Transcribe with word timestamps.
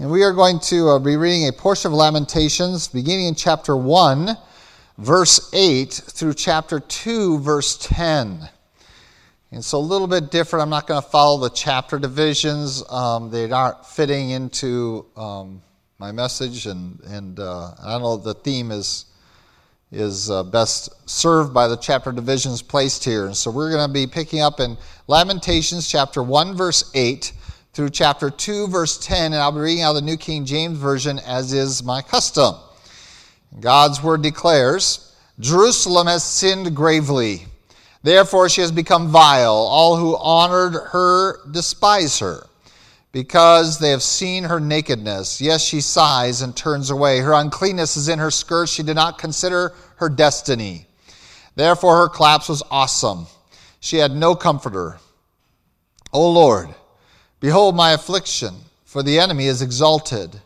And 0.00 0.10
we 0.10 0.22
are 0.22 0.32
going 0.32 0.60
to 0.60 0.88
uh, 0.88 0.98
be 0.98 1.16
reading 1.16 1.46
a 1.46 1.52
portion 1.52 1.90
of 1.90 1.92
Lamentations 1.92 2.88
beginning 2.88 3.26
in 3.26 3.34
chapter 3.34 3.76
1, 3.76 4.34
verse 4.96 5.50
8, 5.52 5.92
through 5.92 6.32
chapter 6.32 6.80
2, 6.80 7.38
verse 7.40 7.76
10. 7.76 8.48
And 9.52 9.62
so 9.62 9.76
a 9.76 9.78
little 9.78 10.06
bit 10.06 10.30
different. 10.30 10.62
I'm 10.62 10.70
not 10.70 10.86
going 10.86 11.02
to 11.02 11.06
follow 11.06 11.38
the 11.38 11.54
chapter 11.54 11.98
divisions, 11.98 12.82
um, 12.88 13.30
they 13.30 13.50
aren't 13.50 13.84
fitting 13.84 14.30
into 14.30 15.04
um, 15.18 15.60
my 15.98 16.12
message, 16.12 16.64
and, 16.64 16.98
and 17.00 17.38
uh, 17.38 17.74
I 17.84 17.90
don't 17.90 18.00
know 18.00 18.16
the 18.16 18.32
theme 18.32 18.70
is, 18.70 19.04
is 19.92 20.30
uh, 20.30 20.44
best 20.44 21.10
served 21.10 21.52
by 21.52 21.68
the 21.68 21.76
chapter 21.76 22.10
divisions 22.10 22.62
placed 22.62 23.04
here. 23.04 23.26
And 23.26 23.36
so 23.36 23.50
we're 23.50 23.70
going 23.70 23.86
to 23.86 23.92
be 23.92 24.06
picking 24.06 24.40
up 24.40 24.60
in 24.60 24.78
Lamentations 25.08 25.86
chapter 25.86 26.22
1, 26.22 26.56
verse 26.56 26.90
8 26.94 27.34
through 27.72 27.90
chapter 27.90 28.30
2, 28.30 28.68
verse 28.68 28.98
10, 28.98 29.32
and 29.32 29.36
I'll 29.36 29.52
be 29.52 29.60
reading 29.60 29.84
out 29.84 29.92
the 29.92 30.02
New 30.02 30.16
King 30.16 30.44
James 30.44 30.76
Version 30.76 31.20
as 31.20 31.52
is 31.52 31.84
my 31.84 32.02
custom. 32.02 32.56
God's 33.60 34.02
word 34.02 34.22
declares 34.22 35.14
Jerusalem 35.38 36.06
has 36.08 36.24
sinned 36.24 36.74
gravely. 36.74 37.46
Therefore, 38.02 38.48
she 38.48 38.60
has 38.60 38.72
become 38.72 39.08
vile. 39.08 39.54
All 39.54 39.96
who 39.96 40.16
honored 40.16 40.74
her 40.74 41.46
despise 41.50 42.18
her, 42.18 42.46
because 43.12 43.78
they 43.78 43.90
have 43.90 44.02
seen 44.02 44.44
her 44.44 44.58
nakedness. 44.58 45.40
Yes, 45.40 45.62
she 45.64 45.80
sighs 45.80 46.42
and 46.42 46.56
turns 46.56 46.90
away. 46.90 47.20
Her 47.20 47.34
uncleanness 47.34 47.96
is 47.96 48.08
in 48.08 48.18
her 48.18 48.30
skirts. 48.30 48.72
She 48.72 48.82
did 48.82 48.96
not 48.96 49.18
consider 49.18 49.74
her 49.96 50.08
destiny. 50.08 50.86
Therefore, 51.54 51.96
her 51.98 52.08
collapse 52.08 52.48
was 52.48 52.62
awesome. 52.70 53.26
She 53.80 53.98
had 53.98 54.12
no 54.12 54.34
comforter. 54.34 54.98
O 56.12 56.30
Lord, 56.30 56.74
Behold 57.40 57.74
my 57.74 57.92
affliction, 57.92 58.54
for 58.84 59.02
the 59.02 59.18
enemy 59.18 59.46
is 59.46 59.62
exalted. 59.62 60.40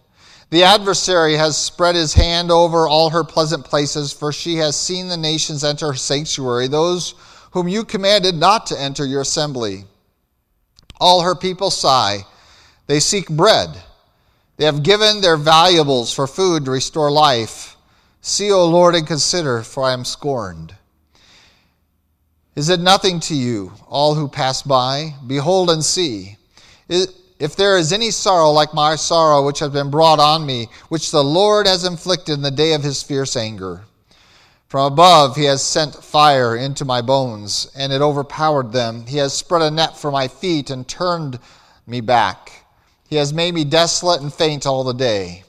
The 0.50 0.62
adversary 0.62 1.34
has 1.34 1.56
spread 1.58 1.96
his 1.96 2.14
hand 2.14 2.52
over 2.52 2.86
all 2.86 3.10
her 3.10 3.24
pleasant 3.24 3.64
places, 3.64 4.12
for 4.12 4.32
she 4.32 4.56
has 4.56 4.76
seen 4.76 5.08
the 5.08 5.16
nations 5.16 5.64
enter 5.64 5.88
her 5.88 5.94
sanctuary, 5.94 6.68
those 6.68 7.14
whom 7.50 7.66
you 7.66 7.84
commanded 7.84 8.36
not 8.36 8.66
to 8.66 8.80
enter 8.80 9.04
your 9.04 9.22
assembly. 9.22 9.84
All 11.00 11.22
her 11.22 11.34
people 11.34 11.70
sigh. 11.70 12.24
They 12.86 13.00
seek 13.00 13.28
bread. 13.28 13.70
They 14.56 14.64
have 14.66 14.84
given 14.84 15.20
their 15.20 15.36
valuables 15.36 16.12
for 16.12 16.28
food 16.28 16.64
to 16.64 16.70
restore 16.70 17.10
life. 17.10 17.76
See, 18.20 18.52
O 18.52 18.64
Lord, 18.66 18.94
and 18.94 19.06
consider, 19.06 19.62
for 19.62 19.82
I 19.82 19.92
am 19.92 20.04
scorned. 20.04 20.74
Is 22.54 22.68
it 22.68 22.78
nothing 22.78 23.18
to 23.20 23.34
you, 23.34 23.72
all 23.88 24.14
who 24.14 24.28
pass 24.28 24.62
by? 24.62 25.14
Behold 25.26 25.70
and 25.70 25.84
see. 25.84 26.36
If 26.88 27.56
there 27.56 27.76
is 27.76 27.92
any 27.92 28.10
sorrow 28.10 28.50
like 28.50 28.74
my 28.74 28.96
sorrow 28.96 29.44
which 29.44 29.58
has 29.58 29.70
been 29.70 29.90
brought 29.90 30.20
on 30.20 30.46
me, 30.46 30.68
which 30.88 31.10
the 31.10 31.24
Lord 31.24 31.66
has 31.66 31.84
inflicted 31.84 32.34
in 32.34 32.42
the 32.42 32.50
day 32.50 32.74
of 32.74 32.82
his 32.82 33.02
fierce 33.02 33.36
anger. 33.36 33.82
From 34.68 34.92
above 34.92 35.36
he 35.36 35.44
has 35.44 35.62
sent 35.62 35.94
fire 35.94 36.56
into 36.56 36.84
my 36.84 37.00
bones, 37.00 37.70
and 37.76 37.92
it 37.92 38.02
overpowered 38.02 38.72
them. 38.72 39.06
He 39.06 39.18
has 39.18 39.32
spread 39.32 39.62
a 39.62 39.70
net 39.70 39.96
for 39.96 40.10
my 40.10 40.26
feet 40.26 40.70
and 40.70 40.88
turned 40.88 41.38
me 41.86 42.00
back. 42.00 42.64
He 43.08 43.16
has 43.16 43.32
made 43.32 43.54
me 43.54 43.64
desolate 43.64 44.20
and 44.20 44.34
faint 44.34 44.66
all 44.66 44.82
the 44.82 44.94
day. 44.94 45.44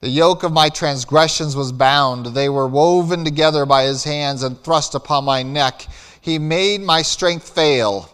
The 0.00 0.10
yoke 0.10 0.44
of 0.44 0.52
my 0.52 0.68
transgressions 0.68 1.56
was 1.56 1.72
bound. 1.72 2.26
They 2.26 2.48
were 2.48 2.68
woven 2.68 3.24
together 3.24 3.66
by 3.66 3.84
his 3.84 4.04
hands 4.04 4.44
and 4.44 4.62
thrust 4.62 4.94
upon 4.94 5.24
my 5.24 5.42
neck. 5.42 5.86
He 6.20 6.38
made 6.38 6.82
my 6.82 7.02
strength 7.02 7.48
fail. 7.48 8.11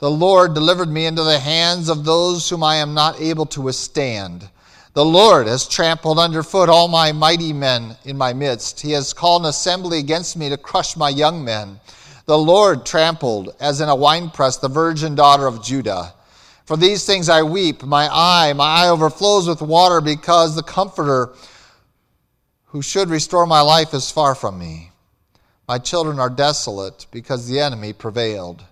The 0.00 0.10
Lord 0.10 0.54
delivered 0.54 0.88
me 0.88 1.06
into 1.06 1.22
the 1.22 1.38
hands 1.38 1.88
of 1.88 2.04
those 2.04 2.48
whom 2.48 2.62
I 2.62 2.76
am 2.76 2.94
not 2.94 3.20
able 3.20 3.46
to 3.46 3.60
withstand. 3.60 4.48
The 4.92 5.04
Lord 5.04 5.46
has 5.46 5.68
trampled 5.68 6.18
underfoot 6.18 6.68
all 6.68 6.88
my 6.88 7.12
mighty 7.12 7.52
men 7.52 7.96
in 8.04 8.16
my 8.16 8.32
midst. 8.32 8.80
He 8.80 8.92
has 8.92 9.12
called 9.12 9.42
an 9.42 9.48
assembly 9.48 9.98
against 9.98 10.36
me 10.36 10.48
to 10.48 10.56
crush 10.56 10.96
my 10.96 11.08
young 11.08 11.44
men. 11.44 11.80
The 12.26 12.38
Lord 12.38 12.86
trampled, 12.86 13.54
as 13.60 13.80
in 13.80 13.88
a 13.88 13.94
winepress, 13.94 14.56
the 14.56 14.68
virgin 14.68 15.14
daughter 15.14 15.46
of 15.46 15.62
Judah. 15.62 16.14
For 16.64 16.76
these 16.76 17.04
things 17.04 17.28
I 17.28 17.42
weep. 17.42 17.82
My 17.82 18.08
eye, 18.10 18.52
my 18.54 18.64
eye 18.64 18.88
overflows 18.88 19.48
with 19.48 19.62
water 19.62 20.00
because 20.00 20.56
the 20.56 20.62
Comforter 20.62 21.34
who 22.66 22.82
should 22.82 23.08
restore 23.08 23.46
my 23.46 23.60
life 23.60 23.94
is 23.94 24.10
far 24.10 24.34
from 24.34 24.58
me. 24.58 24.90
My 25.68 25.78
children 25.78 26.18
are 26.18 26.30
desolate 26.30 27.06
because 27.10 27.46
the 27.46 27.60
enemy 27.60 27.92
prevailed. 27.92 28.64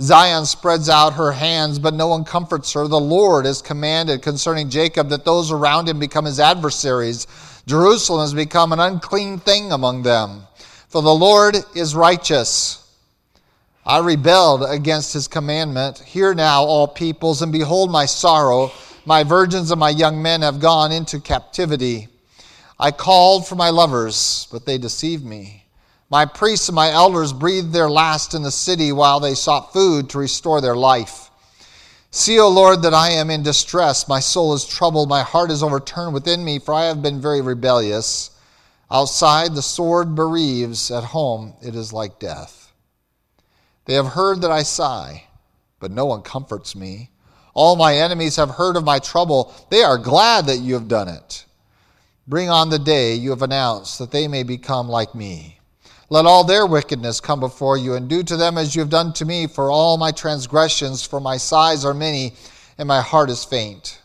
Zion 0.00 0.44
spreads 0.44 0.90
out 0.90 1.14
her 1.14 1.32
hands, 1.32 1.78
but 1.78 1.94
no 1.94 2.08
one 2.08 2.24
comforts 2.24 2.72
her. 2.74 2.86
The 2.86 3.00
Lord 3.00 3.46
has 3.46 3.62
commanded 3.62 4.20
concerning 4.20 4.68
Jacob 4.68 5.08
that 5.08 5.24
those 5.24 5.50
around 5.50 5.88
him 5.88 5.98
become 5.98 6.26
his 6.26 6.38
adversaries. 6.38 7.26
Jerusalem 7.66 8.20
has 8.20 8.34
become 8.34 8.72
an 8.72 8.80
unclean 8.80 9.38
thing 9.38 9.72
among 9.72 10.02
them. 10.02 10.42
For 10.88 11.02
the 11.02 11.14
Lord 11.14 11.56
is 11.74 11.94
righteous. 11.94 12.82
I 13.86 13.98
rebelled 13.98 14.64
against 14.68 15.14
his 15.14 15.28
commandment. 15.28 15.98
Hear 16.00 16.34
now, 16.34 16.62
all 16.62 16.88
peoples, 16.88 17.40
and 17.40 17.52
behold 17.52 17.90
my 17.90 18.04
sorrow. 18.04 18.72
My 19.06 19.22
virgins 19.22 19.70
and 19.70 19.80
my 19.80 19.90
young 19.90 20.20
men 20.20 20.42
have 20.42 20.60
gone 20.60 20.92
into 20.92 21.20
captivity. 21.20 22.08
I 22.78 22.90
called 22.90 23.46
for 23.46 23.54
my 23.54 23.70
lovers, 23.70 24.48
but 24.50 24.66
they 24.66 24.76
deceived 24.76 25.24
me. 25.24 25.65
My 26.08 26.24
priests 26.24 26.68
and 26.68 26.76
my 26.76 26.90
elders 26.90 27.32
breathed 27.32 27.72
their 27.72 27.90
last 27.90 28.34
in 28.34 28.42
the 28.42 28.52
city 28.52 28.92
while 28.92 29.18
they 29.18 29.34
sought 29.34 29.72
food 29.72 30.08
to 30.10 30.18
restore 30.18 30.60
their 30.60 30.76
life. 30.76 31.30
See, 32.12 32.38
O 32.38 32.48
Lord, 32.48 32.82
that 32.82 32.94
I 32.94 33.10
am 33.10 33.28
in 33.28 33.42
distress. 33.42 34.08
My 34.08 34.20
soul 34.20 34.54
is 34.54 34.64
troubled. 34.64 35.08
My 35.08 35.22
heart 35.22 35.50
is 35.50 35.62
overturned 35.62 36.14
within 36.14 36.44
me, 36.44 36.60
for 36.60 36.72
I 36.72 36.84
have 36.84 37.02
been 37.02 37.20
very 37.20 37.40
rebellious. 37.40 38.30
Outside, 38.90 39.54
the 39.54 39.62
sword 39.62 40.14
bereaves. 40.14 40.92
At 40.92 41.04
home, 41.04 41.54
it 41.60 41.74
is 41.74 41.92
like 41.92 42.20
death. 42.20 42.72
They 43.86 43.94
have 43.94 44.06
heard 44.06 44.42
that 44.42 44.50
I 44.50 44.62
sigh, 44.62 45.24
but 45.80 45.90
no 45.90 46.06
one 46.06 46.22
comforts 46.22 46.76
me. 46.76 47.10
All 47.52 47.74
my 47.74 47.96
enemies 47.96 48.36
have 48.36 48.50
heard 48.50 48.76
of 48.76 48.84
my 48.84 49.00
trouble. 49.00 49.52
They 49.70 49.82
are 49.82 49.98
glad 49.98 50.46
that 50.46 50.58
you 50.58 50.74
have 50.74 50.88
done 50.88 51.08
it. 51.08 51.44
Bring 52.28 52.48
on 52.48 52.70
the 52.70 52.78
day 52.78 53.14
you 53.14 53.30
have 53.30 53.42
announced, 53.42 53.98
that 53.98 54.10
they 54.10 54.28
may 54.28 54.42
become 54.42 54.88
like 54.88 55.14
me. 55.14 55.55
Let 56.08 56.24
all 56.24 56.44
their 56.44 56.66
wickedness 56.66 57.20
come 57.20 57.40
before 57.40 57.76
you, 57.76 57.94
and 57.94 58.08
do 58.08 58.22
to 58.22 58.36
them 58.36 58.56
as 58.58 58.76
you 58.76 58.80
have 58.80 58.90
done 58.90 59.12
to 59.14 59.24
me, 59.24 59.48
for 59.48 59.72
all 59.72 59.96
my 59.96 60.12
transgressions, 60.12 61.04
for 61.04 61.18
my 61.18 61.36
sighs 61.36 61.84
are 61.84 61.94
many, 61.94 62.34
and 62.78 62.86
my 62.86 63.00
heart 63.00 63.28
is 63.28 63.44
faint. 63.44 64.00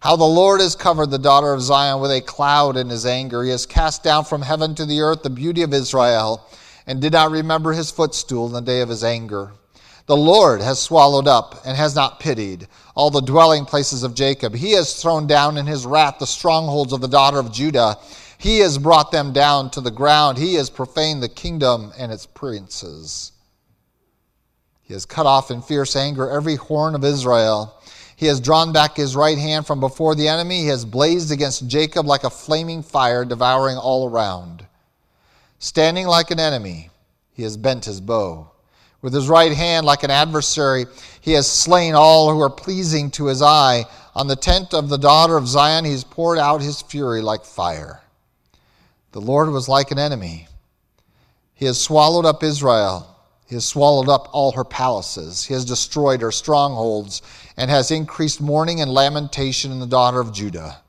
How 0.00 0.16
the 0.16 0.24
Lord 0.24 0.60
has 0.60 0.74
covered 0.74 1.10
the 1.10 1.18
daughter 1.18 1.52
of 1.52 1.62
Zion 1.62 2.00
with 2.00 2.10
a 2.10 2.20
cloud 2.20 2.76
in 2.76 2.88
his 2.88 3.06
anger. 3.06 3.44
He 3.44 3.50
has 3.50 3.64
cast 3.64 4.02
down 4.02 4.24
from 4.24 4.42
heaven 4.42 4.74
to 4.74 4.84
the 4.84 5.02
earth 5.02 5.22
the 5.22 5.30
beauty 5.30 5.62
of 5.62 5.72
Israel, 5.72 6.44
and 6.86 7.00
did 7.00 7.12
not 7.12 7.30
remember 7.30 7.72
his 7.72 7.92
footstool 7.92 8.46
in 8.48 8.52
the 8.52 8.60
day 8.60 8.80
of 8.80 8.88
his 8.88 9.04
anger. 9.04 9.52
The 10.06 10.16
Lord 10.16 10.60
has 10.60 10.80
swallowed 10.80 11.28
up 11.28 11.60
and 11.64 11.76
has 11.76 11.94
not 11.94 12.18
pitied 12.18 12.66
all 12.96 13.10
the 13.10 13.20
dwelling 13.20 13.64
places 13.64 14.02
of 14.02 14.14
Jacob. 14.14 14.56
He 14.56 14.72
has 14.72 15.00
thrown 15.00 15.28
down 15.28 15.56
in 15.56 15.66
his 15.66 15.86
wrath 15.86 16.18
the 16.18 16.26
strongholds 16.26 16.92
of 16.92 17.00
the 17.00 17.06
daughter 17.06 17.38
of 17.38 17.52
Judah. 17.52 17.96
He 18.40 18.60
has 18.60 18.78
brought 18.78 19.12
them 19.12 19.34
down 19.34 19.70
to 19.72 19.82
the 19.82 19.90
ground. 19.90 20.38
He 20.38 20.54
has 20.54 20.70
profaned 20.70 21.22
the 21.22 21.28
kingdom 21.28 21.92
and 21.98 22.10
its 22.10 22.24
princes. 22.24 23.32
He 24.80 24.94
has 24.94 25.04
cut 25.04 25.26
off 25.26 25.50
in 25.50 25.60
fierce 25.60 25.94
anger 25.94 26.30
every 26.30 26.56
horn 26.56 26.94
of 26.94 27.04
Israel. 27.04 27.78
He 28.16 28.24
has 28.26 28.40
drawn 28.40 28.72
back 28.72 28.96
his 28.96 29.14
right 29.14 29.36
hand 29.36 29.66
from 29.66 29.78
before 29.78 30.14
the 30.14 30.26
enemy. 30.26 30.62
He 30.62 30.68
has 30.68 30.86
blazed 30.86 31.30
against 31.30 31.68
Jacob 31.68 32.06
like 32.06 32.24
a 32.24 32.30
flaming 32.30 32.82
fire, 32.82 33.26
devouring 33.26 33.76
all 33.76 34.08
around. 34.08 34.64
Standing 35.58 36.06
like 36.06 36.30
an 36.30 36.40
enemy, 36.40 36.88
he 37.34 37.42
has 37.42 37.58
bent 37.58 37.84
his 37.84 38.00
bow. 38.00 38.50
With 39.02 39.12
his 39.12 39.28
right 39.28 39.52
hand, 39.52 39.84
like 39.84 40.02
an 40.02 40.10
adversary, 40.10 40.86
he 41.20 41.32
has 41.32 41.46
slain 41.46 41.94
all 41.94 42.32
who 42.32 42.40
are 42.40 42.48
pleasing 42.48 43.10
to 43.10 43.26
his 43.26 43.42
eye. 43.42 43.84
On 44.14 44.28
the 44.28 44.34
tent 44.34 44.72
of 44.72 44.88
the 44.88 44.96
daughter 44.96 45.36
of 45.36 45.46
Zion, 45.46 45.84
he 45.84 45.92
has 45.92 46.04
poured 46.04 46.38
out 46.38 46.62
his 46.62 46.80
fury 46.80 47.20
like 47.20 47.44
fire. 47.44 48.00
The 49.12 49.20
Lord 49.20 49.48
was 49.50 49.68
like 49.68 49.90
an 49.90 49.98
enemy. 49.98 50.46
He 51.54 51.66
has 51.66 51.80
swallowed 51.80 52.24
up 52.24 52.42
Israel. 52.42 53.06
He 53.46 53.56
has 53.56 53.64
swallowed 53.64 54.08
up 54.08 54.28
all 54.32 54.52
her 54.52 54.64
palaces. 54.64 55.44
He 55.44 55.54
has 55.54 55.64
destroyed 55.64 56.22
her 56.22 56.30
strongholds 56.30 57.20
and 57.56 57.68
has 57.70 57.90
increased 57.90 58.40
mourning 58.40 58.80
and 58.80 58.92
lamentation 58.92 59.72
in 59.72 59.80
the 59.80 59.86
daughter 59.86 60.20
of 60.20 60.32
Judah. 60.32 60.80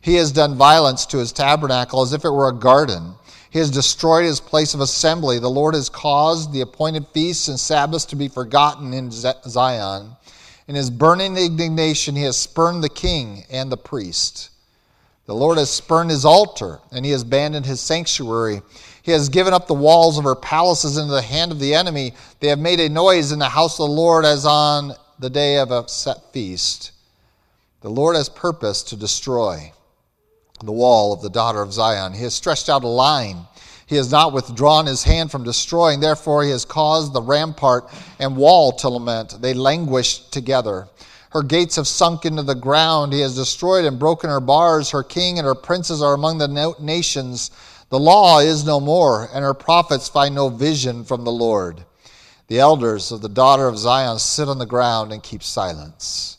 He 0.00 0.16
has 0.16 0.32
done 0.32 0.56
violence 0.56 1.06
to 1.06 1.18
his 1.18 1.32
tabernacle 1.32 2.02
as 2.02 2.12
if 2.12 2.24
it 2.24 2.30
were 2.30 2.48
a 2.48 2.52
garden. 2.52 3.14
He 3.50 3.60
has 3.60 3.70
destroyed 3.70 4.24
his 4.24 4.40
place 4.40 4.74
of 4.74 4.80
assembly. 4.80 5.38
The 5.38 5.48
Lord 5.48 5.74
has 5.74 5.88
caused 5.88 6.52
the 6.52 6.62
appointed 6.62 7.06
feasts 7.14 7.46
and 7.46 7.58
Sabbaths 7.58 8.04
to 8.06 8.16
be 8.16 8.26
forgotten 8.26 8.92
in 8.92 9.12
Zion. 9.12 10.16
In 10.66 10.74
his 10.74 10.90
burning 10.90 11.36
indignation, 11.36 12.16
he 12.16 12.24
has 12.24 12.36
spurned 12.36 12.82
the 12.82 12.88
king 12.88 13.44
and 13.48 13.70
the 13.70 13.76
priest. 13.76 14.50
The 15.26 15.34
Lord 15.34 15.56
has 15.56 15.70
spurned 15.70 16.10
his 16.10 16.24
altar, 16.24 16.80
and 16.92 17.04
he 17.04 17.10
has 17.12 17.22
abandoned 17.22 17.64
his 17.64 17.80
sanctuary. 17.80 18.60
He 19.02 19.12
has 19.12 19.28
given 19.28 19.54
up 19.54 19.66
the 19.66 19.74
walls 19.74 20.18
of 20.18 20.24
her 20.24 20.34
palaces 20.34 20.98
into 20.98 21.12
the 21.12 21.22
hand 21.22 21.50
of 21.50 21.60
the 21.60 21.74
enemy. 21.74 22.12
They 22.40 22.48
have 22.48 22.58
made 22.58 22.80
a 22.80 22.88
noise 22.88 23.32
in 23.32 23.38
the 23.38 23.48
house 23.48 23.78
of 23.78 23.88
the 23.88 23.94
Lord 23.94 24.24
as 24.24 24.44
on 24.44 24.92
the 25.18 25.30
day 25.30 25.58
of 25.58 25.70
a 25.70 25.88
set 25.88 26.32
feast. 26.32 26.92
The 27.80 27.90
Lord 27.90 28.16
has 28.16 28.28
purposed 28.28 28.88
to 28.88 28.96
destroy 28.96 29.72
the 30.62 30.72
wall 30.72 31.12
of 31.12 31.22
the 31.22 31.30
daughter 31.30 31.60
of 31.60 31.72
Zion. 31.72 32.12
He 32.12 32.22
has 32.22 32.34
stretched 32.34 32.68
out 32.68 32.84
a 32.84 32.88
line. 32.88 33.46
He 33.86 33.96
has 33.96 34.10
not 34.10 34.32
withdrawn 34.32 34.86
his 34.86 35.02
hand 35.02 35.30
from 35.30 35.44
destroying. 35.44 36.00
Therefore, 36.00 36.42
he 36.42 36.50
has 36.50 36.64
caused 36.64 37.12
the 37.12 37.20
rampart 37.20 37.90
and 38.18 38.36
wall 38.36 38.72
to 38.72 38.88
lament. 38.88 39.36
They 39.40 39.52
languish 39.52 40.18
together. 40.30 40.88
Her 41.34 41.42
gates 41.42 41.74
have 41.76 41.88
sunk 41.88 42.24
into 42.24 42.44
the 42.44 42.54
ground. 42.54 43.12
He 43.12 43.18
has 43.20 43.34
destroyed 43.34 43.84
and 43.84 43.98
broken 43.98 44.30
her 44.30 44.38
bars. 44.38 44.90
Her 44.90 45.02
king 45.02 45.36
and 45.36 45.44
her 45.44 45.56
princes 45.56 46.00
are 46.00 46.14
among 46.14 46.38
the 46.38 46.76
nations. 46.78 47.50
The 47.88 47.98
law 47.98 48.38
is 48.38 48.64
no 48.64 48.78
more, 48.78 49.28
and 49.34 49.44
her 49.44 49.52
prophets 49.52 50.08
find 50.08 50.36
no 50.36 50.48
vision 50.48 51.04
from 51.04 51.24
the 51.24 51.32
Lord. 51.32 51.84
The 52.46 52.60
elders 52.60 53.10
of 53.10 53.20
the 53.20 53.28
daughter 53.28 53.66
of 53.66 53.76
Zion 53.76 54.20
sit 54.20 54.48
on 54.48 54.58
the 54.58 54.64
ground 54.64 55.12
and 55.12 55.24
keep 55.24 55.42
silence. 55.42 56.38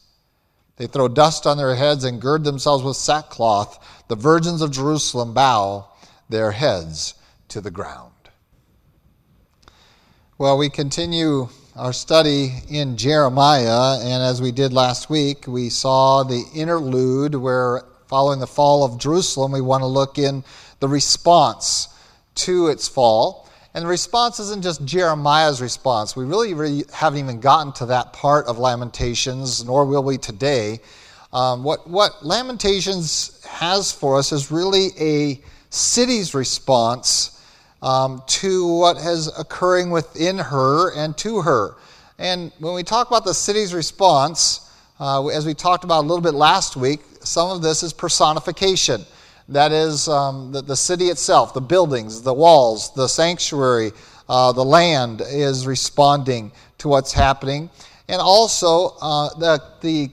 They 0.78 0.88
throw 0.88 1.10
dust 1.10 1.46
on 1.46 1.58
their 1.58 1.76
heads 1.76 2.06
and 2.06 2.22
gird 2.22 2.46
themselves 2.46 2.82
with 2.82 2.96
sackcloth. 2.96 3.78
The 4.08 4.16
virgins 4.16 4.62
of 4.62 4.72
Jerusalem 4.72 5.34
bow 5.34 5.90
their 6.30 6.52
heads 6.52 7.16
to 7.50 7.60
the 7.60 7.72
ground. 7.72 8.12
Well, 10.38 10.58
we 10.58 10.70
continue 10.70 11.50
our 11.76 11.92
study 11.92 12.54
in 12.70 12.96
Jeremiah, 12.96 14.00
and 14.00 14.24
as 14.24 14.42
we 14.42 14.54
did 14.54 14.72
last 14.72 15.10
week, 15.10 15.46
we 15.46 15.70
saw 15.70 16.24
the 16.24 16.42
interlude 16.56 17.36
where, 17.36 17.84
following 18.08 18.40
the 18.40 18.48
fall 18.48 18.86
of 18.86 18.98
Jerusalem, 18.98 19.52
we 19.52 19.60
want 19.60 19.82
to 19.82 19.88
look 19.88 20.18
in 20.18 20.42
the 20.80 20.88
response 20.88 21.90
to 22.36 22.68
its 22.68 22.88
fall. 22.88 23.50
And 23.74 23.84
the 23.84 23.90
response 23.90 24.40
isn't 24.40 24.64
just 24.64 24.86
Jeremiah's 24.86 25.62
response. 25.62 26.16
We 26.16 26.24
really, 26.24 26.54
really 26.54 26.86
haven't 26.94 27.20
even 27.20 27.42
gotten 27.42 27.74
to 27.74 27.88
that 27.88 28.14
part 28.14 28.46
of 28.46 28.58
Lamentations, 28.58 29.66
nor 29.66 29.84
will 29.84 30.04
we 30.04 30.18
today. 30.18 30.80
Um, 31.34 31.62
what, 31.66 31.90
what 31.90 32.26
Lamentations 32.26 33.44
has 33.44 33.92
for 33.92 34.18
us 34.18 34.32
is 34.32 34.50
really 34.50 34.92
a 34.98 35.42
city's 35.72 36.34
response 36.34 37.35
um, 37.82 38.24
to 38.28 38.68
what 38.68 38.98
is 38.98 39.28
occurring 39.38 39.90
within 39.92 40.38
her 40.38 40.94
and 40.96 41.18
to 41.18 41.42
her. 41.42 41.76
And 42.18 42.52
when 42.60 42.74
we 42.74 42.84
talk 42.84 43.08
about 43.08 43.26
the 43.26 43.34
city's 43.34 43.74
response, 43.74 44.72
uh, 45.00 45.28
as 45.28 45.46
we 45.46 45.54
talked 45.54 45.84
about 45.84 46.02
a 46.02 46.08
little 46.08 46.22
bit 46.22 46.34
last 46.34 46.76
week, 46.78 47.02
some 47.22 47.50
of 47.50 47.62
this 47.62 47.84
is 47.84 47.92
personification. 47.92 49.06
That 49.50 49.72
is 49.72 50.08
um, 50.08 50.52
the, 50.52 50.62
the 50.62 50.76
city 50.76 51.06
itself, 51.06 51.54
the 51.54 51.62
buildings, 51.62 52.22
the 52.22 52.34
walls, 52.34 52.94
the 52.94 53.08
sanctuary, 53.08 53.92
uh, 54.28 54.52
the 54.54 54.64
land 54.64 55.22
is 55.22 55.68
responding 55.68 56.52
to 56.80 56.88
what's 56.88 57.14
happening. 57.14 57.70
And 58.08 58.22
also 58.22 58.96
uh, 59.02 59.30
the, 59.38 59.64
the 59.82 60.10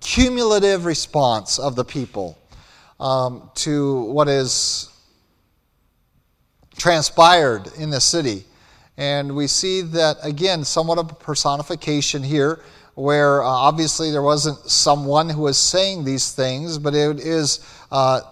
cumulative 0.00 0.84
response 0.84 1.58
of 1.58 1.76
the 1.76 1.84
people 1.84 2.38
um, 3.00 3.50
to 3.54 4.02
what 4.02 4.28
is 4.28 4.90
transpired 6.76 7.70
in 7.78 7.90
the 7.90 8.00
city. 8.00 8.44
And 8.96 9.34
we 9.36 9.46
see 9.46 9.82
that, 9.82 10.16
again, 10.22 10.64
somewhat 10.64 10.98
of 10.98 11.10
a 11.10 11.14
personification 11.14 12.22
here, 12.22 12.60
where 12.94 13.42
uh, 13.42 13.46
obviously 13.46 14.10
there 14.10 14.22
wasn't 14.22 14.58
someone 14.70 15.28
who 15.28 15.42
was 15.42 15.58
saying 15.58 16.04
these 16.04 16.32
things, 16.32 16.78
but 16.78 16.94
it 16.94 17.20
is 17.20 17.60
uh, 17.92 18.22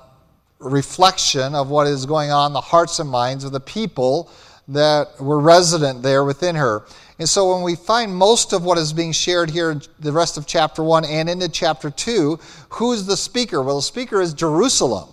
reflection 0.58 1.54
of 1.54 1.68
what 1.68 1.86
is 1.86 2.06
going 2.06 2.30
on 2.30 2.48
in 2.48 2.52
the 2.54 2.60
hearts 2.60 2.98
and 2.98 3.08
minds 3.08 3.44
of 3.44 3.52
the 3.52 3.60
people 3.60 4.30
that 4.68 5.20
were 5.20 5.38
resident 5.38 6.02
there 6.02 6.24
within 6.24 6.56
her. 6.56 6.86
And 7.18 7.28
so 7.28 7.52
when 7.52 7.62
we 7.62 7.76
find 7.76 8.14
most 8.14 8.52
of 8.52 8.64
what 8.64 8.78
is 8.78 8.92
being 8.92 9.12
shared 9.12 9.50
here 9.50 9.70
in 9.70 9.82
the 10.00 10.10
rest 10.10 10.36
of 10.36 10.46
chapter 10.46 10.82
1 10.82 11.04
and 11.04 11.28
into 11.28 11.48
chapter 11.48 11.90
2, 11.90 12.38
who's 12.70 13.04
the 13.04 13.16
speaker? 13.16 13.62
Well, 13.62 13.76
the 13.76 13.82
speaker 13.82 14.20
is 14.20 14.32
Jerusalem. 14.32 15.10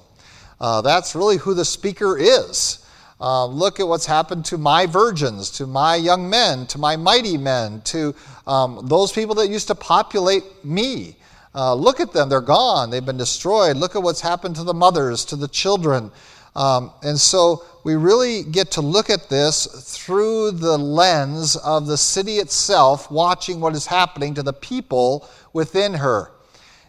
Uh, 0.59 0.81
that's 0.81 1.13
really 1.13 1.37
who 1.37 1.53
the 1.53 1.65
speaker 1.65 2.17
is. 2.17 2.80
Uh, 3.21 3.45
look 3.45 3.79
at 3.79 3.88
what's 3.88 4.07
happened 4.07 4.44
to 4.44 4.57
my 4.57 4.88
virgins, 4.88 5.51
to 5.51 5.68
my 5.68 5.95
young 5.95 6.27
men, 6.27 6.65
to 6.65 6.79
my 6.79 6.95
mighty 6.95 7.38
men, 7.38 7.79
to 7.81 8.15
um, 8.47 8.79
those 8.88 9.12
people 9.12 9.35
that 9.35 9.47
used 9.47 9.68
to 9.68 9.75
populate 9.75 10.44
me. 10.65 11.15
Uh, 11.53 11.75
look 11.75 12.00
at 12.00 12.12
them, 12.13 12.29
they're 12.29 12.41
gone, 12.41 12.89
they've 12.89 13.06
been 13.06 13.18
destroyed. 13.18 13.77
Look 13.77 13.95
at 13.95 14.01
what's 14.01 14.21
happened 14.21 14.56
to 14.56 14.63
the 14.63 14.73
mothers, 14.73 15.23
to 15.25 15.35
the 15.35 15.47
children. 15.47 16.12
Um, 16.56 16.91
and 17.03 17.19
so 17.19 17.63
we 17.83 17.95
really 17.95 18.44
get 18.44 18.71
to 18.71 18.81
look 18.81 19.12
at 19.12 19.29
this 19.29 19.67
through 19.67 20.51
the 20.51 20.77
lens 20.77 21.56
of 21.57 21.85
the 21.85 21.97
city 21.97 22.38
itself, 22.38 23.12
watching 23.12 23.59
what 23.59 23.75
is 23.75 23.85
happening 23.85 24.33
to 24.33 24.44
the 24.44 24.53
people 24.53 25.29
within 25.53 25.94
her. 25.94 26.31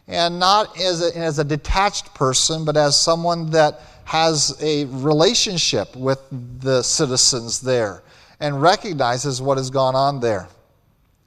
And 0.08 0.38
not 0.38 0.80
as 0.80 1.02
a, 1.02 1.16
as 1.16 1.38
a 1.38 1.44
detached 1.44 2.14
person, 2.14 2.64
but 2.64 2.76
as 2.76 3.00
someone 3.00 3.50
that 3.50 3.80
has 4.12 4.54
a 4.60 4.84
relationship 4.84 5.96
with 5.96 6.18
the 6.60 6.82
citizens 6.82 7.62
there 7.62 8.02
and 8.40 8.60
recognizes 8.60 9.40
what 9.40 9.56
has 9.56 9.70
gone 9.70 9.94
on 9.94 10.20
there. 10.20 10.46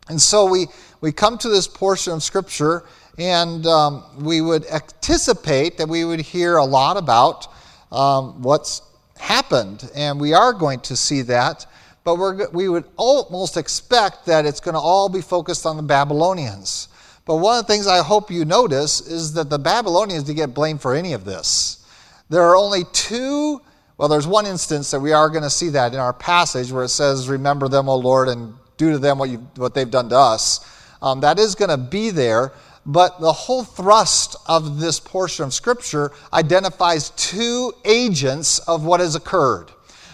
And 0.08 0.22
so 0.22 0.46
we, 0.46 0.68
we 1.02 1.12
come 1.12 1.40
to 1.40 1.50
this 1.50 1.68
portion 1.68 2.14
of 2.14 2.22
Scripture 2.22 2.84
and 3.18 3.66
um, 3.66 4.04
we 4.24 4.40
would 4.42 4.68
anticipate 4.68 5.80
that 5.80 5.90
we 5.90 6.06
would 6.06 6.20
hear 6.20 6.58
a 6.58 6.64
lot 6.64 6.96
about 6.96 7.48
um, 7.92 8.44
what's 8.44 8.84
happened, 9.18 9.90
and 9.96 10.20
we 10.20 10.34
are 10.34 10.54
going 10.54 10.80
to 10.82 10.96
see 10.96 11.24
that. 11.24 11.66
But 12.04 12.20
we're, 12.20 12.48
we 12.52 12.70
would 12.70 12.84
almost 12.98 13.58
expect 13.58 14.28
that 14.28 14.46
it's 14.46 14.60
going 14.60 14.76
to 14.76 14.80
all 14.80 15.10
be 15.10 15.22
focused 15.22 15.66
on 15.66 15.76
the 15.76 15.82
Babylonians. 15.82 16.90
But 17.26 17.38
one 17.38 17.58
of 17.58 17.66
the 17.66 17.74
things 17.74 17.88
I 17.88 18.04
hope 18.04 18.30
you 18.30 18.46
notice 18.46 19.02
is 19.02 19.34
that 19.34 19.50
the 19.50 19.58
Babylonians 19.58 20.26
didn't 20.26 20.38
get 20.38 20.54
blamed 20.54 20.84
for 20.84 20.94
any 20.94 21.14
of 21.14 21.26
this. 21.26 21.82
There 22.30 22.44
are 22.44 22.56
only 22.56 22.84
two, 22.92 23.62
well, 23.98 24.08
there's 24.08 24.28
one 24.28 24.46
instance 24.46 24.92
that 24.92 25.00
we 25.00 25.12
are 25.14 25.30
going 25.30 25.44
to 25.44 25.50
see 25.50 25.70
that 25.70 25.94
in 25.94 26.00
our 26.00 26.14
passage 26.14 26.72
where 26.72 26.84
it 26.84 26.90
says, 26.90 27.30
Remember 27.30 27.68
them, 27.68 27.88
O 27.88 27.96
Lord, 27.96 28.28
and 28.28 28.54
do 28.78 28.92
to 28.92 29.00
them 29.00 29.20
what, 29.20 29.30
you, 29.30 29.38
what 29.56 29.74
they've 29.74 29.90
done 29.90 30.10
to 30.10 30.18
us. 30.18 30.72
Um, 31.02 31.22
that 31.22 31.40
is 31.40 31.56
going 31.56 31.70
to 31.70 31.78
be 31.78 32.10
there. 32.10 32.52
But 32.86 33.20
the 33.20 33.34
whole 33.34 33.64
thrust 33.64 34.36
of 34.46 34.80
this 34.80 35.00
portion 35.00 35.46
of 35.46 35.54
Scripture 35.54 36.12
identifies 36.32 37.10
two 37.12 37.74
agents 37.84 38.60
of 38.60 38.86
what 38.86 39.00
has 39.00 39.16
occurred. 39.16 39.72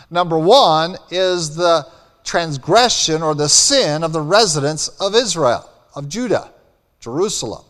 Number 0.10 0.40
one 0.40 0.96
is 1.10 1.56
the 1.56 1.86
transgression 2.24 3.22
or 3.22 3.36
the 3.36 3.50
sin 3.50 4.04
of 4.04 4.13
the 4.13 4.22
residents 4.22 4.88
of 5.02 5.16
Israel, 5.16 5.69
of 5.96 6.08
Judah, 6.08 6.52
Jerusalem. 7.00 7.66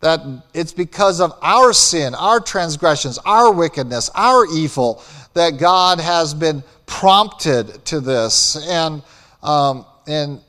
That 0.00 0.20
it's 0.54 0.72
because 0.72 1.20
of 1.20 1.32
our 1.42 1.72
sin, 1.72 2.14
our 2.14 2.40
transgressions, 2.40 3.18
our 3.18 3.52
wickedness, 3.52 4.10
our 4.14 4.46
evil, 4.46 5.02
that 5.34 5.58
God 5.58 6.00
has 6.00 6.32
been 6.34 6.62
prompted 6.86 7.84
to 7.86 8.00
this. 8.00 8.56
And, 8.68 9.02
um, 9.42 9.84
and 10.06 10.40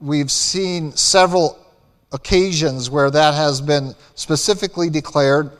we've 0.00 0.30
seen 0.30 0.92
several 0.92 1.58
occasions 2.12 2.88
where 2.88 3.10
that 3.10 3.34
has 3.34 3.60
been 3.60 3.94
specifically 4.14 4.88
declared. 4.88 5.50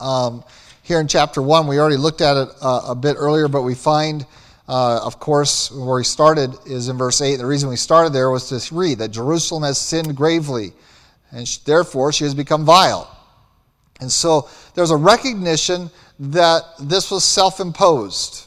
Um, 0.00 0.42
here 0.82 1.00
in 1.00 1.06
chapter 1.06 1.42
1, 1.42 1.66
we 1.66 1.78
already 1.78 1.98
looked 1.98 2.22
at 2.22 2.36
it 2.36 2.48
uh, 2.62 2.86
a 2.88 2.94
bit 2.94 3.16
earlier, 3.18 3.46
but 3.46 3.62
we 3.62 3.74
find, 3.74 4.24
uh, 4.68 5.00
of 5.04 5.20
course, 5.20 5.70
where 5.70 5.96
we 5.96 6.04
started 6.04 6.54
is 6.66 6.88
in 6.88 6.96
verse 6.96 7.20
8. 7.20 7.36
The 7.36 7.46
reason 7.46 7.68
we 7.68 7.76
started 7.76 8.14
there 8.14 8.30
was 8.30 8.48
to 8.48 8.74
read 8.74 8.98
that 8.98 9.10
Jerusalem 9.10 9.64
has 9.64 9.78
sinned 9.78 10.16
gravely, 10.16 10.72
and 11.30 11.46
therefore 11.64 12.12
she 12.12 12.24
has 12.24 12.34
become 12.34 12.64
vile. 12.64 13.14
And 14.00 14.10
so 14.10 14.48
there's 14.74 14.90
a 14.90 14.96
recognition 14.96 15.90
that 16.18 16.62
this 16.80 17.10
was 17.10 17.24
self 17.24 17.60
imposed. 17.60 18.46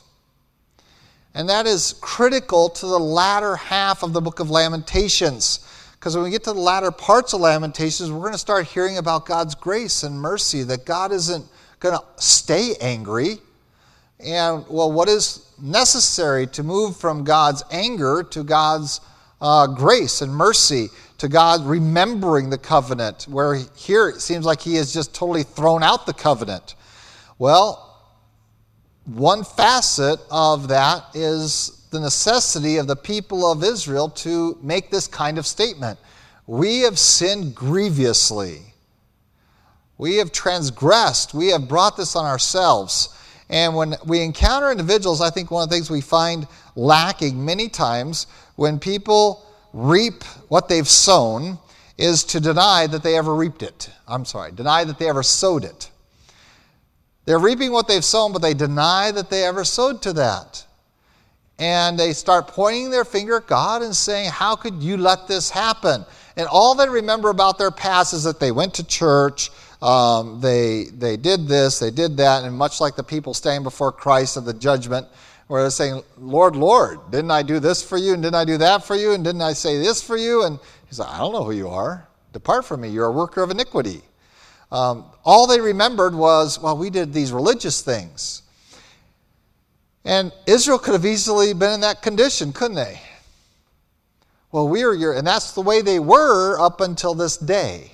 And 1.34 1.48
that 1.50 1.66
is 1.66 1.96
critical 2.02 2.70
to 2.70 2.86
the 2.86 3.00
latter 3.00 3.56
half 3.56 4.04
of 4.04 4.14
the 4.14 4.22
book 4.22 4.40
of 4.40 4.50
Lamentations. 4.50 5.68
Because 5.94 6.16
when 6.16 6.26
we 6.26 6.32
get 6.32 6.44
to 6.46 6.54
the 6.54 6.60
latter 6.60 6.92
parts 6.92 7.34
of 7.34 7.42
Lamentations, 7.42 8.12
we're 8.12 8.20
going 8.20 8.34
to 8.34 8.38
start 8.38 8.66
hearing 8.66 8.98
about 8.98 9.26
God's 9.26 9.56
grace 9.56 10.04
and 10.04 10.20
mercy, 10.20 10.64
that 10.64 10.86
God 10.86 11.12
isn't 11.12 11.46
going 11.80 11.98
to 11.98 12.04
stay 12.22 12.74
angry. 12.82 13.38
And, 14.20 14.66
well, 14.68 14.92
what 14.92 15.08
is 15.08 15.46
necessary 15.62 16.48
to 16.48 16.64
move 16.64 16.98
from 16.98 17.24
God's 17.24 17.64
anger 17.72 18.24
to 18.32 18.44
God's 18.44 19.00
uh, 19.40 19.68
grace 19.68 20.22
and 20.22 20.34
mercy, 20.34 20.90
to 21.22 21.30
God 21.30 21.64
remembering 21.68 22.50
the 22.50 22.58
covenant, 22.58 23.28
where 23.30 23.54
here 23.76 24.10
it 24.10 24.22
seems 24.22 24.44
like 24.44 24.60
He 24.60 24.74
has 24.76 24.92
just 24.92 25.14
totally 25.14 25.44
thrown 25.44 25.84
out 25.84 26.08
the 26.08 26.14
covenant? 26.14 26.74
Well, 27.38 27.88
one 29.06 29.44
facet 29.44 30.20
of 30.32 30.70
that 30.70 31.04
is 31.14 31.88
the 31.92 32.00
necessity 32.00 32.78
of 32.78 32.88
the 32.88 32.96
people 32.96 33.52
of 33.52 33.64
Israel 33.64 34.10
to 34.10 34.58
make 34.64 34.90
this 34.90 35.06
kind 35.06 35.38
of 35.38 35.46
statement 35.46 36.00
We 36.48 36.80
have 36.80 36.98
sinned 36.98 37.54
grievously. 37.54 38.74
We 40.00 40.16
have 40.16 40.32
transgressed. 40.32 41.36
We 41.36 41.50
have 41.50 41.68
brought 41.68 41.98
this 41.98 42.16
on 42.16 42.26
ourselves. 42.26 43.16
And 43.48 43.76
when 43.76 43.94
we 44.08 44.24
encounter 44.24 44.72
individuals, 44.72 45.22
I 45.22 45.30
think 45.30 45.52
one 45.52 45.62
of 45.62 45.70
the 45.70 45.76
things 45.76 45.92
we 45.92 46.02
find 46.02 46.48
lacking 46.76 47.46
many 47.46 47.70
times 47.70 48.26
when 48.56 48.80
people 48.80 49.46
reap 49.74 50.24
what 50.50 50.68
they've 50.68 50.88
sown 50.88 51.58
is 51.98 52.24
to 52.26 52.40
deny 52.40 52.88
that 52.88 53.04
they 53.04 53.18
ever 53.18 53.36
reaped 53.36 53.64
it. 53.64 53.90
I'm 54.08 54.26
sorry, 54.26 54.52
deny 54.52 54.84
that 54.84 55.00
they 55.00 55.08
ever 55.08 55.24
sowed 55.24 55.64
it. 55.64 55.90
They're 57.26 57.40
reaping 57.40 57.72
what 57.72 57.88
they've 57.88 58.04
sown, 58.04 58.34
but 58.34 58.42
they 58.42 58.54
deny 58.54 59.12
that 59.12 59.30
they 59.30 59.44
ever 59.46 59.64
sowed 59.64 60.02
to 60.04 60.14
that. 60.14 60.66
And 61.60 61.98
they 61.98 62.14
start 62.14 62.48
pointing 62.48 62.90
their 62.90 63.06
finger 63.06 63.38
at 63.38 63.46
God 63.46 63.84
and 63.84 63.96
saying, 63.96 64.32
How 64.32 64.56
could 64.56 64.82
you 64.82 64.98
let 64.98 65.28
this 65.28 65.52
happen? 65.52 66.04
And 66.36 66.48
all 66.48 66.74
they 66.74 66.90
remember 66.90 67.30
about 67.30 67.60
their 67.60 67.70
past 67.70 68.14
is 68.14 68.24
that 68.24 68.40
they 68.40 68.52
went 68.52 68.74
to 68.76 68.84
church, 68.84 69.52
um, 69.82 70.42
they, 70.42 70.86
they 70.86 71.18
did 71.18 71.48
this, 71.48 71.78
they 71.78 71.92
did 71.92 72.18
that, 72.18 72.44
and 72.44 72.56
much 72.56 72.82
like 72.82 72.96
the 72.96 73.04
people 73.04 73.34
standing 73.34 73.64
before 73.64 73.92
Christ 73.92 74.38
at 74.38 74.46
the 74.46 74.54
judgment, 74.54 75.08
where 75.52 75.64
they're 75.64 75.70
saying, 75.70 76.02
Lord, 76.18 76.56
Lord, 76.56 77.12
didn't 77.12 77.30
I 77.32 77.44
do 77.44 77.60
this 77.60 77.84
for 77.84 77.98
you, 77.98 78.14
and 78.14 78.24
didn't 78.24 78.36
I 78.36 78.46
do 78.46 78.58
that 78.60 78.86
for 78.86 78.96
you, 78.96 79.12
and 79.12 79.22
didn't 79.22 79.42
I 79.42 79.52
say 79.52 79.78
this 79.80 80.02
for 80.02 80.16
you? 80.16 80.46
And 80.46 80.58
he's 80.88 80.98
like, 80.98 81.10
I 81.10 81.18
don't 81.18 81.34
know 81.34 81.44
who 81.44 81.52
you 81.52 81.68
are. 81.68 82.08
Depart 82.32 82.64
from 82.64 82.80
me, 82.80 82.88
you're 82.88 83.08
a 83.08 83.12
worker 83.12 83.44
of 83.44 83.52
iniquity. 83.52 84.02
Um, 84.72 85.04
all 85.26 85.48
they 85.48 85.60
remembered 85.60 86.16
was, 86.16 86.58
well, 86.58 86.78
we 86.78 86.90
did 86.90 87.12
these 87.12 87.34
religious 87.34 87.82
things. 87.82 88.44
And 90.06 90.32
Israel 90.48 90.80
could 90.80 90.94
have 90.94 91.06
easily 91.06 91.54
been 91.54 91.74
in 91.74 91.82
that 91.82 92.02
condition, 92.02 92.54
couldn't 92.54 92.78
they? 92.78 93.02
Well, 94.54 94.70
we 94.70 94.84
are 94.84 94.94
your, 94.94 95.18
and 95.18 95.28
that's 95.28 95.52
the 95.52 95.62
way 95.62 95.82
they 95.82 96.00
were 96.00 96.62
up 96.62 96.80
until 96.80 97.14
this 97.14 97.36
day. 97.36 97.92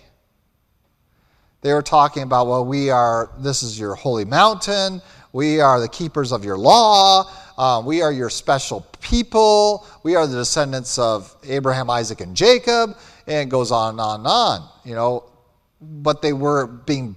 They 1.61 1.73
were 1.73 1.81
talking 1.81 2.21
about, 2.21 2.45
well, 2.45 2.63
we 2.63 2.91
are, 2.91 3.31
this 3.39 3.63
is 3.63 3.79
your 3.79 3.95
holy 3.95 4.25
mountain. 4.25 5.01
We 5.33 5.59
are 5.59 5.79
the 5.79 5.89
keepers 5.89 6.31
of 6.31 6.45
your 6.45 6.57
law. 6.57 7.29
Um, 7.57 7.85
we 7.85 8.01
are 8.01 8.11
your 8.11 8.29
special 8.29 8.85
people. 9.01 9.87
We 10.03 10.15
are 10.15 10.27
the 10.27 10.37
descendants 10.37 10.99
of 10.99 11.35
Abraham, 11.43 11.89
Isaac, 11.89 12.21
and 12.21 12.35
Jacob. 12.35 12.95
And 13.25 13.47
it 13.47 13.51
goes 13.51 13.71
on 13.71 13.91
and 13.91 13.99
on 13.99 14.19
and 14.19 14.27
on. 14.27 14.69
You 14.85 14.95
know, 14.95 15.23
but 15.81 16.21
they 16.21 16.33
were 16.33 16.67
being 16.67 17.15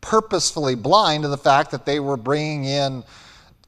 purposefully 0.00 0.74
blind 0.74 1.22
to 1.22 1.28
the 1.28 1.38
fact 1.38 1.70
that 1.72 1.86
they 1.86 2.00
were 2.00 2.16
bringing 2.16 2.64
in 2.64 3.04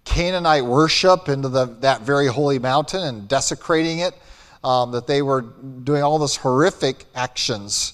Canaanite 0.04 0.64
worship 0.64 1.28
into 1.28 1.48
the, 1.48 1.66
that 1.80 2.02
very 2.02 2.28
holy 2.28 2.58
mountain 2.58 3.02
and 3.02 3.28
desecrating 3.28 3.98
it, 3.98 4.14
um, 4.64 4.92
that 4.92 5.06
they 5.06 5.20
were 5.20 5.42
doing 5.42 6.02
all 6.02 6.18
those 6.18 6.36
horrific 6.36 7.04
actions, 7.14 7.92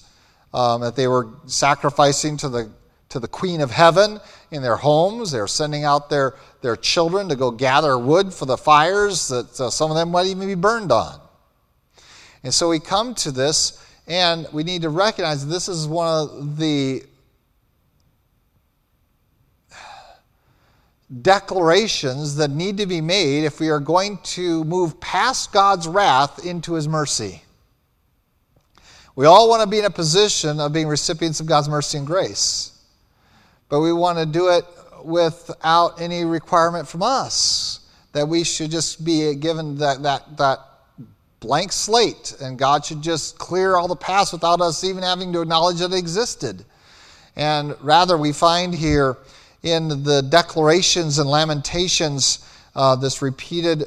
um, 0.53 0.81
that 0.81 0.95
they 0.95 1.07
were 1.07 1.27
sacrificing 1.45 2.37
to 2.37 2.49
the, 2.49 2.71
to 3.09 3.19
the 3.19 3.27
Queen 3.27 3.61
of 3.61 3.69
Heaven 3.69 4.19
in 4.51 4.61
their 4.61 4.75
homes. 4.75 5.31
They're 5.31 5.47
sending 5.47 5.83
out 5.83 6.09
their, 6.09 6.35
their 6.61 6.75
children 6.75 7.29
to 7.29 7.35
go 7.35 7.51
gather 7.51 7.97
wood 7.97 8.33
for 8.33 8.45
the 8.45 8.57
fires 8.57 9.27
that 9.29 9.59
uh, 9.59 9.69
some 9.69 9.91
of 9.91 9.97
them 9.97 10.11
might 10.11 10.27
even 10.27 10.47
be 10.47 10.55
burned 10.55 10.91
on. 10.91 11.19
And 12.43 12.53
so 12.53 12.69
we 12.69 12.79
come 12.79 13.15
to 13.15 13.31
this 13.31 13.83
and 14.07 14.47
we 14.53 14.63
need 14.63 14.83
to 14.83 14.89
recognize 14.89 15.47
this 15.47 15.67
is 15.67 15.87
one 15.87 16.07
of 16.07 16.57
the 16.57 17.03
declarations 21.21 22.35
that 22.35 22.51
need 22.51 22.77
to 22.77 22.85
be 22.85 23.01
made 23.01 23.43
if 23.43 23.59
we 23.59 23.69
are 23.69 23.79
going 23.79 24.17
to 24.23 24.63
move 24.63 24.99
past 24.99 25.51
God's 25.51 25.87
wrath 25.87 26.45
into 26.45 26.73
His 26.73 26.87
mercy. 26.87 27.41
We 29.15 29.25
all 29.25 29.47
want 29.47 29.61
to 29.61 29.67
be 29.67 29.79
in 29.79 29.85
a 29.85 29.89
position 29.89 30.59
of 30.59 30.73
being 30.73 30.87
recipients 30.87 31.39
of 31.39 31.45
God's 31.45 31.69
mercy 31.69 31.97
and 31.97 32.07
grace, 32.07 32.74
but 33.69 33.81
we 33.81 33.91
want 33.93 34.17
to 34.17 34.25
do 34.25 34.49
it 34.49 34.65
without 35.03 36.01
any 36.01 36.25
requirement 36.25 36.87
from 36.87 37.03
us 37.03 37.81
that 38.11 38.27
we 38.27 38.43
should 38.43 38.71
just 38.71 39.03
be 39.03 39.35
given 39.35 39.77
that, 39.77 40.01
that, 40.03 40.37
that 40.37 40.59
blank 41.41 41.71
slate, 41.71 42.35
and 42.41 42.57
God 42.57 42.85
should 42.85 43.01
just 43.01 43.37
clear 43.37 43.75
all 43.75 43.87
the 43.87 43.95
past 43.95 44.33
without 44.33 44.61
us 44.61 44.83
even 44.83 45.03
having 45.03 45.33
to 45.33 45.41
acknowledge 45.41 45.79
that 45.79 45.91
it 45.91 45.97
existed. 45.97 46.65
And 47.35 47.75
rather, 47.81 48.17
we 48.17 48.31
find 48.31 48.73
here 48.73 49.17
in 49.61 50.03
the 50.03 50.21
declarations 50.21 51.19
and 51.19 51.29
lamentations 51.29 52.47
uh, 52.75 52.95
this 52.95 53.21
repeated 53.21 53.85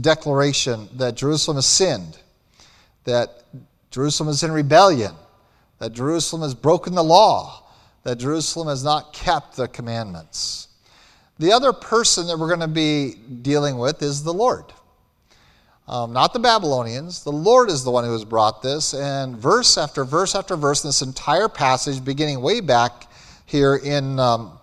declaration 0.00 0.88
that 0.94 1.16
Jerusalem 1.16 1.56
has 1.56 1.66
sinned, 1.66 2.18
that 3.04 3.42
Jerusalem 3.90 4.28
is 4.28 4.42
in 4.42 4.52
rebellion, 4.52 5.14
that 5.78 5.92
Jerusalem 5.92 6.42
has 6.42 6.54
broken 6.54 6.94
the 6.94 7.04
law, 7.04 7.59
that 8.02 8.18
Jerusalem 8.18 8.68
has 8.68 8.82
not 8.82 9.12
kept 9.12 9.56
the 9.56 9.68
commandments. 9.68 10.68
The 11.38 11.52
other 11.52 11.72
person 11.72 12.26
that 12.26 12.38
we're 12.38 12.48
going 12.48 12.60
to 12.60 12.68
be 12.68 13.14
dealing 13.42 13.78
with 13.78 14.02
is 14.02 14.22
the 14.22 14.32
Lord. 14.32 14.72
Um, 15.88 16.12
not 16.12 16.32
the 16.32 16.38
Babylonians. 16.38 17.24
The 17.24 17.32
Lord 17.32 17.68
is 17.68 17.82
the 17.82 17.90
one 17.90 18.04
who 18.04 18.12
has 18.12 18.24
brought 18.24 18.62
this. 18.62 18.94
And 18.94 19.36
verse 19.36 19.76
after 19.76 20.04
verse 20.04 20.34
after 20.34 20.54
verse 20.54 20.84
in 20.84 20.88
this 20.88 21.02
entire 21.02 21.48
passage, 21.48 22.04
beginning 22.04 22.40
way 22.40 22.60
back 22.60 23.08
here 23.44 23.76
in 23.76 24.20
um, 24.20 24.58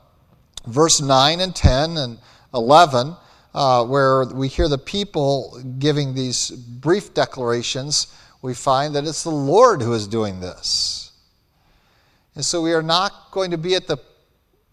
verse 0.67 1.01
9 1.01 1.41
and 1.41 1.53
10 1.53 1.98
and 1.98 2.17
11, 2.53 3.15
uh, 3.53 3.84
where 3.86 4.25
we 4.25 4.48
hear 4.48 4.70
the 4.70 4.77
people 4.77 5.62
giving 5.79 6.13
these 6.13 6.51
brief 6.51 7.13
declarations, 7.13 8.08
we 8.41 8.53
find 8.53 8.96
that 8.96 9.06
it's 9.06 9.24
the 9.24 9.29
Lord 9.29 9.82
who 9.82 9.94
is 9.94 10.08
doing 10.08 10.39
this. 10.39 11.07
And 12.38 12.46
so 12.46 12.62
we 12.62 12.72
are 12.74 12.84
not 12.84 13.32
going 13.32 13.50
to 13.50 13.58
be 13.58 13.74
at 13.74 13.88
the 13.88 13.98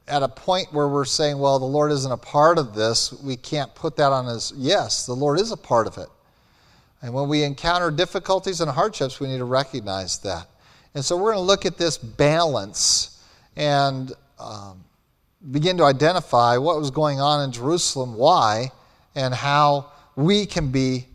at 0.07 0.23
a 0.23 0.29
point 0.29 0.71
where 0.71 0.87
we're 0.87 1.07
saying, 1.07 1.39
well, 1.39 1.59
the 1.59 1.65
Lord 1.65 1.93
isn't 1.93 2.13
a 2.13 2.17
part 2.19 2.59
of 2.59 2.75
this. 2.75 3.11
We 3.23 3.37
can't 3.39 3.75
put 3.75 3.97
that 3.97 4.13
on 4.13 4.29
as 4.29 4.53
yes, 4.55 5.07
the 5.07 5.15
Lord 5.15 5.41
is 5.41 5.51
a 5.51 5.57
part 5.57 5.87
of 5.87 5.97
it. 5.97 6.11
And 7.01 7.15
when 7.15 7.27
we 7.27 7.43
encounter 7.43 7.91
difficulties 7.91 8.61
and 8.61 8.71
hardships, 8.71 9.19
we 9.19 9.29
need 9.29 9.39
to 9.39 9.47
recognize 9.47 10.19
that. 10.19 10.47
And 10.95 11.03
so 11.03 11.17
we're 11.17 11.33
going 11.33 11.43
to 11.43 11.47
look 11.47 11.65
at 11.65 11.79
this 11.79 11.97
balance 11.97 13.25
and 13.57 14.13
um, 14.39 14.85
begin 15.51 15.79
to 15.79 15.85
identify 15.85 16.59
what 16.59 16.77
was 16.77 16.91
going 16.91 17.19
on 17.19 17.45
in 17.45 17.51
Jerusalem, 17.51 18.15
why, 18.15 18.73
and 19.15 19.33
how 19.33 19.91
we 20.17 20.45
can 20.45 20.71
be 20.71 21.07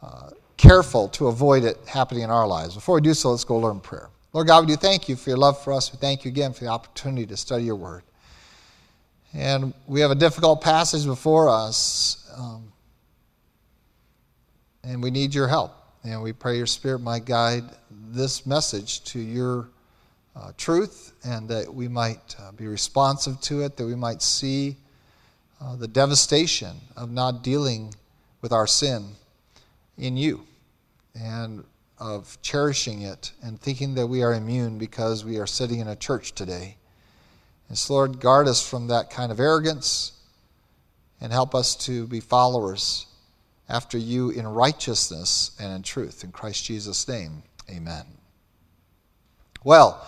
uh, 0.00 0.30
careful 0.56 1.08
to 1.08 1.28
avoid 1.28 1.64
it 1.64 1.78
happening 1.86 2.22
in 2.22 2.30
our 2.30 2.46
lives. 2.46 2.74
Before 2.74 2.96
we 2.96 3.00
do 3.00 3.14
so, 3.14 3.30
let's 3.30 3.44
go 3.44 3.56
learn 3.56 3.80
prayer. 3.80 4.08
Lord 4.32 4.46
God, 4.46 4.66
we 4.66 4.72
do 4.72 4.76
thank 4.76 5.08
you 5.08 5.16
for 5.16 5.30
your 5.30 5.38
love 5.38 5.62
for 5.62 5.72
us. 5.72 5.92
We 5.92 5.98
thank 5.98 6.24
you 6.24 6.30
again 6.30 6.52
for 6.52 6.64
the 6.64 6.70
opportunity 6.70 7.26
to 7.26 7.36
study 7.36 7.64
your 7.64 7.76
word. 7.76 8.02
And 9.32 9.74
we 9.86 10.00
have 10.00 10.10
a 10.10 10.14
difficult 10.14 10.62
passage 10.62 11.04
before 11.04 11.48
us. 11.48 12.30
Um, 12.36 12.72
and 14.84 15.02
we 15.02 15.10
need 15.10 15.34
your 15.34 15.48
help. 15.48 15.74
And 16.04 16.22
we 16.22 16.32
pray 16.32 16.56
your 16.56 16.66
Spirit 16.66 17.00
might 17.00 17.24
guide 17.24 17.64
this 17.90 18.46
message 18.46 19.02
to 19.04 19.18
your 19.18 19.68
uh, 20.36 20.52
truth 20.56 21.12
and 21.24 21.48
that 21.48 21.72
we 21.72 21.88
might 21.88 22.36
uh, 22.38 22.52
be 22.52 22.66
responsive 22.66 23.40
to 23.40 23.62
it, 23.62 23.76
that 23.76 23.86
we 23.86 23.96
might 23.96 24.22
see 24.22 24.76
uh, 25.60 25.74
the 25.76 25.88
devastation 25.88 26.76
of 26.96 27.10
not 27.10 27.42
dealing 27.42 27.94
with 28.42 28.52
our 28.52 28.66
sin 28.66 29.16
in 29.98 30.16
you 30.16 30.46
and 31.14 31.64
of 31.98 32.38
cherishing 32.42 33.02
it 33.02 33.32
and 33.42 33.60
thinking 33.60 33.94
that 33.94 34.06
we 34.06 34.22
are 34.22 34.34
immune 34.34 34.78
because 34.78 35.24
we 35.24 35.38
are 35.38 35.46
sitting 35.46 35.80
in 35.80 35.88
a 35.88 35.96
church 35.96 36.34
today. 36.34 36.76
And 37.68 37.76
so, 37.76 37.94
Lord, 37.94 38.20
guard 38.20 38.48
us 38.48 38.66
from 38.66 38.88
that 38.88 39.10
kind 39.10 39.32
of 39.32 39.40
arrogance 39.40 40.12
and 41.20 41.32
help 41.32 41.54
us 41.54 41.74
to 41.86 42.06
be 42.06 42.20
followers 42.20 43.06
after 43.68 43.98
you 43.98 44.30
in 44.30 44.46
righteousness 44.46 45.52
and 45.58 45.72
in 45.72 45.82
truth. 45.82 46.22
In 46.22 46.30
Christ 46.30 46.64
Jesus' 46.66 47.08
name, 47.08 47.42
amen. 47.70 48.04
Well, 49.64 50.06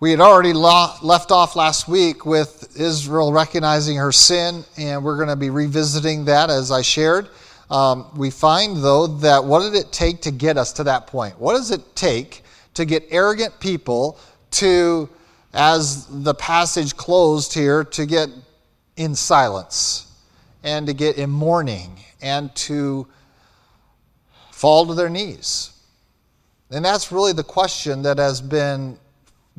we 0.00 0.12
had 0.12 0.20
already 0.20 0.52
left 0.52 1.32
off 1.32 1.56
last 1.56 1.88
week 1.88 2.24
with 2.24 2.78
Israel 2.78 3.32
recognizing 3.32 3.96
her 3.96 4.12
sin, 4.12 4.64
and 4.78 5.02
we're 5.02 5.16
going 5.16 5.28
to 5.28 5.36
be 5.36 5.50
revisiting 5.50 6.26
that 6.26 6.48
as 6.48 6.70
I 6.70 6.82
shared. 6.82 7.28
Um, 7.70 8.10
we 8.16 8.30
find, 8.30 8.82
though, 8.82 9.06
that 9.06 9.44
what 9.44 9.60
did 9.60 9.74
it 9.74 9.92
take 9.92 10.22
to 10.22 10.30
get 10.30 10.56
us 10.56 10.72
to 10.74 10.84
that 10.84 11.06
point? 11.06 11.38
What 11.38 11.52
does 11.52 11.70
it 11.70 11.94
take 11.94 12.42
to 12.74 12.84
get 12.84 13.04
arrogant 13.10 13.60
people 13.60 14.18
to, 14.52 15.08
as 15.52 16.06
the 16.06 16.34
passage 16.34 16.96
closed 16.96 17.52
here, 17.52 17.84
to 17.84 18.06
get 18.06 18.30
in 18.96 19.14
silence 19.14 20.06
and 20.62 20.86
to 20.86 20.94
get 20.94 21.18
in 21.18 21.30
mourning 21.30 22.00
and 22.22 22.54
to 22.54 23.06
fall 24.50 24.86
to 24.86 24.94
their 24.94 25.10
knees? 25.10 25.72
And 26.70 26.84
that's 26.84 27.12
really 27.12 27.32
the 27.32 27.44
question 27.44 28.02
that 28.02 28.18
has 28.18 28.40
been 28.40 28.98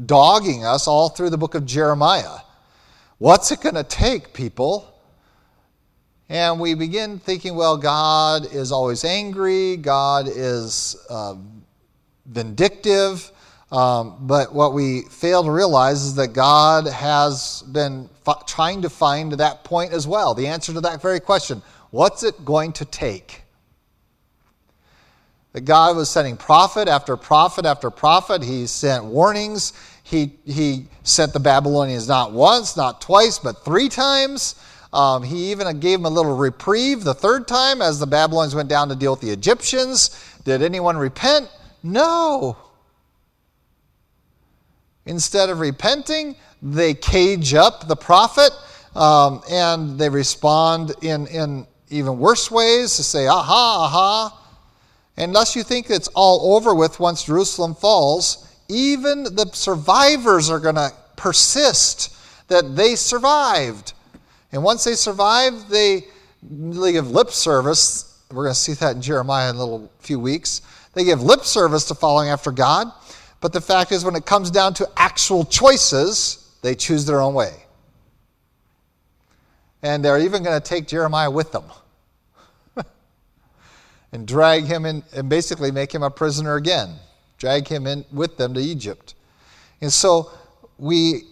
dogging 0.05 0.65
us 0.65 0.87
all 0.87 1.09
through 1.09 1.29
the 1.29 1.37
book 1.37 1.55
of 1.55 1.65
Jeremiah. 1.65 2.39
What's 3.17 3.51
it 3.51 3.61
going 3.61 3.75
to 3.75 3.83
take, 3.83 4.33
people? 4.33 4.87
And 6.29 6.59
we 6.59 6.75
begin 6.75 7.17
thinking, 7.17 7.55
well, 7.55 7.75
God 7.75 8.53
is 8.53 8.71
always 8.71 9.03
angry, 9.03 9.77
God 9.77 10.27
is 10.27 10.95
uh, 11.09 11.35
vindictive. 12.27 13.31
Um, 13.71 14.17
but 14.21 14.53
what 14.53 14.73
we 14.73 15.01
fail 15.09 15.43
to 15.43 15.51
realize 15.51 16.03
is 16.03 16.15
that 16.15 16.33
God 16.33 16.87
has 16.87 17.63
been 17.71 18.09
f- 18.27 18.45
trying 18.45 18.81
to 18.83 18.89
find 18.89 19.31
that 19.33 19.63
point 19.63 19.91
as 19.91 20.07
well, 20.07 20.33
the 20.33 20.47
answer 20.47 20.73
to 20.73 20.81
that 20.81 21.01
very 21.01 21.19
question 21.19 21.61
What's 21.91 22.23
it 22.23 22.45
going 22.45 22.73
to 22.73 22.85
take? 22.85 23.41
That 25.53 25.61
God 25.61 25.95
was 25.95 26.11
sending 26.11 26.37
prophet 26.37 26.87
after 26.87 27.17
prophet 27.17 27.65
after 27.65 27.89
prophet. 27.89 28.43
He 28.43 28.67
sent 28.67 29.05
warnings. 29.05 29.73
He, 30.03 30.33
he 30.45 30.85
sent 31.03 31.33
the 31.33 31.39
Babylonians 31.39 32.07
not 32.07 32.31
once, 32.31 32.77
not 32.77 33.01
twice, 33.01 33.39
but 33.39 33.65
three 33.65 33.89
times. 33.89 34.55
Um, 34.91 35.21
he 35.23 35.51
even 35.51 35.79
gave 35.79 35.99
them 35.99 36.05
a 36.05 36.09
little 36.09 36.35
reprieve 36.35 37.03
the 37.03 37.13
third 37.13 37.47
time 37.47 37.81
as 37.81 37.99
the 37.99 38.07
Babylonians 38.07 38.55
went 38.55 38.69
down 38.69 38.89
to 38.89 38.95
deal 38.95 39.11
with 39.11 39.21
the 39.21 39.29
Egyptians. 39.29 40.09
Did 40.45 40.63
anyone 40.63 40.97
repent? 40.97 41.47
No. 41.83 42.57
Instead 45.05 45.49
of 45.49 45.59
repenting, 45.59 46.35
they 46.61 46.93
cage 46.93 47.53
up 47.53 47.87
the 47.87 47.95
prophet 47.95 48.51
um, 48.95 49.41
and 49.49 49.97
they 49.99 50.09
respond 50.09 50.93
in, 51.01 51.27
in 51.27 51.67
even 51.89 52.17
worse 52.19 52.49
ways 52.49 52.95
to 52.97 53.03
say, 53.03 53.27
aha, 53.27 53.85
aha. 53.85 54.35
Unless 55.17 55.55
you 55.55 55.63
think 55.63 55.89
it's 55.89 56.07
all 56.09 56.55
over 56.55 56.73
with 56.73 56.99
once 56.99 57.23
Jerusalem 57.23 57.75
falls, 57.75 58.47
even 58.69 59.23
the 59.23 59.49
survivors 59.53 60.49
are 60.49 60.59
going 60.59 60.75
to 60.75 60.91
persist 61.15 62.15
that 62.47 62.75
they 62.75 62.95
survived. 62.95 63.93
And 64.51 64.63
once 64.63 64.83
they 64.83 64.95
survive, 64.95 65.69
they, 65.69 66.05
give 66.41 67.11
lip 67.11 67.31
service. 67.31 68.23
We're 68.31 68.43
going 68.43 68.53
to 68.53 68.59
see 68.59 68.73
that 68.73 68.95
in 68.95 69.01
Jeremiah 69.01 69.49
in 69.49 69.55
a 69.55 69.59
little 69.59 69.91
few 69.99 70.19
weeks. 70.19 70.61
They 70.93 71.03
give 71.03 71.21
lip 71.21 71.41
service 71.41 71.85
to 71.85 71.95
following 71.95 72.29
after 72.29 72.51
God. 72.51 72.91
But 73.41 73.53
the 73.53 73.61
fact 73.61 73.91
is, 73.91 74.03
when 74.03 74.15
it 74.15 74.25
comes 74.25 74.51
down 74.51 74.73
to 74.75 74.89
actual 74.97 75.45
choices, 75.45 76.55
they 76.61 76.75
choose 76.75 77.05
their 77.05 77.21
own 77.21 77.33
way. 77.33 77.53
And 79.81 80.03
they're 80.03 80.19
even 80.19 80.43
going 80.43 80.59
to 80.59 80.65
take 80.65 80.87
Jeremiah 80.87 81.31
with 81.31 81.51
them 81.53 81.63
and 84.11 84.27
drag 84.27 84.65
him 84.65 84.85
in 84.85 85.03
and 85.15 85.29
basically 85.29 85.71
make 85.71 85.93
him 85.93 86.03
a 86.03 86.09
prisoner 86.09 86.55
again, 86.55 86.95
drag 87.37 87.67
him 87.67 87.87
in 87.87 88.03
with 88.11 88.35
them 88.35 88.53
to 88.55 88.59
Egypt. 88.59 89.15
And 89.79 89.91
so 89.91 90.31
we 90.77 91.23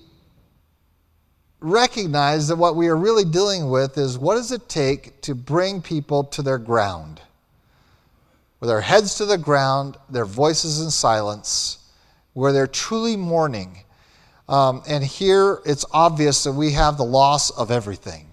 recognize 1.60 2.48
that 2.48 2.56
what 2.56 2.76
we 2.76 2.88
are 2.88 2.96
really 2.96 3.26
dealing 3.26 3.70
with 3.70 3.98
is 3.98 4.18
what 4.18 4.36
does 4.36 4.52
it 4.52 4.70
take 4.70 5.22
to 5.22 5.34
bring 5.34 5.82
people 5.82 6.24
to 6.24 6.42
their 6.42 6.58
ground? 6.58 7.22
With 8.60 8.70
their 8.70 8.82
heads 8.82 9.16
to 9.16 9.26
the 9.26 9.38
ground, 9.38 9.98
their 10.10 10.26
voices 10.26 10.82
in 10.82 10.92
silence, 10.92 11.80
where 12.34 12.52
they're 12.52 12.68
truly 12.68 13.16
mourning. 13.16 13.84
Um, 14.50 14.82
and 14.88 15.04
here 15.04 15.60
it's 15.66 15.86
obvious 15.92 16.44
that 16.44 16.54
we 16.54 16.72
have 16.74 16.98
the 16.98 17.04
loss 17.04 17.50
of 17.52 17.72
everything. 17.72 18.28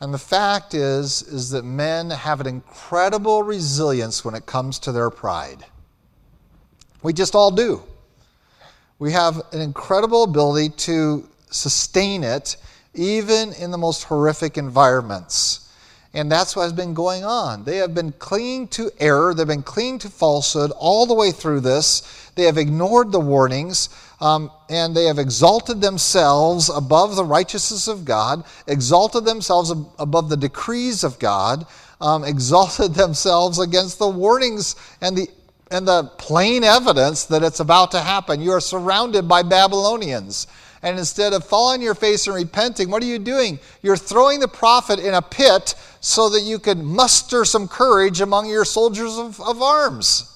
And 0.00 0.14
the 0.14 0.18
fact 0.18 0.72
is, 0.72 1.22
is 1.22 1.50
that 1.50 1.64
men 1.64 2.10
have 2.10 2.40
an 2.40 2.46
incredible 2.46 3.42
resilience 3.42 4.24
when 4.24 4.34
it 4.34 4.46
comes 4.46 4.78
to 4.80 4.92
their 4.92 5.10
pride. 5.10 5.64
We 7.02 7.12
just 7.12 7.34
all 7.34 7.50
do. 7.50 7.82
We 8.98 9.12
have 9.12 9.42
an 9.52 9.60
incredible 9.60 10.24
ability 10.24 10.70
to 10.70 11.28
sustain 11.50 12.24
it 12.24 12.56
even 12.94 13.52
in 13.52 13.70
the 13.70 13.78
most 13.78 14.04
horrific 14.04 14.58
environments. 14.58 15.68
And 16.12 16.30
that's 16.30 16.56
what 16.56 16.62
has 16.62 16.72
been 16.72 16.92
going 16.92 17.24
on. 17.24 17.62
They 17.62 17.76
have 17.76 17.94
been 17.94 18.12
clinging 18.12 18.68
to 18.68 18.90
error, 18.98 19.32
they've 19.32 19.46
been 19.46 19.62
clinging 19.62 20.00
to 20.00 20.08
falsehood 20.08 20.72
all 20.72 21.06
the 21.06 21.14
way 21.14 21.30
through 21.30 21.60
this. 21.60 22.32
They 22.34 22.44
have 22.44 22.58
ignored 22.58 23.12
the 23.12 23.20
warnings, 23.20 23.90
um, 24.20 24.50
and 24.68 24.96
they 24.96 25.04
have 25.04 25.18
exalted 25.18 25.80
themselves 25.80 26.68
above 26.68 27.14
the 27.14 27.24
righteousness 27.24 27.86
of 27.86 28.04
God, 28.04 28.44
exalted 28.66 29.24
themselves 29.24 29.70
ab- 29.70 29.86
above 29.98 30.30
the 30.30 30.36
decrees 30.36 31.04
of 31.04 31.18
God, 31.20 31.66
um, 32.00 32.24
exalted 32.24 32.94
themselves 32.94 33.60
against 33.60 33.98
the 33.98 34.08
warnings 34.08 34.74
and 35.00 35.16
the 35.16 35.28
and 35.72 35.86
the 35.86 36.02
plain 36.18 36.64
evidence 36.64 37.26
that 37.26 37.44
it's 37.44 37.60
about 37.60 37.92
to 37.92 38.00
happen. 38.00 38.40
You 38.40 38.50
are 38.50 38.60
surrounded 38.60 39.28
by 39.28 39.44
Babylonians. 39.44 40.48
And 40.82 40.98
instead 40.98 41.34
of 41.34 41.44
falling 41.44 41.82
your 41.82 41.94
face 41.94 42.26
and 42.26 42.34
repenting, 42.34 42.90
what 42.90 43.02
are 43.02 43.06
you 43.06 43.18
doing? 43.18 43.58
You're 43.82 43.96
throwing 43.96 44.40
the 44.40 44.48
prophet 44.48 44.98
in 44.98 45.12
a 45.12 45.20
pit 45.20 45.74
so 46.00 46.30
that 46.30 46.40
you 46.40 46.58
can 46.58 46.84
muster 46.84 47.44
some 47.44 47.68
courage 47.68 48.22
among 48.22 48.48
your 48.48 48.64
soldiers 48.64 49.18
of, 49.18 49.38
of 49.40 49.60
arms. 49.60 50.26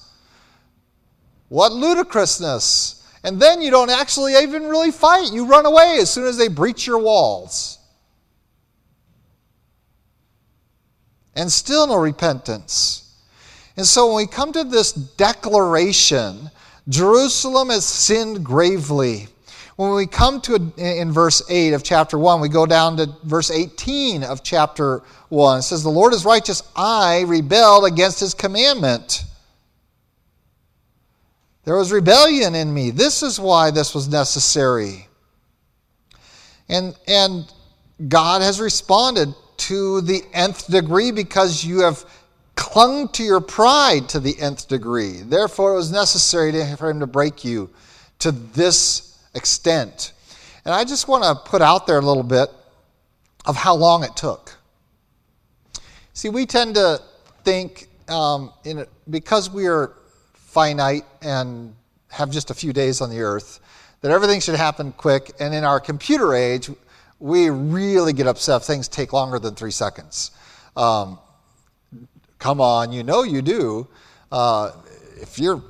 What 1.49 1.71
ludicrousness! 1.71 3.03
And 3.23 3.41
then 3.41 3.59
you 3.59 3.71
don't 3.71 3.89
actually 3.89 4.35
even 4.35 4.67
really 4.67 4.91
fight. 4.91 5.33
You 5.33 5.47
run 5.47 5.65
away 5.65 5.97
as 5.99 6.11
soon 6.11 6.27
as 6.27 6.37
they 6.37 6.47
breach 6.47 6.85
your 6.85 6.99
walls. 6.99 7.79
And 11.35 11.51
still 11.51 11.87
no 11.87 11.95
repentance. 11.95 13.01
And 13.77 13.85
so 13.85 14.07
when 14.07 14.17
we 14.17 14.27
come 14.27 14.53
to 14.53 14.63
this 14.63 14.93
declaration, 14.93 16.51
Jerusalem 16.87 17.69
has 17.69 17.83
sinned 17.83 18.43
gravely. 18.43 19.27
When 19.75 19.93
we 19.93 20.07
come 20.07 20.39
to 20.41 20.71
in 20.77 21.11
verse 21.11 21.41
8 21.49 21.73
of 21.73 21.83
chapter 21.83 22.17
1, 22.17 22.39
we 22.39 22.47
go 22.47 22.65
down 22.65 22.95
to 22.97 23.13
verse 23.23 23.51
18 23.51 24.23
of 24.23 24.41
chapter 24.41 25.01
1. 25.29 25.59
It 25.59 25.61
says, 25.63 25.83
The 25.83 25.89
Lord 25.89 26.13
is 26.13 26.23
righteous. 26.23 26.63
I 26.75 27.21
rebelled 27.27 27.85
against 27.85 28.21
his 28.21 28.33
commandment. 28.33 29.25
There 31.65 31.75
was 31.75 31.91
rebellion 31.91 32.55
in 32.55 32.73
me. 32.73 32.91
This 32.91 33.21
is 33.21 33.37
why 33.37 33.71
this 33.71 33.93
was 33.93 34.07
necessary. 34.07 35.09
And, 36.69 36.95
and 37.07 37.51
God 38.07 38.41
has 38.43 38.61
responded 38.61 39.33
to 39.57 40.01
the 40.01 40.21
nth 40.31 40.67
degree 40.67 41.11
because 41.11 41.65
you 41.65 41.81
have 41.81 42.05
clung 42.55 43.09
to 43.09 43.23
your 43.23 43.41
pride 43.41 44.07
to 44.09 44.19
the 44.21 44.39
nth 44.39 44.69
degree. 44.69 45.21
Therefore, 45.21 45.73
it 45.73 45.75
was 45.75 45.91
necessary 45.91 46.51
for 46.77 46.89
him 46.89 47.01
to 47.01 47.07
break 47.07 47.43
you 47.43 47.69
to 48.19 48.31
this 48.31 49.04
extent. 49.35 50.13
And 50.63 50.73
I 50.73 50.83
just 50.83 51.07
want 51.07 51.23
to 51.23 51.35
put 51.49 51.61
out 51.61 51.85
there 51.85 51.99
a 51.99 52.01
little 52.01 52.23
bit 52.23 52.49
of 53.45 53.55
how 53.55 53.75
long 53.75 54.03
it 54.03 54.15
took. 54.15 54.57
See, 56.13 56.29
we 56.29 56.45
tend 56.45 56.75
to 56.75 57.01
think 57.43 57.87
um, 58.07 58.51
in, 58.63 58.85
because 59.09 59.49
we 59.49 59.67
are 59.67 59.93
finite 60.33 61.03
and 61.21 61.75
have 62.09 62.31
just 62.31 62.49
a 62.49 62.53
few 62.53 62.73
days 62.73 63.01
on 63.01 63.09
the 63.09 63.21
earth, 63.21 63.59
that 64.01 64.11
everything 64.11 64.39
should 64.39 64.55
happen 64.55 64.91
quick. 64.93 65.31
And 65.39 65.53
in 65.53 65.63
our 65.63 65.79
computer 65.79 66.33
age, 66.33 66.69
we 67.19 67.49
really 67.49 68.13
get 68.13 68.27
upset 68.27 68.61
if 68.61 68.67
things 68.67 68.87
take 68.87 69.13
longer 69.13 69.39
than 69.39 69.55
three 69.55 69.71
seconds. 69.71 70.31
Um, 70.75 71.19
come 72.39 72.61
on, 72.61 72.91
you 72.91 73.03
know 73.03 73.23
you 73.23 73.41
do. 73.41 73.87
Uh, 74.31 74.71
if 75.21 75.37
you're 75.39 75.61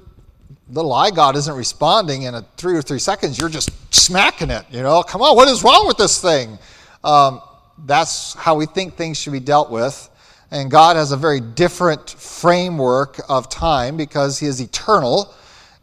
little 0.69 0.93
I 0.93 1.11
God 1.11 1.35
isn't 1.35 1.55
responding 1.55 2.23
in 2.23 2.35
a 2.35 2.41
three 2.57 2.75
or 2.75 2.81
three 2.81 2.99
seconds, 2.99 3.37
you're 3.37 3.49
just 3.49 3.69
smacking 3.93 4.49
it. 4.49 4.65
You 4.71 4.81
know, 4.81 5.03
come 5.03 5.21
on, 5.21 5.35
what 5.35 5.47
is 5.47 5.63
wrong 5.63 5.87
with 5.87 5.97
this 5.97 6.21
thing? 6.21 6.57
Um, 7.03 7.41
that's 7.85 8.33
how 8.33 8.55
we 8.55 8.65
think 8.65 8.95
things 8.95 9.17
should 9.17 9.33
be 9.33 9.39
dealt 9.39 9.69
with. 9.69 10.09
And 10.51 10.71
God 10.71 10.95
has 10.95 11.11
a 11.11 11.17
very 11.17 11.39
different 11.39 12.09
framework 12.09 13.19
of 13.29 13.49
time 13.49 13.97
because 13.97 14.39
He 14.39 14.47
is 14.47 14.59
eternal. 14.61 15.33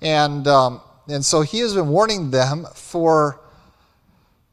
And, 0.01 0.47
um, 0.47 0.81
and 1.09 1.25
so 1.25 1.43
He 1.43 1.59
has 1.61 1.75
been 1.75 1.89
warning 1.89 2.31
them 2.31 2.67
for 2.75 3.41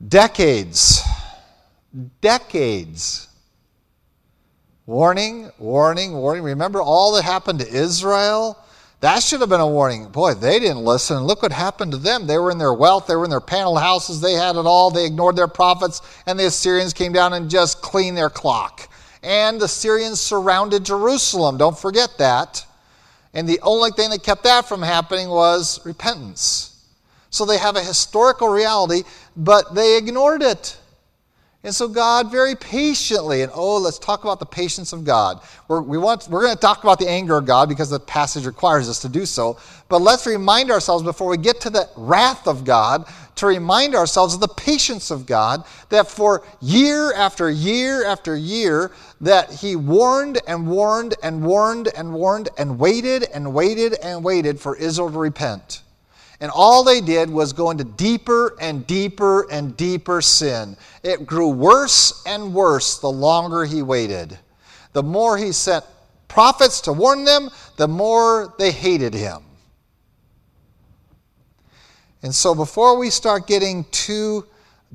decades. 0.05 1.01
Decades. 2.21 3.27
Warning, 4.85 5.51
warning, 5.59 6.13
warning. 6.13 6.43
Remember 6.43 6.81
all 6.81 7.13
that 7.13 7.23
happened 7.23 7.59
to 7.59 7.67
Israel? 7.67 8.57
That 9.01 9.23
should 9.23 9.39
have 9.39 9.49
been 9.49 9.62
a 9.62 9.67
warning. 9.67 10.09
Boy, 10.09 10.33
they 10.33 10.59
didn't 10.59 10.83
listen. 10.83 11.23
Look 11.23 11.41
what 11.41 11.53
happened 11.53 11.93
to 11.93 11.97
them. 11.97 12.27
They 12.27 12.38
were 12.38 12.51
in 12.51 12.57
their 12.57 12.73
wealth, 12.73 13.07
they 13.07 13.15
were 13.15 13.23
in 13.23 13.29
their 13.29 13.39
paneled 13.39 13.79
houses, 13.79 14.19
they 14.19 14.33
had 14.33 14.57
it 14.57 14.65
all. 14.65 14.91
They 14.91 15.05
ignored 15.05 15.38
their 15.38 15.47
prophets, 15.47 16.01
and 16.25 16.38
the 16.38 16.47
Assyrians 16.47 16.93
came 16.93 17.13
down 17.13 17.33
and 17.33 17.49
just 17.49 17.81
cleaned 17.81 18.17
their 18.17 18.29
clock. 18.29 18.89
And 19.23 19.59
the 19.59 19.67
Syrians 19.67 20.19
surrounded 20.19 20.83
Jerusalem. 20.83 21.57
Don't 21.57 21.77
forget 21.77 22.09
that. 22.17 22.65
And 23.33 23.47
the 23.47 23.59
only 23.62 23.91
thing 23.91 24.09
that 24.09 24.23
kept 24.23 24.43
that 24.43 24.65
from 24.65 24.81
happening 24.81 25.29
was 25.29 25.85
repentance. 25.85 26.83
So 27.29 27.45
they 27.45 27.57
have 27.57 27.75
a 27.75 27.83
historical 27.83 28.49
reality, 28.49 29.03
but 29.35 29.75
they 29.75 29.97
ignored 29.97 30.41
it. 30.41 30.77
And 31.62 31.76
so 31.76 31.89
God 31.89 32.32
very 32.32 32.56
patiently, 32.56 33.41
and 33.41 33.52
oh, 33.54 33.80
let's 33.80 34.00
talk 34.00 34.24
about 34.24 34.39
the 34.39 34.45
patience 34.45 34.93
of 34.93 35.04
God. 35.04 35.41
We're, 35.67 35.82
we 35.82 35.98
want, 35.98 36.30
we're 36.30 36.43
going 36.43 36.56
to 36.56 36.62
talk 36.62 36.84
about 36.84 37.00
the 37.00 37.10
anger 37.10 37.36
of 37.36 37.45
God 37.45 37.67
because 37.67 37.89
the 37.89 38.00
passage 38.00 38.45
requires 38.45 38.88
us 38.88 39.00
to 39.02 39.10
do 39.10 39.26
so. 39.26 39.58
But 39.89 40.00
let's 40.02 40.26
remind 40.26 40.72
ourselves 40.72 41.04
before 41.04 41.28
we 41.28 41.36
get 41.36 41.60
to 41.62 41.69
the 41.69 41.89
wrath 41.98 42.48
of 42.48 42.63
God, 42.63 43.10
to 43.36 43.45
remind 43.45 43.93
ourselves 43.93 44.34
of 44.36 44.39
the 44.39 44.48
patience 44.48 45.12
of 45.12 45.26
God, 45.26 45.65
that 45.89 46.08
for 46.08 46.43
year 46.62 47.13
after 47.13 47.50
year 47.50 48.06
after 48.06 48.38
year, 48.38 48.91
that 49.19 49.52
He 49.52 49.76
warned 49.76 50.39
and 50.48 50.65
warned 50.65 51.15
and 51.24 51.43
warned 51.43 51.89
and 51.98 52.13
warned 52.13 52.48
and 52.58 52.80
waited 52.80 53.26
and 53.34 53.54
waited 53.54 53.95
and 54.02 54.24
waited 54.24 54.62
for 54.62 54.78
Israel 54.78 55.12
to 55.12 55.19
repent. 55.19 55.82
And 56.41 56.52
all 56.54 56.84
they 56.84 57.02
did 57.02 57.30
was 57.30 57.52
go 57.52 57.69
into 57.69 57.84
deeper 57.84 58.56
and 58.62 58.88
deeper 58.88 59.49
and 59.52 59.75
deeper 59.75 60.21
sin. 60.21 60.78
It 61.04 61.25
grew 61.25 61.49
worse 61.49 62.23
and 62.25 62.54
worse 62.54 62.97
the 62.99 63.12
longer 63.12 63.65
he 63.65 63.82
waited. 63.82 64.38
The 64.93 65.04
more 65.04 65.38
he 65.38 65.52
sent 65.52 65.84
prophets 66.30 66.82
to 66.82 66.93
warn 66.93 67.25
them, 67.25 67.49
the 67.75 67.88
more 67.88 68.54
they 68.58 68.71
hated 68.71 69.13
him. 69.13 69.43
And 72.21 72.34
so 72.34 72.56
before 72.56 72.97
we 72.97 73.10
start 73.10 73.47
getting 73.47 73.86
too 73.91 74.45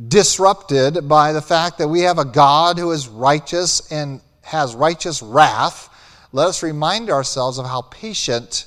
disrupted 0.08 1.08
by 1.08 1.32
the 1.32 1.42
fact 1.42 1.78
that 1.78 1.88
we 1.88 2.00
have 2.00 2.18
a 2.18 2.24
God 2.24 2.78
who 2.78 2.90
is 2.90 3.08
righteous 3.08 3.90
and 3.92 4.20
has 4.42 4.74
righteous 4.74 5.22
wrath, 5.22 5.90
let 6.32 6.48
us 6.48 6.62
remind 6.62 7.10
ourselves 7.10 7.58
of 7.58 7.66
how 7.66 7.82
patient 7.82 8.66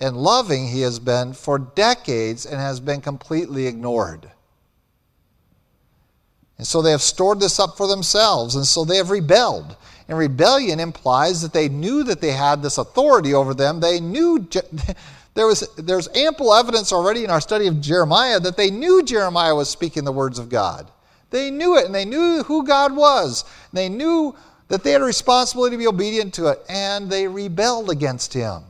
and 0.00 0.16
loving 0.16 0.66
he 0.68 0.80
has 0.80 0.98
been 0.98 1.32
for 1.34 1.58
decades 1.58 2.46
and 2.46 2.58
has 2.58 2.80
been 2.80 3.00
completely 3.00 3.66
ignored. 3.66 4.30
And 6.56 6.66
so 6.66 6.82
they 6.82 6.90
have 6.90 7.02
stored 7.02 7.40
this 7.40 7.58
up 7.58 7.76
for 7.76 7.86
themselves, 7.86 8.54
and 8.54 8.66
so 8.66 8.84
they 8.84 8.96
have 8.96 9.10
rebelled. 9.10 9.76
And 10.08 10.18
rebellion 10.18 10.80
implies 10.80 11.40
that 11.42 11.52
they 11.52 11.68
knew 11.68 12.02
that 12.04 12.20
they 12.20 12.32
had 12.32 12.62
this 12.62 12.78
authority 12.78 13.32
over 13.32 13.54
them. 13.54 13.80
They 13.80 14.00
knew 14.00 14.46
there 15.34 15.46
was 15.46 15.66
there's 15.76 16.08
ample 16.14 16.52
evidence 16.52 16.92
already 16.92 17.24
in 17.24 17.30
our 17.30 17.40
study 17.40 17.66
of 17.66 17.80
Jeremiah 17.80 18.40
that 18.40 18.56
they 18.56 18.70
knew 18.70 19.02
Jeremiah 19.02 19.54
was 19.54 19.70
speaking 19.70 20.04
the 20.04 20.12
words 20.12 20.38
of 20.38 20.48
God. 20.48 20.90
They 21.30 21.50
knew 21.50 21.78
it, 21.78 21.86
and 21.86 21.94
they 21.94 22.04
knew 22.04 22.42
who 22.42 22.66
God 22.66 22.94
was. 22.94 23.44
And 23.70 23.78
They 23.78 23.88
knew 23.88 24.34
that 24.68 24.82
they 24.84 24.92
had 24.92 25.00
a 25.00 25.04
responsibility 25.04 25.76
to 25.76 25.78
be 25.78 25.86
obedient 25.86 26.34
to 26.34 26.48
it, 26.48 26.60
and 26.68 27.08
they 27.08 27.26
rebelled 27.26 27.88
against 27.88 28.34
him. 28.34 28.64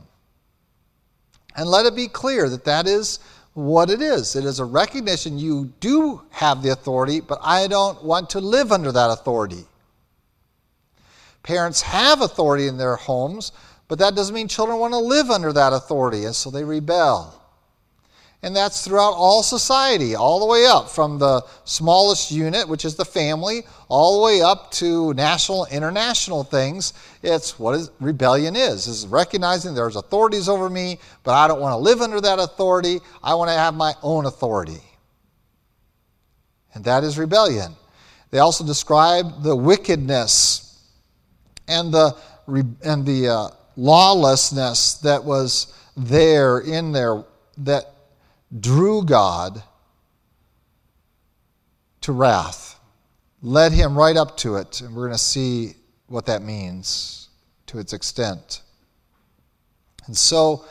And 1.55 1.69
let 1.69 1.85
it 1.85 1.95
be 1.95 2.07
clear 2.07 2.49
that 2.49 2.65
that 2.65 2.87
is 2.87 3.19
what 3.53 3.89
it 3.89 4.01
is. 4.01 4.35
It 4.35 4.45
is 4.45 4.59
a 4.59 4.65
recognition 4.65 5.37
you 5.37 5.73
do 5.79 6.21
have 6.29 6.63
the 6.63 6.69
authority, 6.69 7.19
but 7.19 7.39
I 7.41 7.67
don't 7.67 8.01
want 8.03 8.29
to 8.31 8.39
live 8.39 8.71
under 8.71 8.91
that 8.91 9.09
authority. 9.09 9.65
Parents 11.43 11.81
have 11.81 12.21
authority 12.21 12.67
in 12.67 12.77
their 12.77 12.95
homes, 12.95 13.51
but 13.87 13.99
that 13.99 14.15
doesn't 14.15 14.33
mean 14.33 14.47
children 14.47 14.79
want 14.79 14.93
to 14.93 14.99
live 14.99 15.29
under 15.29 15.51
that 15.51 15.73
authority, 15.73 16.25
and 16.25 16.35
so 16.35 16.49
they 16.49 16.63
rebel. 16.63 17.40
And 18.43 18.55
that's 18.55 18.83
throughout 18.83 19.13
all 19.13 19.43
society, 19.43 20.15
all 20.15 20.39
the 20.39 20.47
way 20.47 20.65
up 20.65 20.89
from 20.89 21.19
the 21.19 21.45
smallest 21.63 22.31
unit, 22.31 22.67
which 22.67 22.85
is 22.85 22.95
the 22.95 23.05
family, 23.05 23.61
all 23.87 24.19
the 24.19 24.25
way 24.25 24.41
up 24.41 24.71
to 24.71 25.13
national, 25.13 25.67
international 25.67 26.43
things. 26.43 26.93
It's 27.21 27.59
what 27.59 27.75
is, 27.75 27.91
rebellion 27.99 28.55
is, 28.55 28.87
is 28.87 29.05
recognizing 29.05 29.75
there's 29.75 29.95
authorities 29.95 30.49
over 30.49 30.71
me, 30.71 30.97
but 31.23 31.33
I 31.35 31.47
don't 31.47 31.61
want 31.61 31.73
to 31.73 31.77
live 31.77 32.01
under 32.01 32.19
that 32.19 32.39
authority. 32.39 32.99
I 33.23 33.35
want 33.35 33.49
to 33.49 33.55
have 33.55 33.75
my 33.75 33.93
own 34.01 34.25
authority. 34.25 34.81
And 36.73 36.83
that 36.85 37.03
is 37.03 37.19
rebellion. 37.19 37.75
They 38.31 38.39
also 38.39 38.65
describe 38.65 39.43
the 39.43 39.55
wickedness 39.55 40.83
and 41.67 41.93
the, 41.93 42.17
and 42.47 43.05
the 43.05 43.27
uh, 43.27 43.47
lawlessness 43.75 44.95
that 44.95 45.23
was 45.23 45.77
there 45.95 46.59
in 46.59 46.91
there 46.91 47.23
that 47.57 47.93
drew 48.59 49.03
God 49.03 49.63
to 52.01 52.11
wrath, 52.11 52.79
led 53.41 53.71
him 53.71 53.97
right 53.97 54.17
up 54.17 54.37
to 54.37 54.55
it, 54.55 54.81
and 54.81 54.95
we're 54.95 55.07
going 55.07 55.17
to 55.17 55.23
see 55.23 55.73
what 56.07 56.25
that 56.25 56.41
means 56.41 57.29
to 57.67 57.79
its 57.79 57.93
extent. 57.93 58.61
And 60.07 60.17
so, 60.17 60.65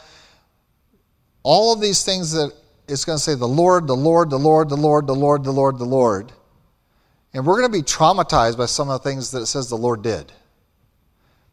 all 1.42 1.72
of 1.72 1.80
these 1.80 2.04
things 2.04 2.32
that 2.32 2.52
it's 2.86 3.04
going 3.04 3.16
to 3.16 3.22
say 3.22 3.34
the 3.34 3.46
Lord, 3.46 3.86
the 3.86 3.96
Lord, 3.96 4.30
the 4.30 4.38
Lord, 4.38 4.68
the 4.68 4.76
Lord, 4.76 5.06
the 5.06 5.14
Lord, 5.14 5.44
the 5.44 5.52
Lord, 5.52 5.78
the 5.78 5.84
Lord. 5.84 6.32
And 7.32 7.46
we're 7.46 7.60
going 7.60 7.72
to 7.72 7.78
be 7.78 7.84
traumatized 7.84 8.58
by 8.58 8.66
some 8.66 8.90
of 8.90 9.00
the 9.00 9.08
things 9.08 9.30
that 9.30 9.42
it 9.42 9.46
says 9.46 9.68
the 9.68 9.76
Lord 9.76 10.02
did. 10.02 10.32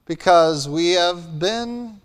Because 0.05 0.67
we 0.67 0.93
have 0.93 1.37
been 1.37 2.01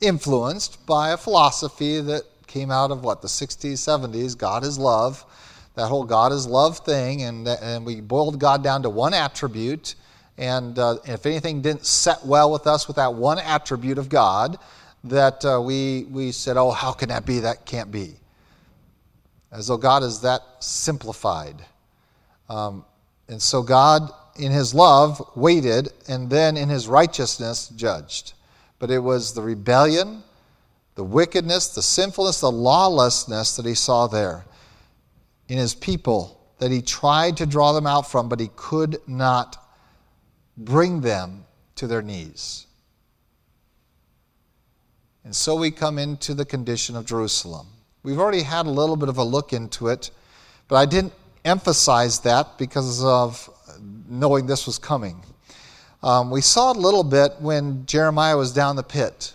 influenced 0.00 0.84
by 0.86 1.10
a 1.10 1.16
philosophy 1.16 2.00
that 2.00 2.24
came 2.46 2.70
out 2.70 2.90
of 2.90 3.04
what 3.04 3.22
the 3.22 3.28
60s 3.28 3.74
70s 3.74 4.36
god 4.36 4.64
is 4.64 4.78
love 4.78 5.24
that 5.74 5.88
whole 5.88 6.04
god 6.04 6.32
is 6.32 6.46
love 6.46 6.78
thing 6.78 7.22
and, 7.22 7.46
and 7.46 7.84
we 7.84 8.00
boiled 8.00 8.38
god 8.38 8.62
down 8.62 8.82
to 8.82 8.90
one 8.90 9.14
attribute 9.14 9.94
and 10.38 10.78
uh, 10.78 10.96
if 11.04 11.24
anything 11.24 11.62
didn't 11.62 11.86
set 11.86 12.24
well 12.24 12.52
with 12.52 12.66
us 12.66 12.86
with 12.86 12.96
that 12.96 13.14
one 13.14 13.38
attribute 13.38 13.98
of 13.98 14.08
god 14.08 14.58
that 15.04 15.44
uh, 15.44 15.60
we, 15.60 16.04
we 16.10 16.32
said 16.32 16.56
oh 16.56 16.70
how 16.70 16.92
can 16.92 17.08
that 17.08 17.24
be? 17.24 17.40
That 17.40 17.64
can't 17.64 17.90
be. 17.90 18.14
As 19.52 19.68
though 19.68 19.76
god 19.76 20.02
is 20.02 20.20
that 20.22 20.40
simplified. 20.60 21.64
Um, 22.48 22.84
and 23.28 23.40
so 23.40 23.62
god 23.62 24.10
in 24.36 24.52
his 24.52 24.74
love 24.74 25.22
waited 25.34 25.88
and 26.08 26.28
then 26.28 26.56
in 26.56 26.68
his 26.68 26.88
righteousness 26.88 27.68
judged. 27.68 28.34
But 28.78 28.90
it 28.90 28.98
was 28.98 29.32
the 29.32 29.42
rebellion 29.42 30.22
the 30.96 31.04
wickedness, 31.04 31.68
the 31.68 31.82
sinfulness, 31.82 32.40
the 32.40 32.50
lawlessness 32.50 33.54
that 33.56 33.66
he 33.66 33.74
saw 33.74 34.06
there 34.06 34.44
in 35.48 35.58
his 35.58 35.74
people 35.74 36.40
that 36.58 36.70
he 36.70 36.82
tried 36.82 37.36
to 37.36 37.46
draw 37.46 37.72
them 37.72 37.86
out 37.86 38.10
from, 38.10 38.28
but 38.28 38.40
he 38.40 38.48
could 38.56 38.98
not 39.06 39.62
bring 40.56 41.02
them 41.02 41.44
to 41.76 41.86
their 41.86 42.02
knees. 42.02 42.66
And 45.24 45.36
so 45.36 45.54
we 45.54 45.70
come 45.70 45.98
into 45.98 46.34
the 46.34 46.44
condition 46.44 46.96
of 46.96 47.04
Jerusalem. 47.04 47.66
We've 48.02 48.18
already 48.18 48.42
had 48.42 48.66
a 48.66 48.70
little 48.70 48.96
bit 48.96 49.08
of 49.08 49.18
a 49.18 49.24
look 49.24 49.52
into 49.52 49.88
it, 49.88 50.10
but 50.68 50.76
I 50.76 50.86
didn't 50.86 51.12
emphasize 51.44 52.20
that 52.20 52.56
because 52.56 53.04
of 53.04 53.50
knowing 54.08 54.46
this 54.46 54.66
was 54.66 54.78
coming. 54.78 55.22
Um, 56.02 56.30
we 56.30 56.40
saw 56.40 56.70
it 56.70 56.76
a 56.76 56.80
little 56.80 57.04
bit 57.04 57.32
when 57.40 57.84
Jeremiah 57.84 58.36
was 58.36 58.52
down 58.52 58.76
the 58.76 58.82
pit. 58.82 59.34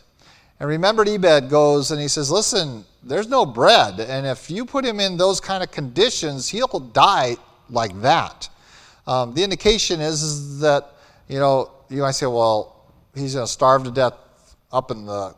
And 0.62 0.69
remember, 0.69 1.04
Ebed 1.04 1.50
goes 1.50 1.89
and 1.89 2.00
he 2.00 2.08
says, 2.08 2.30
Listen, 2.30 2.86
there's 3.02 3.28
no 3.28 3.47
bread. 3.47 4.00
And 4.00 4.28
if 4.28 4.52
you 4.52 4.63
put 4.63 4.86
him 4.86 5.00
in 5.00 5.17
those 5.17 5.39
kind 5.39 5.63
of 5.63 5.71
conditions, 5.71 6.47
he'll 6.47 6.67
die 6.67 7.38
like 7.71 8.00
that. 8.04 8.47
Um, 9.08 9.34
the 9.34 9.43
indication 9.43 10.00
is, 10.00 10.21
is 10.21 10.60
that, 10.60 10.93
you 11.28 11.39
know, 11.39 11.71
you 11.89 12.04
might 12.04 12.12
say, 12.12 12.28
well, 12.28 12.93
he's 13.15 13.34
going 13.34 13.47
to 13.47 13.52
starve 13.52 13.86
to 13.86 13.91
death 13.91 14.13
up 14.71 14.91
in 14.91 15.08
the 15.08 15.34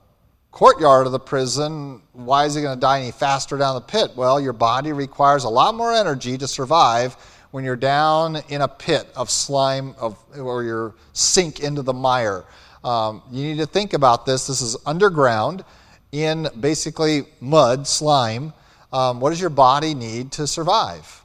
courtyard 0.52 1.06
of 1.06 1.14
the 1.14 1.22
prison. 1.22 2.02
Why 2.12 2.44
is 2.44 2.56
he 2.56 2.62
going 2.62 2.76
to 2.76 2.82
die 2.82 3.00
any 3.00 3.12
faster 3.14 3.58
down 3.58 3.76
the 3.76 3.82
pit? 3.82 4.12
Well, 4.18 4.42
your 4.42 4.52
body 4.52 4.92
requires 4.92 5.46
a 5.46 5.50
lot 5.50 5.74
more 5.74 5.94
energy 5.94 6.38
to 6.38 6.50
survive 6.50 7.14
when 7.52 7.64
you're 7.64 7.78
down 7.78 8.40
in 8.50 8.60
a 8.60 8.68
pit 8.68 9.08
of 9.16 9.30
slime, 9.30 9.96
of, 9.98 10.18
or 10.38 10.64
you 10.66 10.94
sink 11.14 11.62
into 11.62 11.82
the 11.82 11.94
mire. 11.94 12.44
Um, 12.84 13.22
you 13.32 13.44
need 13.44 13.58
to 13.60 13.66
think 13.66 13.94
about 13.94 14.26
this. 14.26 14.48
This 14.48 14.62
is 14.62 14.76
underground 14.86 15.64
in 16.12 16.48
basically 16.60 17.24
mud, 17.40 17.88
slime. 17.88 18.54
Um, 18.92 19.20
what 19.20 19.32
does 19.32 19.42
your 19.42 19.50
body 19.50 19.94
need 19.94 20.32
to 20.34 20.46
survive? 20.46 21.24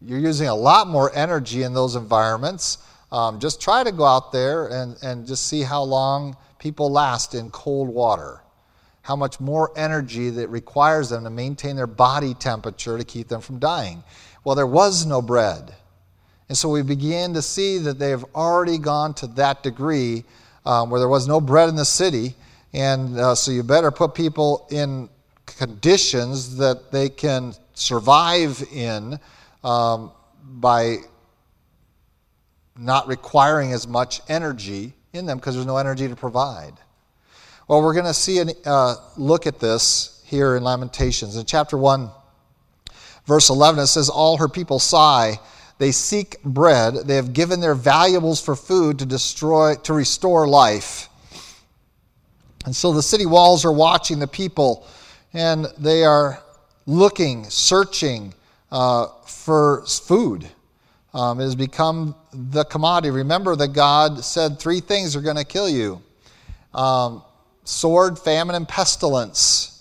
You're 0.00 0.18
using 0.18 0.48
a 0.48 0.54
lot 0.54 0.88
more 0.88 1.14
energy 1.14 1.62
in 1.62 1.72
those 1.72 1.94
environments. 1.96 2.78
Um, 3.12 3.38
just 3.38 3.60
try 3.60 3.84
to 3.84 3.92
go 3.92 4.04
out 4.04 4.32
there 4.32 4.66
and, 4.66 4.96
and 5.02 5.26
just 5.26 5.46
see 5.46 5.62
how 5.62 5.82
long 5.82 6.36
people 6.58 6.90
last 6.90 7.34
in 7.34 7.50
cold 7.50 7.88
water. 7.88 8.40
How 9.02 9.16
much 9.16 9.38
more 9.38 9.70
energy 9.76 10.30
that 10.30 10.48
requires 10.48 11.10
them 11.10 11.24
to 11.24 11.30
maintain 11.30 11.76
their 11.76 11.86
body 11.86 12.34
temperature 12.34 12.98
to 12.98 13.04
keep 13.04 13.28
them 13.28 13.40
from 13.40 13.58
dying. 13.58 14.02
Well, 14.42 14.56
there 14.56 14.66
was 14.66 15.06
no 15.06 15.22
bread. 15.22 15.74
And 16.48 16.56
so 16.58 16.68
we 16.68 16.82
began 16.82 17.32
to 17.34 17.42
see 17.42 17.78
that 17.78 17.98
they 17.98 18.10
have 18.10 18.24
already 18.34 18.78
gone 18.78 19.14
to 19.14 19.26
that 19.28 19.62
degree 19.62 20.24
um, 20.66 20.90
where 20.90 21.00
there 21.00 21.08
was 21.08 21.26
no 21.26 21.40
bread 21.40 21.68
in 21.68 21.76
the 21.76 21.84
city. 21.84 22.34
And 22.72 23.18
uh, 23.18 23.34
so 23.34 23.50
you 23.50 23.62
better 23.62 23.90
put 23.90 24.14
people 24.14 24.66
in 24.70 25.08
conditions 25.46 26.56
that 26.56 26.90
they 26.90 27.08
can 27.08 27.54
survive 27.74 28.62
in 28.72 29.18
um, 29.62 30.12
by 30.42 30.98
not 32.76 33.06
requiring 33.06 33.72
as 33.72 33.86
much 33.86 34.20
energy 34.28 34.92
in 35.12 35.26
them 35.26 35.38
because 35.38 35.54
there's 35.54 35.66
no 35.66 35.76
energy 35.76 36.08
to 36.08 36.16
provide. 36.16 36.74
Well, 37.68 37.82
we're 37.82 37.94
going 37.94 38.06
to 38.06 38.14
see 38.14 38.40
a 38.40 38.46
uh, 38.66 38.96
look 39.16 39.46
at 39.46 39.60
this 39.60 40.22
here 40.26 40.56
in 40.56 40.62
Lamentations. 40.64 41.36
In 41.36 41.46
chapter 41.46 41.78
1, 41.78 42.10
verse 43.26 43.48
11, 43.48 43.84
it 43.84 43.86
says, 43.86 44.08
All 44.08 44.36
her 44.36 44.48
people 44.48 44.78
sigh 44.78 45.38
they 45.78 45.92
seek 45.92 46.42
bread. 46.42 46.94
They 46.94 47.16
have 47.16 47.32
given 47.32 47.60
their 47.60 47.74
valuables 47.74 48.40
for 48.40 48.54
food 48.54 48.98
to 49.00 49.06
destroy, 49.06 49.74
to 49.76 49.92
restore 49.92 50.46
life. 50.46 51.08
And 52.64 52.74
so 52.74 52.92
the 52.92 53.02
city 53.02 53.26
walls 53.26 53.64
are 53.64 53.72
watching 53.72 54.18
the 54.18 54.26
people, 54.26 54.86
and 55.32 55.66
they 55.78 56.04
are 56.04 56.42
looking, 56.86 57.44
searching 57.44 58.32
uh, 58.70 59.08
for 59.26 59.84
food. 59.86 60.48
Um, 61.12 61.40
it 61.40 61.44
has 61.44 61.54
become 61.54 62.14
the 62.32 62.64
commodity. 62.64 63.10
Remember 63.10 63.54
that 63.56 63.68
God 63.68 64.24
said 64.24 64.58
three 64.58 64.80
things 64.80 65.14
are 65.14 65.20
going 65.20 65.36
to 65.36 65.44
kill 65.44 65.68
you 65.68 66.02
um, 66.72 67.22
sword, 67.64 68.18
famine, 68.18 68.56
and 68.56 68.68
pestilence. 68.68 69.73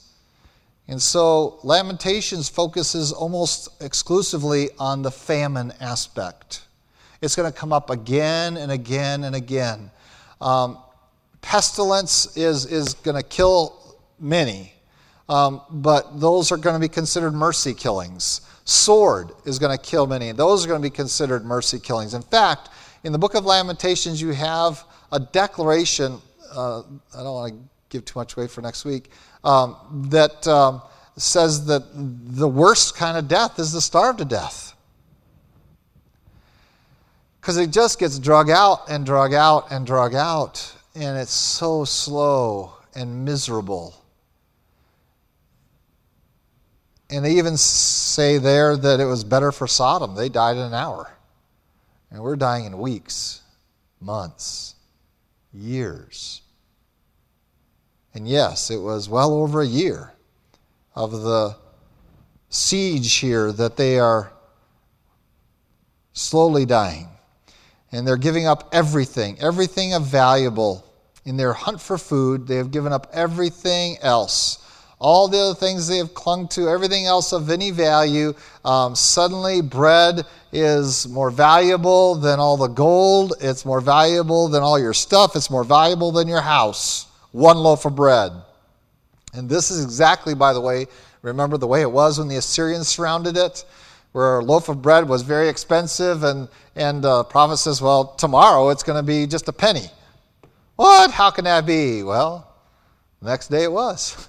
And 0.87 1.01
so 1.01 1.59
Lamentations 1.63 2.49
focuses 2.49 3.11
almost 3.11 3.81
exclusively 3.81 4.69
on 4.77 5.01
the 5.01 5.11
famine 5.11 5.73
aspect. 5.79 6.61
It's 7.21 7.35
going 7.35 7.51
to 7.51 7.57
come 7.57 7.71
up 7.71 7.89
again 7.89 8.57
and 8.57 8.71
again 8.71 9.23
and 9.23 9.35
again. 9.35 9.89
Um, 10.41 10.77
pestilence 11.41 12.35
is, 12.35 12.65
is 12.65 12.95
going 12.95 13.15
to 13.15 13.23
kill 13.23 13.97
many, 14.19 14.73
um, 15.29 15.61
but 15.69 16.19
those 16.19 16.51
are 16.51 16.57
going 16.57 16.75
to 16.75 16.81
be 16.81 16.91
considered 16.91 17.31
mercy 17.31 17.73
killings. 17.73 18.41
Sword 18.65 19.31
is 19.45 19.59
going 19.59 19.75
to 19.77 19.81
kill 19.81 20.05
many, 20.05 20.29
and 20.29 20.37
those 20.37 20.65
are 20.65 20.67
going 20.67 20.81
to 20.81 20.85
be 20.85 20.93
considered 20.93 21.45
mercy 21.45 21.79
killings. 21.79 22.13
In 22.13 22.21
fact, 22.21 22.69
in 23.05 23.11
the 23.11 23.17
book 23.17 23.35
of 23.35 23.45
Lamentations, 23.45 24.21
you 24.21 24.31
have 24.31 24.83
a 25.11 25.19
declaration. 25.19 26.21
Uh, 26.53 26.79
I 27.13 27.23
don't 27.23 27.33
want 27.33 27.53
to 27.53 27.59
give 27.89 28.05
too 28.05 28.19
much 28.19 28.35
away 28.35 28.47
for 28.47 28.61
next 28.61 28.83
week. 28.83 29.11
Um, 29.43 29.75
that 30.09 30.47
um, 30.47 30.81
says 31.17 31.65
that 31.65 31.83
the 31.93 32.47
worst 32.47 32.95
kind 32.95 33.17
of 33.17 33.27
death 33.27 33.59
is 33.59 33.73
to 33.73 33.81
starve 33.81 34.17
to 34.17 34.25
death. 34.25 34.73
Because 37.41 37.57
it 37.57 37.71
just 37.71 37.99
gets 37.99 38.19
drug 38.19 38.49
out 38.49 38.89
and 38.89 39.05
drug 39.05 39.33
out 39.33 39.69
and 39.69 39.85
drug 39.85 40.15
out, 40.15 40.73
and 40.95 41.17
it's 41.17 41.33
so 41.33 41.83
slow 41.83 42.73
and 42.95 43.25
miserable. 43.25 43.95
And 47.09 47.25
they 47.25 47.33
even 47.33 47.57
say 47.57 48.37
there 48.37 48.77
that 48.77 48.99
it 48.99 49.05
was 49.05 49.23
better 49.23 49.51
for 49.51 49.67
Sodom. 49.67 50.15
They 50.15 50.29
died 50.29 50.55
in 50.55 50.63
an 50.63 50.73
hour. 50.73 51.11
And 52.09 52.21
we're 52.21 52.37
dying 52.37 52.65
in 52.65 52.77
weeks, 52.77 53.41
months, 53.99 54.75
years. 55.51 56.42
And 58.13 58.27
yes, 58.27 58.69
it 58.69 58.77
was 58.77 59.09
well 59.09 59.33
over 59.33 59.61
a 59.61 59.67
year 59.67 60.13
of 60.95 61.11
the 61.11 61.55
siege 62.49 63.15
here 63.15 63.51
that 63.51 63.75
they 63.77 63.99
are 63.99 64.31
slowly 66.13 66.65
dying. 66.65 67.07
And 67.91 68.07
they're 68.07 68.17
giving 68.17 68.47
up 68.47 68.69
everything, 68.71 69.39
everything 69.39 69.93
of 69.93 70.05
valuable. 70.05 70.85
In 71.25 71.37
their 71.37 71.53
hunt 71.53 71.79
for 71.79 71.97
food, 71.97 72.47
they 72.47 72.57
have 72.57 72.71
given 72.71 72.91
up 72.91 73.07
everything 73.13 73.97
else. 74.01 74.59
All 74.99 75.27
the 75.27 75.39
other 75.39 75.55
things 75.55 75.87
they 75.87 75.97
have 75.97 76.13
clung 76.13 76.47
to, 76.49 76.69
everything 76.69 77.05
else 77.05 77.33
of 77.33 77.49
any 77.49 77.71
value. 77.71 78.33
Um, 78.63 78.95
suddenly, 78.95 79.61
bread 79.61 80.25
is 80.51 81.07
more 81.07 81.29
valuable 81.29 82.15
than 82.15 82.39
all 82.39 82.57
the 82.57 82.67
gold. 82.67 83.33
It's 83.41 83.65
more 83.65 83.81
valuable 83.81 84.47
than 84.47 84.63
all 84.63 84.79
your 84.79 84.93
stuff. 84.93 85.35
It's 85.35 85.49
more 85.49 85.63
valuable 85.63 86.11
than 86.11 86.27
your 86.27 86.41
house. 86.41 87.07
One 87.33 87.57
loaf 87.57 87.85
of 87.85 87.95
bread. 87.95 88.31
And 89.33 89.49
this 89.49 89.71
is 89.71 89.83
exactly, 89.83 90.35
by 90.35 90.53
the 90.53 90.61
way, 90.61 90.85
remember 91.23 91.57
the 91.57 91.67
way 91.67 91.81
it 91.81 91.91
was 91.91 92.19
when 92.19 92.27
the 92.27 92.35
Assyrians 92.37 92.87
surrounded 92.87 93.35
it, 93.35 93.65
where 94.11 94.37
a 94.37 94.43
loaf 94.43 94.69
of 94.69 94.83
bread 94.83 95.09
was 95.09 95.23
very 95.23 95.49
expensive, 95.49 96.23
and, 96.23 96.47
and 96.75 97.03
the 97.03 97.23
prophet 97.23 97.57
says, 97.57 97.81
Well, 97.81 98.13
tomorrow 98.15 98.69
it's 98.69 98.83
going 98.83 98.97
to 98.97 99.05
be 99.05 99.25
just 99.25 99.47
a 99.47 99.53
penny. 99.53 99.87
What? 100.75 101.09
How 101.09 101.31
can 101.31 101.45
that 101.45 101.65
be? 101.65 102.03
Well, 102.03 102.47
the 103.19 103.29
next 103.29 103.47
day 103.47 103.63
it 103.63 103.71
was. 103.71 104.27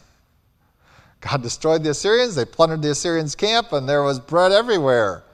God 1.20 1.42
destroyed 1.42 1.82
the 1.82 1.90
Assyrians, 1.90 2.34
they 2.34 2.46
plundered 2.46 2.80
the 2.80 2.90
Assyrians' 2.90 3.34
camp, 3.34 3.72
and 3.72 3.86
there 3.86 4.02
was 4.02 4.18
bread 4.18 4.50
everywhere. 4.50 5.24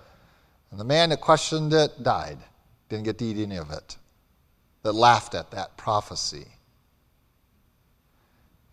And 0.73 0.81
the 0.81 0.85
man 0.85 1.11
that 1.11 1.21
questioned 1.21 1.73
it 1.73 2.03
died, 2.03 2.39
didn't 2.89 3.05
get 3.05 3.19
to 3.19 3.25
eat 3.25 3.39
any 3.39 3.57
of 3.57 3.71
it, 3.71 3.97
that 4.83 4.93
laughed 4.93 5.37
at 5.37 5.53
that 5.53 5.77
prophecy. 5.77 6.47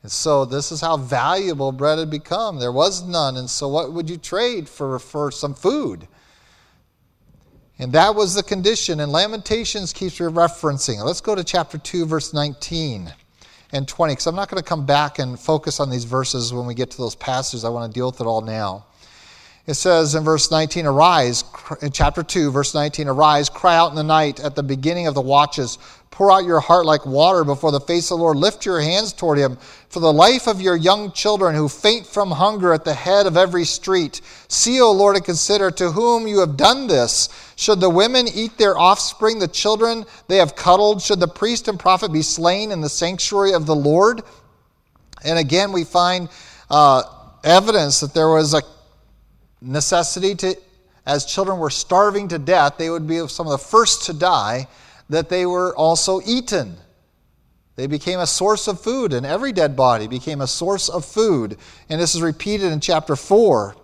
And 0.04 0.12
so 0.12 0.46
this 0.46 0.72
is 0.72 0.80
how 0.80 0.98
valuable 0.98 1.72
bread 1.72 2.00
had 2.00 2.10
become. 2.10 2.60
There 2.60 2.72
was 2.72 3.04
none. 3.08 3.38
And 3.38 3.50
so 3.50 3.68
what 3.68 3.94
would 3.94 4.10
you 4.10 4.18
trade 4.18 4.70
for, 4.70 5.00
for 5.00 5.32
some 5.32 5.54
food? 5.54 6.08
And 7.80 7.92
that 7.94 8.16
was 8.16 8.34
the 8.34 8.44
condition. 8.44 9.00
And 9.00 9.12
Lamentations 9.12 9.94
keeps 9.94 10.20
referencing. 10.20 11.04
Let's 11.04 11.22
go 11.22 11.36
to 11.36 11.44
chapter 11.44 11.78
2, 11.78 12.06
verse 12.06 12.34
19 12.34 13.14
and 13.74 13.88
20, 13.88 14.14
because 14.14 14.28
I'm 14.28 14.36
not 14.36 14.50
going 14.50 14.62
to 14.62 14.68
come 14.68 14.86
back 14.86 15.20
and 15.20 15.40
focus 15.40 15.80
on 15.80 15.90
these 15.90 16.06
verses 16.06 16.54
when 16.54 16.66
we 16.66 16.74
get 16.74 16.90
to 16.92 16.98
those 16.98 17.16
passages. 17.16 17.66
I 17.66 17.70
want 17.70 17.92
to 17.92 17.98
deal 17.98 18.08
with 18.08 18.22
it 18.22 18.26
all 18.26 18.42
now. 18.42 18.86
It 19.68 19.74
says 19.74 20.16
in 20.16 20.24
verse 20.24 20.50
19, 20.50 20.86
Arise, 20.86 21.44
in 21.82 21.92
chapter 21.92 22.24
2, 22.24 22.52
verse 22.52 22.74
19, 22.74 23.10
Arise, 23.10 23.50
cry 23.50 23.76
out 23.76 23.90
in 23.90 23.98
the 23.98 24.04
night 24.04 24.40
at 24.40 24.56
the 24.56 24.64
beginning 24.64 25.08
of 25.08 25.14
the 25.14 25.22
watches. 25.22 25.78
Pour 26.10 26.32
out 26.32 26.46
your 26.46 26.62
heart 26.62 26.86
like 26.86 27.06
water 27.06 27.44
before 27.44 27.74
the 27.74 27.82
face 27.82 28.10
of 28.10 28.18
the 28.18 28.24
Lord. 28.24 28.38
Lift 28.38 28.66
your 28.66 28.80
hands 28.80 29.12
toward 29.12 29.38
him 29.38 29.58
for 29.90 30.00
the 30.00 30.12
life 30.12 30.48
of 30.48 30.62
your 30.62 30.78
young 30.78 31.12
children 31.12 31.54
who 31.54 31.68
faint 31.68 32.08
from 32.08 32.32
hunger 32.32 32.72
at 32.72 32.86
the 32.86 32.94
head 32.94 33.28
of 33.28 33.36
every 33.36 33.66
street. 33.66 34.22
See, 34.48 34.80
O 34.80 34.90
Lord, 34.94 35.18
and 35.18 35.26
consider 35.26 35.70
to 35.72 35.92
whom 35.92 36.28
you 36.28 36.40
have 36.40 36.56
done 36.56 36.88
this. 36.88 37.28
Should 37.58 37.82
the 37.82 37.90
women 37.90 38.26
eat 38.34 38.58
their 38.58 38.78
offspring, 38.78 39.38
the 39.38 39.50
children 39.50 40.06
they 40.30 40.38
have 40.38 40.56
cuddled? 40.56 41.02
Should 41.02 41.20
the 41.20 41.28
priest 41.28 41.68
and 41.68 41.78
prophet 41.78 42.14
be 42.14 42.22
slain 42.22 42.72
in 42.72 42.80
the 42.80 42.90
sanctuary 42.90 43.52
of 43.52 43.66
the 43.66 43.76
Lord? 43.76 44.22
And 45.26 45.38
again, 45.38 45.74
we 45.74 45.84
find 45.84 46.30
uh, 46.70 47.04
evidence 47.44 48.00
that 48.00 48.14
there 48.14 48.30
was 48.30 48.54
a 48.54 48.62
necessity 49.62 50.36
to, 50.36 50.56
as 51.06 51.26
children 51.26 51.60
were 51.60 51.70
starving 51.70 52.28
to 52.30 52.40
death, 52.40 52.78
they 52.78 52.90
would 52.90 53.08
be 53.08 53.26
some 53.28 53.48
of 53.48 53.52
the 53.52 53.58
first 53.58 54.06
to 54.06 54.14
die, 54.14 54.68
that 55.10 55.30
they 55.30 55.46
were 55.46 55.76
also 55.76 56.22
eaten. 56.26 56.78
They 57.78 57.88
became 57.88 58.20
a 58.20 58.28
source 58.28 58.68
of 58.68 58.82
food, 58.82 59.14
and 59.14 59.26
every 59.26 59.52
dead 59.52 59.76
body 59.76 60.08
became 60.08 60.42
a 60.42 60.48
source 60.48 60.90
of 60.90 61.06
food. 61.06 61.58
And 61.90 62.02
this 62.02 62.16
is 62.16 62.22
repeated 62.22 62.72
in 62.72 62.80
chapter 62.80 63.16
4, 63.16 63.76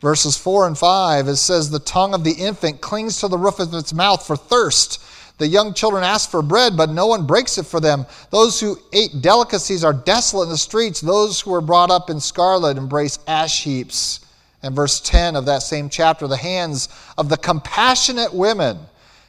verses 0.00 0.36
4 0.38 0.66
and 0.66 0.78
5. 0.78 1.28
It 1.28 1.36
says, 1.36 1.70
The 1.70 1.78
tongue 1.78 2.14
of 2.14 2.24
the 2.24 2.32
infant 2.32 2.80
clings 2.80 3.20
to 3.20 3.28
the 3.28 3.38
roof 3.38 3.60
of 3.60 3.74
its 3.74 3.92
mouth 3.92 4.26
for 4.26 4.36
thirst. 4.36 5.02
The 5.38 5.46
young 5.46 5.74
children 5.74 6.02
ask 6.02 6.30
for 6.30 6.40
bread, 6.40 6.78
but 6.78 6.88
no 6.88 7.06
one 7.06 7.26
breaks 7.26 7.58
it 7.58 7.66
for 7.66 7.78
them. 7.78 8.06
Those 8.30 8.58
who 8.58 8.78
ate 8.94 9.20
delicacies 9.20 9.84
are 9.84 9.92
desolate 9.92 10.44
in 10.44 10.50
the 10.50 10.56
streets. 10.56 11.02
Those 11.02 11.40
who 11.42 11.50
were 11.50 11.60
brought 11.60 11.90
up 11.90 12.08
in 12.08 12.20
scarlet 12.20 12.78
embrace 12.78 13.18
ash 13.26 13.62
heaps. 13.64 14.25
And 14.66 14.74
verse 14.74 14.98
10 14.98 15.36
of 15.36 15.46
that 15.46 15.62
same 15.62 15.88
chapter 15.88 16.26
the 16.26 16.36
hands 16.36 16.88
of 17.16 17.28
the 17.28 17.36
compassionate 17.36 18.34
women 18.34 18.80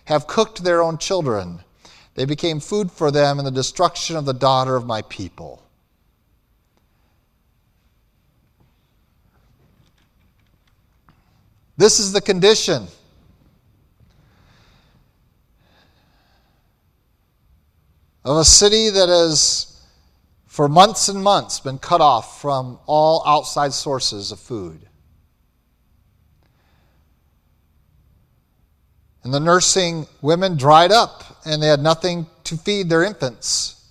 have 0.05 0.25
cooked 0.25 0.63
their 0.63 0.81
own 0.81 0.97
children. 0.97 1.59
They 2.15 2.25
became 2.25 2.59
food 2.59 2.91
for 2.91 3.11
them 3.11 3.37
in 3.37 3.45
the 3.45 3.51
destruction 3.51 4.15
of 4.15 4.25
the 4.25 4.33
daughter 4.33 4.75
of 4.75 4.87
my 4.87 5.03
people. 5.03 5.61
This 11.77 11.99
is 11.99 12.13
the 12.13 12.21
condition. 12.21 12.87
Of 18.25 18.37
a 18.37 18.43
city 18.43 18.89
that 18.89 19.07
has, 19.07 19.85
for 20.47 20.67
months 20.67 21.09
and 21.09 21.21
months, 21.21 21.59
been 21.59 21.77
cut 21.77 22.01
off 22.01 22.41
from 22.41 22.79
all 22.87 23.21
outside 23.27 23.73
sources 23.73 24.31
of 24.31 24.39
food. 24.39 24.87
And 29.27 29.33
the 29.33 29.41
nursing 29.41 30.07
women 30.21 30.55
dried 30.55 30.93
up 30.93 31.41
and 31.45 31.61
they 31.61 31.67
had 31.67 31.81
nothing 31.81 32.27
to 32.45 32.55
feed 32.55 32.87
their 32.87 33.03
infants. 33.03 33.83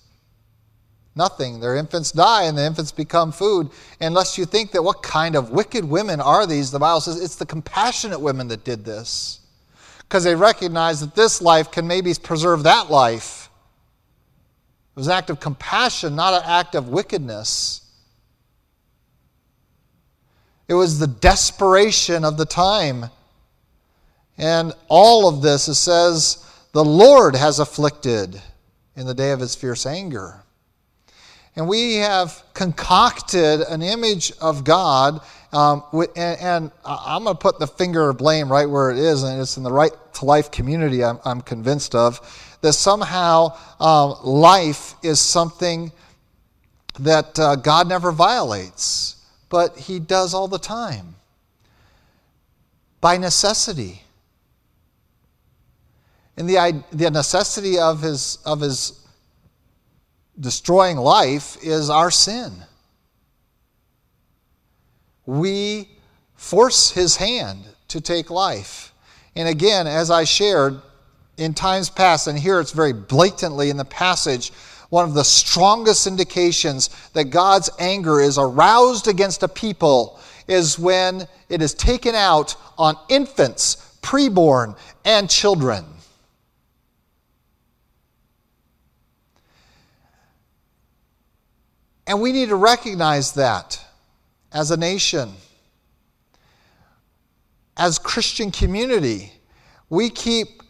Nothing. 1.14 1.60
Their 1.60 1.76
infants 1.76 2.10
die 2.10 2.44
and 2.44 2.56
the 2.56 2.64
infants 2.64 2.90
become 2.90 3.32
food. 3.32 3.68
Unless 4.00 4.38
you 4.38 4.46
think 4.46 4.72
that 4.72 4.82
what 4.82 5.02
kind 5.02 5.36
of 5.36 5.50
wicked 5.50 5.84
women 5.84 6.22
are 6.22 6.46
these, 6.46 6.70
the 6.70 6.78
Bible 6.78 7.02
says 7.02 7.20
it's 7.20 7.36
the 7.36 7.44
compassionate 7.44 8.18
women 8.18 8.48
that 8.48 8.64
did 8.64 8.82
this. 8.82 9.40
Because 9.98 10.24
they 10.24 10.34
recognize 10.34 11.00
that 11.00 11.14
this 11.14 11.42
life 11.42 11.70
can 11.70 11.86
maybe 11.86 12.14
preserve 12.14 12.62
that 12.62 12.90
life. 12.90 13.50
It 14.94 15.00
was 15.00 15.06
an 15.06 15.12
act 15.12 15.28
of 15.28 15.38
compassion, 15.38 16.16
not 16.16 16.32
an 16.32 16.48
act 16.48 16.74
of 16.74 16.88
wickedness. 16.88 17.82
It 20.66 20.72
was 20.72 20.98
the 20.98 21.06
desperation 21.06 22.24
of 22.24 22.38
the 22.38 22.46
time 22.46 23.10
and 24.38 24.72
all 24.88 25.28
of 25.28 25.42
this, 25.42 25.68
it 25.68 25.74
says, 25.74 26.44
the 26.72 26.84
Lord 26.84 27.34
has 27.34 27.58
afflicted 27.58 28.40
in 28.96 29.06
the 29.06 29.14
day 29.14 29.30
of 29.30 29.40
his 29.40 29.54
fierce 29.54 29.86
anger. 29.86 30.42
And 31.54 31.66
we 31.68 31.94
have 31.96 32.42
concocted 32.52 33.60
an 33.62 33.80
image 33.80 34.30
of 34.42 34.62
God, 34.62 35.20
um, 35.52 35.82
and, 36.14 36.40
and, 36.40 36.70
I'm 36.84 37.24
going 37.24 37.34
to 37.34 37.40
put 37.40 37.58
the 37.58 37.66
finger 37.66 38.10
of 38.10 38.18
blame 38.18 38.52
right 38.52 38.68
where 38.68 38.90
it 38.90 38.98
is, 38.98 39.22
and 39.22 39.40
it's 39.40 39.56
in 39.56 39.62
the 39.62 39.72
right 39.72 39.92
to 40.14 40.24
life 40.26 40.50
community, 40.50 41.02
I'm, 41.02 41.18
I'm 41.24 41.40
convinced 41.40 41.94
of, 41.94 42.20
that 42.60 42.74
somehow 42.74 43.56
um, 43.80 44.16
life 44.22 44.94
is 45.02 45.18
something 45.18 45.92
that 47.00 47.38
uh, 47.38 47.56
God 47.56 47.88
never 47.88 48.12
violates, 48.12 49.16
but 49.48 49.78
He 49.78 49.98
does 49.98 50.34
all 50.34 50.48
the 50.48 50.58
time 50.58 51.14
by 53.00 53.16
necessity. 53.16 54.02
And 56.36 56.48
the, 56.48 56.84
the 56.92 57.10
necessity 57.10 57.78
of 57.78 58.02
his, 58.02 58.38
of 58.44 58.60
his 58.60 59.06
destroying 60.38 60.98
life 60.98 61.56
is 61.62 61.88
our 61.88 62.10
sin. 62.10 62.52
We 65.24 65.88
force 66.34 66.90
his 66.90 67.16
hand 67.16 67.64
to 67.88 68.00
take 68.00 68.30
life. 68.30 68.92
And 69.34 69.48
again, 69.48 69.86
as 69.86 70.10
I 70.10 70.24
shared, 70.24 70.80
in 71.36 71.54
times 71.54 71.90
past, 71.90 72.26
and 72.26 72.38
here 72.38 72.60
it's 72.60 72.72
very 72.72 72.92
blatantly 72.92 73.70
in 73.70 73.76
the 73.76 73.84
passage, 73.84 74.52
one 74.88 75.06
of 75.08 75.14
the 75.14 75.24
strongest 75.24 76.06
indications 76.06 76.90
that 77.12 77.24
God's 77.24 77.68
anger 77.78 78.20
is 78.20 78.38
aroused 78.38 79.08
against 79.08 79.42
a 79.42 79.48
people 79.48 80.20
is 80.46 80.78
when 80.78 81.26
it 81.48 81.60
is 81.60 81.74
taken 81.74 82.14
out 82.14 82.54
on 82.78 82.96
infants, 83.08 83.98
preborn, 84.00 84.76
and 85.04 85.28
children. 85.28 85.84
And 92.06 92.20
we 92.20 92.32
need 92.32 92.50
to 92.50 92.56
recognize 92.56 93.32
that 93.32 93.80
as 94.52 94.70
a 94.70 94.76
nation, 94.76 95.32
as 97.76 97.98
Christian 97.98 98.50
community. 98.50 99.32
We 99.90 100.10
keep 100.10 100.62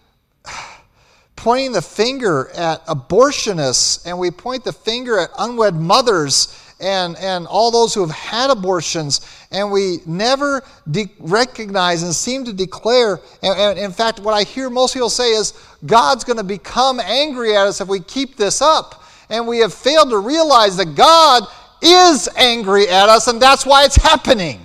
pointing 1.36 1.72
the 1.72 1.82
finger 1.82 2.50
at 2.56 2.84
abortionists 2.86 4.06
and 4.06 4.18
we 4.18 4.30
point 4.30 4.64
the 4.64 4.72
finger 4.72 5.18
at 5.18 5.30
unwed 5.38 5.74
mothers 5.74 6.62
and, 6.80 7.16
and 7.18 7.46
all 7.46 7.70
those 7.70 7.94
who 7.94 8.00
have 8.00 8.10
had 8.10 8.50
abortions, 8.50 9.20
and 9.50 9.72
we 9.72 9.98
never 10.04 10.62
de- 10.90 11.10
recognize 11.20 12.02
and 12.02 12.14
seem 12.14 12.44
to 12.44 12.52
declare. 12.52 13.18
And, 13.42 13.58
and 13.58 13.78
in 13.78 13.92
fact, 13.92 14.20
what 14.20 14.34
I 14.34 14.42
hear 14.42 14.68
most 14.68 14.92
people 14.92 15.08
say 15.08 15.30
is 15.30 15.54
God's 15.86 16.22
going 16.24 16.36
to 16.36 16.44
become 16.44 17.00
angry 17.00 17.56
at 17.56 17.66
us 17.66 17.80
if 17.80 17.88
we 17.88 18.00
keep 18.00 18.36
this 18.36 18.60
up. 18.60 19.04
And 19.28 19.46
we 19.46 19.58
have 19.58 19.74
failed 19.74 20.10
to 20.10 20.18
realize 20.18 20.76
that 20.76 20.94
God 20.94 21.44
is 21.82 22.28
angry 22.36 22.88
at 22.88 23.08
us, 23.08 23.26
and 23.26 23.40
that's 23.40 23.66
why 23.66 23.84
it's 23.84 23.96
happening. 23.96 24.60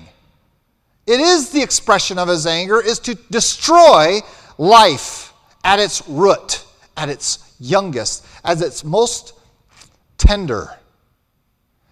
It 1.07 1.19
is 1.19 1.49
the 1.49 1.61
expression 1.61 2.19
of 2.19 2.27
his 2.27 2.45
anger 2.45 2.81
is 2.81 2.99
to 2.99 3.15
destroy 3.15 4.19
life 4.57 5.33
at 5.63 5.79
its 5.79 6.07
root, 6.07 6.63
at 6.95 7.09
its 7.09 7.55
youngest, 7.59 8.25
as 8.43 8.61
its 8.61 8.83
most 8.83 9.33
tender. 10.17 10.69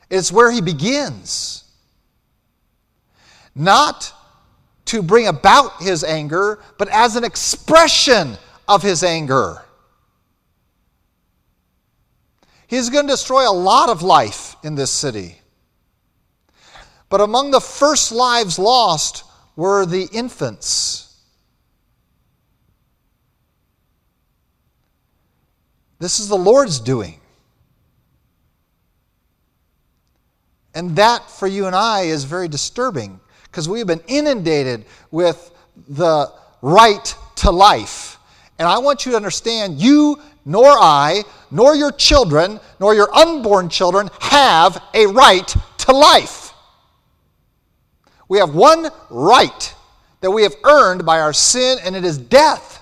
It's 0.10 0.32
where 0.32 0.52
he 0.52 0.62
begins. 0.62 1.64
Not 3.56 4.14
to 4.86 5.02
bring 5.04 5.28
about 5.28 5.82
his 5.82 6.04
anger, 6.04 6.60
but 6.78 6.88
as 6.90 7.16
an 7.16 7.24
expression 7.24 8.38
of 8.68 8.82
his 8.82 9.04
anger. 9.04 9.64
He's 12.70 12.92
going 12.92 13.08
to 13.08 13.14
destroy 13.14 13.50
a 13.50 13.52
lot 13.52 13.90
of 13.90 14.04
life 14.04 14.56
in 14.64 14.76
this 14.76 14.92
city. 14.92 15.40
But 17.10 17.20
among 17.20 17.50
the 17.50 17.60
first 17.60 18.12
lives 18.12 18.60
lost 18.60 19.24
were 19.56 19.88
the 19.88 20.08
infants. 20.14 21.20
This 25.98 26.20
is 26.20 26.28
the 26.28 26.38
Lord's 26.38 26.80
doing. 26.80 27.20
And 30.76 30.96
that 30.98 31.30
for 31.32 31.48
you 31.48 31.66
and 31.66 31.76
I 31.76 32.02
is 32.02 32.24
very 32.24 32.48
disturbing 32.48 33.20
because 33.46 33.68
we've 33.68 33.88
been 33.88 34.04
inundated 34.08 34.86
with 35.10 35.52
the 35.88 36.32
right 36.62 37.16
to 37.38 37.50
life. 37.50 38.20
And 38.60 38.68
I 38.68 38.78
want 38.78 39.08
you 39.08 39.14
to 39.14 39.16
understand 39.16 39.82
you 39.82 40.22
nor 40.46 40.68
I, 40.68 41.24
nor 41.52 41.76
your 41.76 41.92
children, 41.92 42.60
nor 42.80 42.94
your 42.94 43.14
unborn 43.16 43.70
children 43.70 44.10
have 44.20 44.82
a 44.94 45.06
right 45.08 45.56
to 45.80 45.92
life. 45.92 46.54
We 48.28 48.38
have 48.38 48.54
one 48.54 48.88
right 49.10 49.76
that 50.22 50.32
we 50.32 50.44
have 50.44 50.56
earned 50.64 51.06
by 51.06 51.20
our 51.20 51.34
sin, 51.34 51.80
and 51.84 51.96
it 51.96 52.06
is 52.06 52.18
death. 52.18 52.82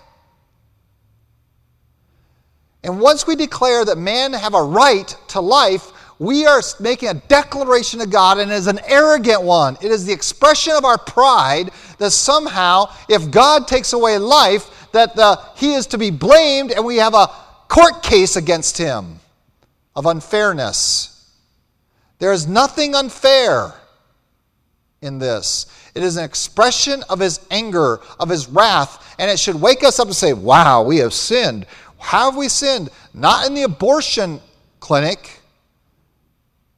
And 2.84 3.00
once 3.00 3.28
we 3.28 3.36
declare 3.36 3.86
that 3.86 3.98
men 3.98 4.34
have 4.34 4.54
a 4.54 4.64
right 4.64 5.16
to 5.30 5.42
life, 5.42 5.92
we 6.20 6.46
are 6.46 6.62
making 6.80 7.10
a 7.10 7.14
declaration 7.14 8.00
to 8.00 8.08
God, 8.08 8.40
and 8.40 8.52
it 8.52 8.56
is 8.56 8.68
an 8.68 8.80
arrogant 8.86 9.44
one. 9.44 9.78
It 9.82 9.92
is 9.92 10.06
the 10.06 10.14
expression 10.14 10.74
of 10.74 10.84
our 10.84 10.98
pride 10.98 11.70
that 12.00 12.12
somehow, 12.12 12.86
if 13.08 13.30
God 13.30 13.68
takes 13.68 13.94
away 13.94 14.18
life, 14.18 14.90
that 14.94 15.16
the, 15.16 15.40
he 15.56 15.74
is 15.74 15.86
to 15.88 15.98
be 15.98 16.10
blamed, 16.10 16.72
and 16.72 16.84
we 16.84 16.98
have 16.98 17.14
a 17.14 17.30
court 17.68 18.04
case 18.04 18.36
against 18.36 18.78
him 18.78 19.20
of 19.96 20.06
unfairness. 20.06 21.14
There 22.20 22.32
is 22.32 22.48
nothing 22.48 22.96
unfair 22.96 23.74
in 25.02 25.20
this. 25.20 25.66
It 25.94 26.04
is 26.04 26.18
an 26.18 26.24
expression 26.24 27.04
of 27.10 27.20
his 27.20 27.40
anger, 27.52 28.00
of 28.20 28.30
his 28.30 28.48
wrath, 28.48 29.16
and 29.20 29.30
it 29.30 29.40
should 29.40 29.60
wake 29.60 29.84
us 29.84 30.00
up 30.00 30.08
and 30.08 30.16
say, 30.16 30.34
Wow, 30.34 30.84
we 30.84 30.98
have 30.98 31.14
sinned. 31.14 31.66
How 32.00 32.32
have 32.32 32.38
we 32.38 32.50
sinned? 32.50 32.90
Not 33.14 33.48
in 33.48 33.54
the 33.54 33.64
abortion 33.64 34.40
clinic. 34.80 35.40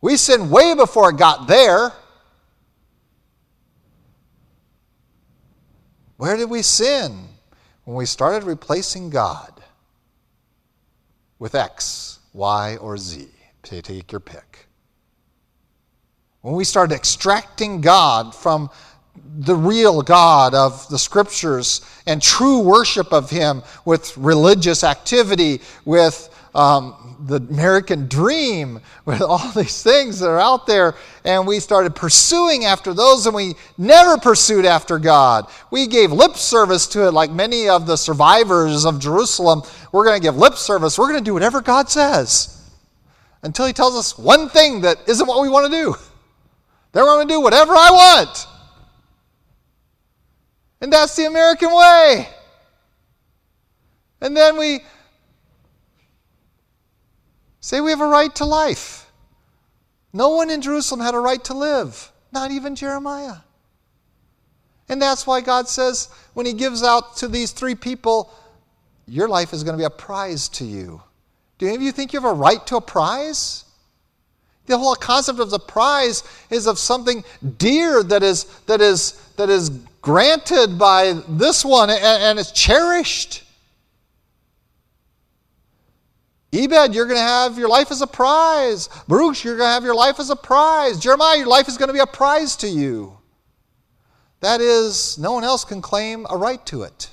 We 0.02 0.16
sinned 0.16 0.50
way 0.50 0.76
before 0.76 1.10
it 1.10 1.18
got 1.18 1.48
there. 1.48 1.92
Where 6.18 6.38
did 6.38 6.50
we 6.50 6.62
sin? 6.62 7.28
When 7.84 7.98
we 7.98 8.06
started 8.06 8.44
replacing 8.44 9.10
God 9.10 9.59
with 11.40 11.56
X, 11.56 12.20
Y, 12.34 12.78
or 12.78 12.98
Z. 12.98 13.28
Take 13.64 14.12
your 14.12 14.20
pick. 14.20 14.68
When 16.42 16.56
we 16.56 16.64
started 16.64 16.96
extracting 16.96 17.82
God 17.82 18.36
from 18.36 18.70
the 19.40 19.56
real 19.56 20.02
God 20.02 20.54
of 20.54 20.88
the 20.90 21.00
scriptures 21.00 21.82
and 22.06 22.22
true 22.22 22.60
worship 22.60 23.14
of 23.14 23.30
Him 23.30 23.64
with 23.86 24.16
religious 24.18 24.84
activity, 24.84 25.62
with 25.86 26.30
um, 26.56 27.18
the 27.28 27.38
American 27.38 28.08
dream, 28.08 28.80
with 29.06 29.22
all 29.22 29.52
these 29.52 29.84
things 29.84 30.20
that 30.20 30.28
are 30.28 30.40
out 30.40 30.66
there, 30.68 30.96
and 31.26 31.46
we 31.46 31.60
started 31.60 31.96
pursuing 31.96 32.66
after 32.66 32.94
those, 32.94 33.26
and 33.26 33.36
we 33.36 33.56
never 33.78 34.18
pursued 34.18 34.66
after 34.66 35.00
God. 35.00 35.50
We 35.72 35.88
gave 35.88 36.12
lip 36.12 36.36
service 36.36 36.88
to 36.88 37.08
it, 37.08 37.12
like 37.12 37.32
many 37.32 37.70
of 37.70 37.86
the 37.86 37.96
survivors 37.96 38.86
of 38.86 39.00
Jerusalem. 39.00 39.64
We're 39.92 40.06
going 40.06 40.20
to 40.20 40.24
give 40.24 40.38
lip 40.38 40.56
service. 40.56 40.98
We're 40.98 41.10
going 41.10 41.24
to 41.24 41.30
do 41.30 41.34
whatever 41.34 41.62
God 41.62 41.90
says 41.90 42.56
until 43.44 43.66
He 43.66 43.74
tells 43.74 43.96
us 43.96 44.18
one 44.18 44.50
thing 44.50 44.82
that 44.82 44.98
isn't 45.08 45.28
what 45.28 45.42
we 45.42 45.50
want 45.50 45.72
to 45.72 45.72
do. 45.72 45.96
Then 46.92 47.04
we're 47.04 47.16
going 47.16 47.28
to 47.28 47.34
do 47.34 47.42
whatever 47.42 47.74
I 47.74 47.90
want. 47.92 48.48
And 50.82 50.92
that's 50.92 51.16
the 51.16 51.26
American 51.26 51.74
way. 51.74 52.28
And 54.22 54.36
then 54.36 54.58
we 54.58 54.82
say 57.60 57.82
we 57.82 57.92
have 57.92 58.02
a 58.02 58.08
right 58.08 58.34
to 58.36 58.46
life. 58.46 59.10
No 60.12 60.30
one 60.30 60.50
in 60.50 60.62
Jerusalem 60.62 61.02
had 61.02 61.14
a 61.14 61.20
right 61.20 61.44
to 61.46 61.54
live, 61.54 62.12
not 62.32 62.52
even 62.52 62.76
Jeremiah. 62.76 63.38
And 64.88 65.02
that's 65.02 65.28
why 65.28 65.42
God 65.42 65.68
says, 65.68 66.10
when 66.34 66.46
He 66.46 66.54
gives 66.54 66.82
out 66.82 67.18
to 67.18 67.28
these 67.28 67.52
three 67.52 67.76
people, 67.76 68.34
your 69.08 69.28
life 69.28 69.54
is 69.54 69.64
going 69.64 69.74
to 69.74 69.78
be 69.78 69.86
a 69.86 69.90
prize 69.90 70.50
to 70.50 70.66
you. 70.66 71.02
Do 71.60 71.68
any 71.68 71.76
of 71.76 71.82
you 71.82 71.92
think 71.92 72.14
you 72.14 72.20
have 72.22 72.30
a 72.30 72.34
right 72.34 72.66
to 72.68 72.78
a 72.78 72.82
prize? 72.82 73.66
The 74.66 74.78
whole 74.78 74.96
concept 74.96 75.40
of 75.40 75.50
the 75.50 75.60
prize 75.60 76.24
is 76.50 76.68
of 76.68 76.80
something 76.80 77.24
dear 77.58 78.02
that 78.04 78.24
is, 78.24 78.46
that 78.66 78.82
is, 78.82 79.14
that 79.36 79.50
is 79.50 79.70
granted 80.02 80.78
by 80.78 81.22
this 81.28 81.64
one 81.66 81.90
and, 81.90 82.02
and 82.02 82.40
it's 82.40 82.52
cherished. 82.52 83.44
Ebed, 86.52 86.96
you're 86.96 87.06
going 87.06 87.18
to 87.18 87.22
have 87.22 87.58
your 87.58 87.70
life 87.70 87.92
as 87.92 88.02
a 88.02 88.08
prize. 88.08 88.90
Baruch, 89.08 89.44
you're 89.44 89.58
going 89.58 89.68
to 89.68 89.74
have 89.74 89.84
your 89.84 89.96
life 89.96 90.20
as 90.20 90.30
a 90.32 90.36
prize. 90.36 91.00
Jeremiah, 91.00 91.38
your 91.38 91.48
life 91.48 91.68
is 91.68 91.78
going 91.78 91.90
to 91.90 91.94
be 91.94 92.00
a 92.00 92.08
prize 92.08 92.56
to 92.58 92.68
you. 92.68 93.18
That 94.40 94.62
is, 94.62 95.18
no 95.20 95.34
one 95.34 95.44
else 95.44 95.64
can 95.64 95.82
claim 95.82 96.26
a 96.30 96.38
right 96.38 96.66
to 96.68 96.84
it. 96.84 97.10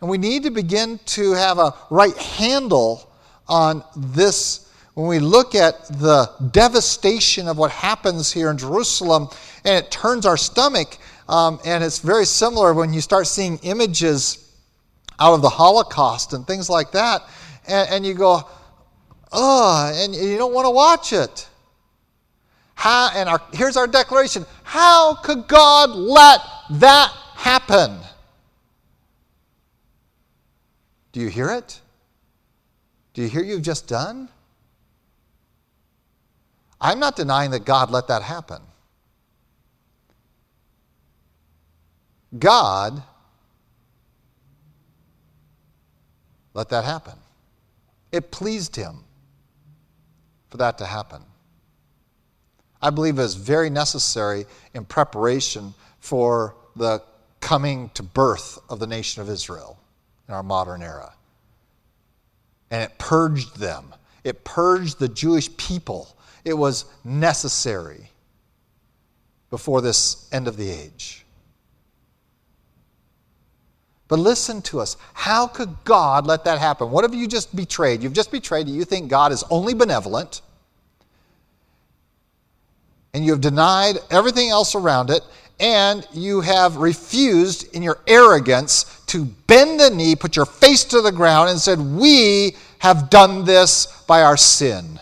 And 0.00 0.08
we 0.08 0.16
need 0.16 0.44
to 0.44 0.50
begin 0.50 0.98
to 1.06 1.32
have 1.32 1.58
a 1.58 1.74
right 1.90 2.16
handle 2.16 3.10
on 3.46 3.84
this 3.96 4.70
when 4.94 5.08
we 5.08 5.18
look 5.18 5.54
at 5.54 5.88
the 5.88 6.30
devastation 6.52 7.48
of 7.48 7.58
what 7.58 7.72
happens 7.72 8.32
here 8.32 8.50
in 8.50 8.56
Jerusalem, 8.56 9.28
and 9.64 9.84
it 9.84 9.90
turns 9.90 10.26
our 10.26 10.36
stomach. 10.36 10.98
Um, 11.28 11.58
and 11.64 11.82
it's 11.82 11.98
very 12.00 12.26
similar 12.26 12.74
when 12.74 12.92
you 12.92 13.00
start 13.00 13.26
seeing 13.26 13.58
images 13.62 14.44
out 15.18 15.34
of 15.34 15.42
the 15.42 15.48
Holocaust 15.48 16.32
and 16.32 16.46
things 16.46 16.68
like 16.68 16.92
that, 16.92 17.22
and, 17.66 17.88
and 17.90 18.06
you 18.06 18.14
go, 18.14 18.42
oh, 19.32 19.92
and 19.94 20.14
you 20.14 20.36
don't 20.36 20.52
want 20.52 20.66
to 20.66 20.70
watch 20.70 21.12
it. 21.12 21.48
How, 22.74 23.10
and 23.14 23.28
our, 23.28 23.40
here's 23.52 23.76
our 23.76 23.86
declaration 23.86 24.44
How 24.64 25.14
could 25.14 25.46
God 25.46 25.90
let 25.90 26.40
that 26.70 27.10
happen? 27.36 27.98
Do 31.12 31.20
you 31.20 31.28
hear 31.28 31.50
it? 31.50 31.80
Do 33.14 33.22
you 33.22 33.28
hear 33.28 33.42
you've 33.42 33.62
just 33.62 33.86
done? 33.86 34.28
I'm 36.80 36.98
not 36.98 37.14
denying 37.14 37.52
that 37.52 37.64
God 37.64 37.90
let 37.90 38.08
that 38.08 38.22
happen. 38.22 38.60
God 42.38 43.02
let 46.54 46.68
that 46.70 46.84
happen. 46.84 47.14
It 48.12 48.30
pleased 48.30 48.76
him 48.76 49.04
for 50.48 50.56
that 50.58 50.78
to 50.78 50.86
happen. 50.86 51.22
I 52.80 52.90
believe 52.90 53.18
it 53.18 53.22
is 53.22 53.34
very 53.34 53.70
necessary 53.70 54.46
in 54.72 54.84
preparation 54.84 55.74
for 56.00 56.54
the 56.76 57.02
coming 57.40 57.90
to 57.94 58.02
birth 58.02 58.58
of 58.68 58.78
the 58.78 58.86
nation 58.86 59.20
of 59.20 59.28
Israel 59.28 59.78
in 60.28 60.34
our 60.34 60.42
modern 60.42 60.82
era. 60.82 61.12
And 62.70 62.82
it 62.82 62.98
purged 62.98 63.58
them, 63.58 63.94
it 64.22 64.44
purged 64.44 64.98
the 64.98 65.08
Jewish 65.08 65.54
people. 65.56 66.08
It 66.44 66.54
was 66.54 66.84
necessary 67.04 68.10
before 69.48 69.80
this 69.80 70.28
end 70.30 70.46
of 70.46 70.58
the 70.58 70.68
age. 70.68 71.23
But 74.08 74.18
listen 74.18 74.60
to 74.62 74.80
us. 74.80 74.96
How 75.14 75.46
could 75.46 75.74
God 75.84 76.26
let 76.26 76.44
that 76.44 76.58
happen? 76.58 76.90
What 76.90 77.04
have 77.04 77.14
you 77.14 77.26
just 77.26 77.54
betrayed? 77.56 78.02
You've 78.02 78.12
just 78.12 78.30
betrayed 78.30 78.66
that 78.66 78.72
you 78.72 78.84
think 78.84 79.08
God 79.08 79.32
is 79.32 79.42
only 79.50 79.74
benevolent 79.74 80.42
and 83.14 83.24
you 83.24 83.30
have 83.30 83.40
denied 83.40 83.98
everything 84.10 84.50
else 84.50 84.74
around 84.74 85.08
it, 85.08 85.22
and 85.60 86.06
you 86.12 86.40
have 86.40 86.76
refused 86.76 87.72
in 87.74 87.80
your 87.80 88.00
arrogance 88.08 89.00
to 89.06 89.24
bend 89.24 89.78
the 89.78 89.88
knee, 89.88 90.16
put 90.16 90.34
your 90.34 90.44
face 90.44 90.82
to 90.84 91.00
the 91.00 91.12
ground, 91.12 91.48
and 91.48 91.58
said, 91.60 91.78
We 91.78 92.56
have 92.80 93.08
done 93.08 93.44
this 93.44 93.86
by 94.08 94.22
our 94.22 94.36
sin. 94.36 94.98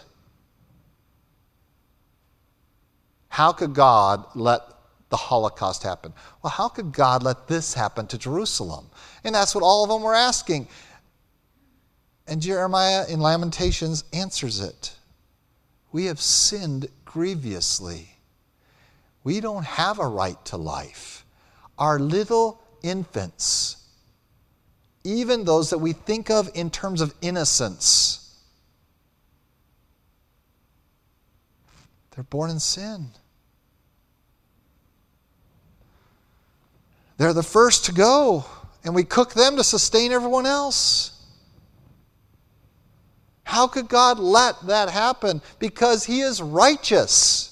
How 3.29 3.53
could 3.53 3.73
God 3.73 4.27
let 4.35 4.61
the 5.13 5.17
Holocaust 5.19 5.83
happened. 5.83 6.15
Well, 6.43 6.51
how 6.51 6.69
could 6.69 6.91
God 6.91 7.23
let 7.23 7.47
this 7.47 7.75
happen 7.75 8.07
to 8.07 8.17
Jerusalem? 8.17 8.87
And 9.25 9.35
that's 9.35 9.55
what 9.55 9.63
all 9.63 9.85
of 9.85 9.91
them 9.91 10.01
were 10.01 10.15
asking. 10.15 10.69
And 12.27 12.41
Jeremiah 12.41 13.05
in 13.11 13.21
Lamentations 13.21 14.05
answers 14.15 14.61
it. 14.61 14.95
We 15.93 16.07
have 16.07 16.19
sinned 16.19 16.89
grievously. 17.05 18.09
We 19.23 19.41
don't 19.41 19.67
have 19.67 19.99
a 19.99 20.07
right 20.07 20.43
to 20.47 20.57
life. 20.57 21.27
Our 21.79 21.99
little 21.99 22.63
infants, 22.83 23.77
even 25.05 25.45
those 25.45 25.69
that 25.69 25.79
we 25.79 25.93
think 25.93 26.31
of 26.31 26.51
in 26.55 26.71
terms 26.71 27.03
of 27.03 27.15
innocence, 27.21 28.35
they're 32.13 32.25
born 32.25 32.51
in 32.51 32.61
sin. 32.61 33.09
They're 37.23 37.33
the 37.33 37.41
first 37.45 37.85
to 37.85 37.93
go, 37.93 38.45
and 38.83 38.97
we 38.97 39.05
cook 39.05 39.33
them 39.33 39.55
to 39.55 39.63
sustain 39.63 40.11
everyone 40.11 40.45
else. 40.45 41.23
How 43.45 43.69
could 43.69 43.87
God 43.87 44.19
let 44.19 44.61
that 44.67 44.91
happen? 44.91 45.41
Because 45.61 46.03
He 46.03 46.23
is 46.23 46.43
righteous. 46.43 47.52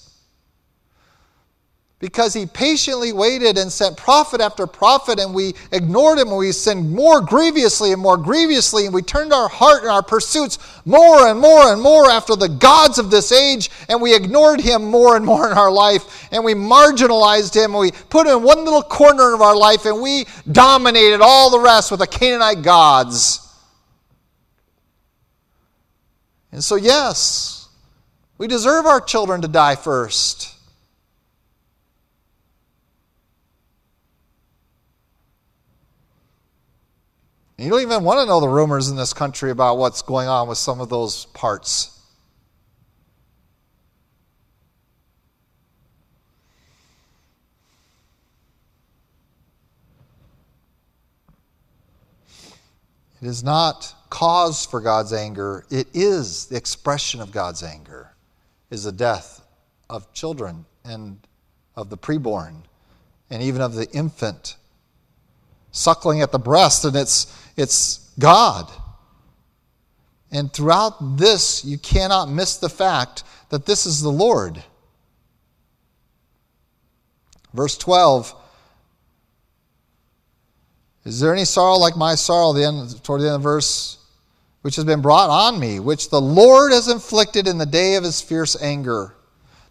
Because 2.01 2.33
He 2.33 2.47
patiently 2.47 3.13
waited 3.13 3.59
and 3.59 3.71
sent 3.71 3.95
prophet 3.95 4.41
after 4.41 4.65
prophet, 4.65 5.19
and 5.19 5.35
we 5.35 5.53
ignored 5.71 6.17
Him, 6.17 6.29
and 6.29 6.37
we 6.37 6.51
sinned 6.51 6.91
more 6.91 7.21
grievously 7.21 7.93
and 7.93 8.01
more 8.01 8.17
grievously, 8.17 8.85
and 8.85 8.93
we 8.93 9.03
turned 9.03 9.31
our 9.31 9.47
heart 9.47 9.83
and 9.83 9.91
our 9.91 10.01
pursuits 10.01 10.57
more 10.83 11.27
and 11.27 11.39
more 11.39 11.71
and 11.71 11.79
more 11.79 12.09
after 12.09 12.35
the 12.35 12.49
gods 12.49 12.97
of 12.97 13.11
this 13.11 13.31
age, 13.31 13.69
and 13.87 14.01
we 14.01 14.15
ignored 14.15 14.59
Him 14.59 14.83
more 14.83 15.15
and 15.15 15.23
more 15.23 15.49
in 15.49 15.55
our 15.55 15.71
life, 15.71 16.27
and 16.31 16.43
we 16.43 16.55
marginalized 16.55 17.55
Him, 17.55 17.75
and 17.75 17.79
we 17.79 17.91
put 18.09 18.25
Him 18.25 18.39
in 18.39 18.43
one 18.43 18.65
little 18.65 18.81
corner 18.81 19.35
of 19.35 19.41
our 19.41 19.55
life, 19.55 19.85
and 19.85 20.01
we 20.01 20.25
dominated 20.51 21.21
all 21.21 21.51
the 21.51 21.59
rest 21.59 21.91
with 21.91 21.99
the 21.99 22.07
Canaanite 22.07 22.63
gods. 22.63 23.47
And 26.51 26.63
so, 26.63 26.77
yes, 26.77 27.69
we 28.39 28.47
deserve 28.47 28.87
our 28.87 28.99
children 28.99 29.43
to 29.43 29.47
die 29.47 29.75
first. 29.75 30.55
You 37.61 37.69
don't 37.69 37.81
even 37.81 38.03
want 38.03 38.19
to 38.19 38.25
know 38.25 38.39
the 38.39 38.47
rumors 38.47 38.89
in 38.89 38.95
this 38.95 39.13
country 39.13 39.51
about 39.51 39.77
what's 39.77 40.01
going 40.01 40.27
on 40.27 40.47
with 40.47 40.57
some 40.57 40.81
of 40.81 40.89
those 40.89 41.25
parts. 41.25 41.99
It 53.21 53.27
is 53.27 53.43
not 53.43 53.93
cause 54.09 54.65
for 54.65 54.81
God's 54.81 55.13
anger, 55.13 55.65
it 55.69 55.87
is 55.93 56.47
the 56.47 56.57
expression 56.57 57.21
of 57.21 57.31
God's 57.31 57.61
anger, 57.61 58.15
is 58.71 58.85
the 58.85 58.91
death 58.91 59.45
of 59.87 60.11
children 60.13 60.65
and 60.83 61.19
of 61.75 61.91
the 61.91 61.97
preborn 61.97 62.63
and 63.29 63.43
even 63.43 63.61
of 63.61 63.75
the 63.75 63.87
infant 63.91 64.55
suckling 65.71 66.21
at 66.21 66.31
the 66.31 66.39
breast, 66.39 66.85
and 66.85 66.95
it's, 66.95 67.33
it's 67.57 68.11
God. 68.19 68.71
And 70.31 70.51
throughout 70.51 71.17
this, 71.17 71.65
you 71.65 71.77
cannot 71.77 72.29
miss 72.29 72.57
the 72.57 72.69
fact 72.69 73.23
that 73.49 73.65
this 73.65 73.85
is 73.85 74.01
the 74.01 74.09
Lord. 74.09 74.63
Verse 77.53 77.77
12 77.77 78.33
Is 81.03 81.19
there 81.19 81.33
any 81.33 81.45
sorrow 81.45 81.75
like 81.75 81.97
my 81.97 82.15
sorrow? 82.15 82.53
The 82.53 82.65
end, 82.65 83.03
toward 83.03 83.21
the 83.21 83.25
end 83.25 83.35
of 83.35 83.41
the 83.41 83.49
verse, 83.49 83.97
which 84.61 84.77
has 84.77 84.85
been 84.85 85.01
brought 85.01 85.29
on 85.29 85.59
me, 85.59 85.79
which 85.79 86.09
the 86.09 86.21
Lord 86.21 86.71
has 86.71 86.87
inflicted 86.87 87.47
in 87.47 87.57
the 87.57 87.65
day 87.65 87.95
of 87.95 88.03
his 88.03 88.21
fierce 88.21 88.61
anger. 88.61 89.15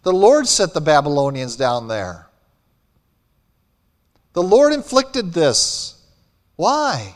The 0.02 0.12
Lord 0.12 0.46
set 0.46 0.74
the 0.74 0.80
Babylonians 0.80 1.56
down 1.56 1.88
there. 1.88 2.26
The 4.32 4.42
Lord 4.42 4.72
inflicted 4.72 5.32
this. 5.32 5.96
Why? 6.56 7.14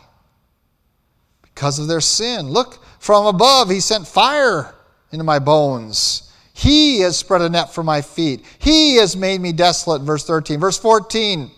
Because 1.55 1.79
of 1.79 1.87
their 1.87 2.01
sin. 2.01 2.51
Look, 2.51 2.85
from 2.99 3.27
above, 3.27 3.71
he 3.71 3.81
sent 3.81 4.07
fire 4.07 4.75
into 5.13 5.25
my 5.25 5.39
bones. 5.39 6.33
He 6.53 7.01
has 7.01 7.17
spread 7.17 7.43
a 7.43 7.49
net 7.49 7.75
for 7.75 7.83
my 7.83 8.01
feet. 8.01 8.45
He 8.59 8.97
has 8.97 9.17
made 9.17 9.41
me 9.41 9.53
desolate. 9.53 10.03
Verse 10.03 10.25
13. 10.25 10.61
Verse 10.61 10.79
14. 10.79 11.51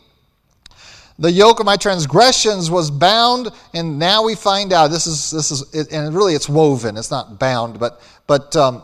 The 1.18 1.32
yoke 1.32 1.60
of 1.60 1.66
my 1.66 1.76
transgressions 1.76 2.70
was 2.70 2.90
bound, 2.90 3.48
and 3.72 3.98
now 3.98 4.22
we 4.22 4.34
find 4.34 4.72
out 4.72 4.88
this 4.88 5.06
is 5.06 5.30
this 5.30 5.50
is 5.50 5.88
and 5.90 6.14
really 6.14 6.34
it's 6.34 6.48
woven. 6.48 6.98
It's 6.98 7.10
not 7.10 7.38
bound, 7.38 7.78
but 7.80 8.02
but 8.26 8.54
um, 8.54 8.82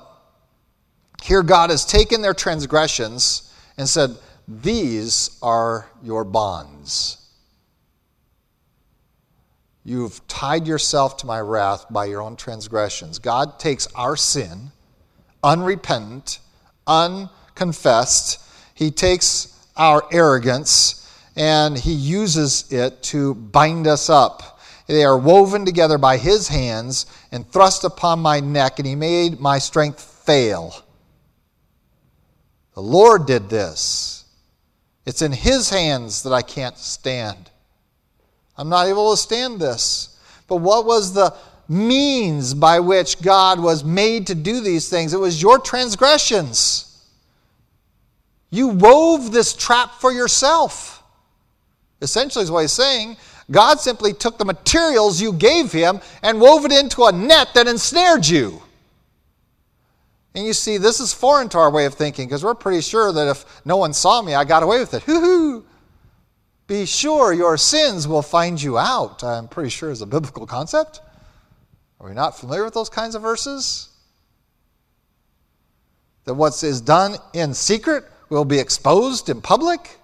here 1.22 1.42
God 1.42 1.68
has 1.68 1.84
taken 1.84 2.22
their 2.22 2.32
transgressions 2.32 3.52
and 3.76 3.86
said, 3.86 4.16
"These 4.48 5.38
are 5.42 5.90
your 6.02 6.24
bonds." 6.24 7.21
You've 9.84 10.26
tied 10.28 10.66
yourself 10.66 11.16
to 11.18 11.26
my 11.26 11.40
wrath 11.40 11.86
by 11.90 12.04
your 12.04 12.22
own 12.22 12.36
transgressions. 12.36 13.18
God 13.18 13.58
takes 13.58 13.88
our 13.94 14.16
sin, 14.16 14.70
unrepentant, 15.42 16.38
unconfessed. 16.86 18.40
He 18.74 18.90
takes 18.90 19.66
our 19.76 20.04
arrogance 20.12 20.98
and 21.36 21.76
he 21.76 21.92
uses 21.92 22.70
it 22.72 23.02
to 23.04 23.34
bind 23.34 23.86
us 23.86 24.08
up. 24.08 24.60
They 24.86 25.04
are 25.04 25.16
woven 25.16 25.64
together 25.64 25.98
by 25.98 26.16
his 26.16 26.48
hands 26.48 27.06
and 27.30 27.48
thrust 27.48 27.84
upon 27.84 28.20
my 28.20 28.40
neck, 28.40 28.78
and 28.78 28.86
he 28.86 28.94
made 28.94 29.40
my 29.40 29.58
strength 29.58 30.00
fail. 30.00 30.74
The 32.74 32.82
Lord 32.82 33.26
did 33.26 33.48
this. 33.48 34.24
It's 35.06 35.22
in 35.22 35.32
his 35.32 35.70
hands 35.70 36.22
that 36.24 36.32
I 36.32 36.42
can't 36.42 36.76
stand. 36.76 37.50
I'm 38.56 38.68
not 38.68 38.86
able 38.86 39.10
to 39.10 39.16
stand 39.16 39.60
this. 39.60 40.18
But 40.46 40.56
what 40.56 40.84
was 40.84 41.12
the 41.12 41.34
means 41.68 42.54
by 42.54 42.80
which 42.80 43.22
God 43.22 43.60
was 43.60 43.84
made 43.84 44.26
to 44.26 44.34
do 44.34 44.60
these 44.60 44.88
things? 44.88 45.14
It 45.14 45.20
was 45.20 45.40
your 45.40 45.58
transgressions. 45.58 46.88
You 48.50 48.68
wove 48.68 49.32
this 49.32 49.54
trap 49.54 49.94
for 49.94 50.12
yourself. 50.12 51.02
Essentially, 52.02 52.42
is 52.42 52.50
what 52.50 52.60
he's 52.60 52.72
saying. 52.72 53.16
God 53.50 53.80
simply 53.80 54.12
took 54.12 54.38
the 54.38 54.44
materials 54.44 55.20
you 55.20 55.32
gave 55.32 55.72
him 55.72 56.00
and 56.22 56.40
wove 56.40 56.64
it 56.64 56.72
into 56.72 57.04
a 57.04 57.12
net 57.12 57.48
that 57.54 57.66
ensnared 57.66 58.26
you. 58.26 58.62
And 60.34 60.46
you 60.46 60.52
see, 60.52 60.78
this 60.78 61.00
is 61.00 61.12
foreign 61.12 61.48
to 61.50 61.58
our 61.58 61.70
way 61.70 61.84
of 61.84 61.94
thinking 61.94 62.26
because 62.26 62.44
we're 62.44 62.54
pretty 62.54 62.80
sure 62.80 63.12
that 63.12 63.28
if 63.28 63.66
no 63.66 63.76
one 63.76 63.92
saw 63.92 64.22
me, 64.22 64.34
I 64.34 64.44
got 64.44 64.62
away 64.62 64.80
with 64.80 64.94
it. 64.94 65.02
Hoo 65.04 65.20
hoo! 65.20 65.64
Be 66.72 66.86
sure 66.86 67.34
your 67.34 67.58
sins 67.58 68.08
will 68.08 68.22
find 68.22 68.60
you 68.60 68.78
out. 68.78 69.22
I'm 69.22 69.46
pretty 69.46 69.68
sure 69.68 69.90
is 69.90 70.00
a 70.00 70.06
biblical 70.06 70.46
concept. 70.46 71.02
Are 72.00 72.08
we 72.08 72.14
not 72.14 72.40
familiar 72.40 72.64
with 72.64 72.72
those 72.72 72.88
kinds 72.88 73.14
of 73.14 73.20
verses? 73.20 73.90
That 76.24 76.32
what 76.32 76.62
is 76.62 76.80
done 76.80 77.16
in 77.34 77.52
secret 77.52 78.04
will 78.30 78.46
be 78.46 78.58
exposed 78.58 79.28
in 79.28 79.42
public? 79.42 79.98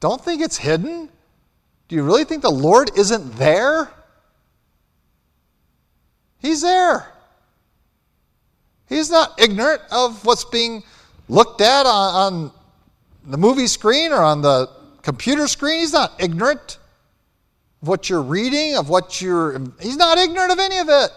Don't 0.00 0.20
think 0.20 0.42
it's 0.42 0.56
hidden. 0.56 1.08
Do 1.86 1.94
you 1.94 2.02
really 2.02 2.24
think 2.24 2.42
the 2.42 2.50
Lord 2.50 2.90
isn't 2.98 3.36
there? 3.36 3.88
He's 6.38 6.60
there. 6.60 7.06
He's 8.88 9.12
not 9.12 9.40
ignorant 9.40 9.82
of 9.92 10.24
what's 10.24 10.44
being 10.44 10.82
looked 11.28 11.60
at 11.60 11.86
on, 11.86 12.14
on 12.32 12.52
the 13.24 13.38
movie 13.38 13.66
screen 13.66 14.12
or 14.12 14.22
on 14.22 14.42
the 14.42 14.68
computer 15.02 15.46
screen. 15.46 15.80
He's 15.80 15.92
not 15.92 16.12
ignorant 16.18 16.78
of 17.82 17.88
what 17.88 18.08
you're 18.08 18.22
reading, 18.22 18.76
of 18.76 18.88
what 18.88 19.20
you're. 19.20 19.60
He's 19.80 19.96
not 19.96 20.18
ignorant 20.18 20.52
of 20.52 20.58
any 20.58 20.78
of 20.78 20.88
it. 20.88 21.10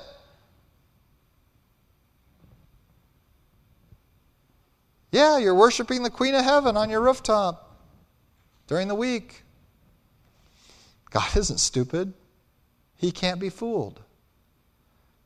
Yeah, 5.14 5.38
you're 5.38 5.54
worshiping 5.54 6.01
the 6.01 6.10
Queen 6.10 6.34
of 6.34 6.43
Heaven 6.43 6.76
on 6.76 6.89
your 6.89 6.99
rooftop 6.99 7.78
during 8.66 8.88
the 8.88 8.95
week. 8.95 9.43
God 11.12 11.30
isn't 11.38 11.60
stupid, 11.60 12.14
He 12.95 13.12
can't 13.12 13.39
be 13.39 13.49
fooled. 13.49 14.01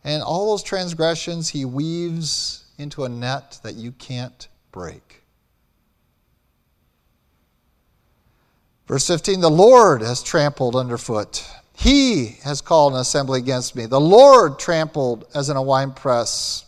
And 0.04 0.22
all 0.22 0.52
those 0.52 0.64
transgressions 0.64 1.48
He 1.48 1.64
weaves 1.64 2.66
into 2.78 3.06
a 3.06 3.10
net 3.10 3.60
that 3.64 3.76
you 3.76 3.94
can't 3.94 4.50
break. 4.74 5.07
Verse 8.88 9.06
15 9.08 9.42
The 9.42 9.50
Lord 9.50 10.02
has 10.02 10.24
trampled 10.24 10.76
underfoot. 10.76 11.46
He 11.76 12.38
has 12.44 12.62
called 12.62 12.94
an 12.94 13.00
assembly 13.00 13.40
against 13.40 13.76
me. 13.76 13.86
The 13.86 14.00
Lord 14.00 14.58
trampled 14.58 15.28
as 15.36 15.50
in 15.50 15.58
a 15.58 15.62
winepress. 15.62 16.66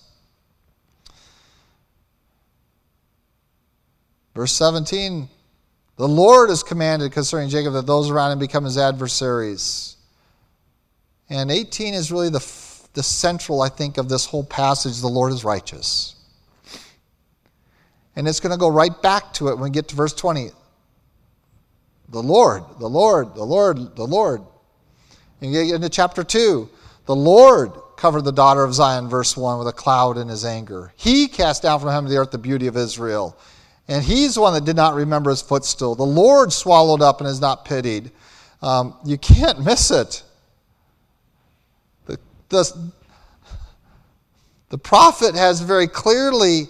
Verse 4.35 4.51
17 4.51 5.27
The 5.97 6.07
Lord 6.07 6.49
has 6.49 6.61
commanded 6.61 7.11
concerning 7.11 7.49
Jacob 7.49 7.73
that 7.73 7.87
those 7.87 8.09
around 8.09 8.33
him 8.33 8.39
become 8.39 8.65
his 8.65 8.77
adversaries. 8.77 9.95
And 11.29 11.51
18 11.51 11.93
is 11.93 12.11
really 12.11 12.29
the, 12.29 12.45
the 12.93 13.03
central, 13.03 13.61
I 13.61 13.69
think, 13.69 13.97
of 13.97 14.09
this 14.09 14.25
whole 14.25 14.43
passage. 14.43 14.99
The 14.99 15.07
Lord 15.07 15.31
is 15.31 15.43
righteous. 15.43 16.15
And 18.15 18.27
it's 18.27 18.39
going 18.39 18.51
to 18.51 18.57
go 18.57 18.67
right 18.67 18.99
back 19.01 19.31
to 19.35 19.49
it 19.49 19.53
when 19.53 19.65
we 19.65 19.69
get 19.69 19.87
to 19.89 19.95
verse 19.95 20.13
20. 20.13 20.49
The 22.11 22.21
Lord, 22.21 22.63
the 22.79 22.87
Lord, 22.87 23.35
the 23.35 23.43
Lord, 23.43 23.95
the 23.95 24.05
Lord. 24.05 24.41
And 25.41 25.53
you 25.53 25.65
get 25.65 25.75
into 25.75 25.89
chapter 25.89 26.23
2. 26.23 26.69
The 27.05 27.15
Lord 27.15 27.71
covered 27.97 28.21
the 28.21 28.31
daughter 28.31 28.63
of 28.63 28.73
Zion, 28.73 29.09
verse 29.09 29.35
1, 29.35 29.59
with 29.59 29.67
a 29.67 29.73
cloud 29.73 30.17
in 30.17 30.27
his 30.27 30.45
anger. 30.45 30.93
He 30.95 31.27
cast 31.27 31.63
down 31.63 31.79
from 31.79 31.89
heaven 31.89 32.05
to 32.05 32.11
the 32.13 32.19
earth 32.19 32.31
the 32.31 32.37
beauty 32.37 32.67
of 32.67 32.77
Israel. 32.77 33.37
And 33.87 34.03
he's 34.03 34.37
one 34.37 34.53
that 34.53 34.65
did 34.65 34.75
not 34.75 34.93
remember 34.95 35.31
his 35.31 35.41
footstool. 35.41 35.95
The 35.95 36.03
Lord 36.03 36.53
swallowed 36.53 37.01
up 37.01 37.19
and 37.19 37.29
is 37.29 37.41
not 37.41 37.65
pitied. 37.65 38.11
Um, 38.61 38.95
you 39.03 39.17
can't 39.17 39.63
miss 39.63 39.91
it. 39.91 40.23
The, 42.05 42.19
the, 42.49 42.91
the 44.69 44.77
prophet 44.77 45.35
has 45.35 45.61
very 45.61 45.87
clearly 45.87 46.67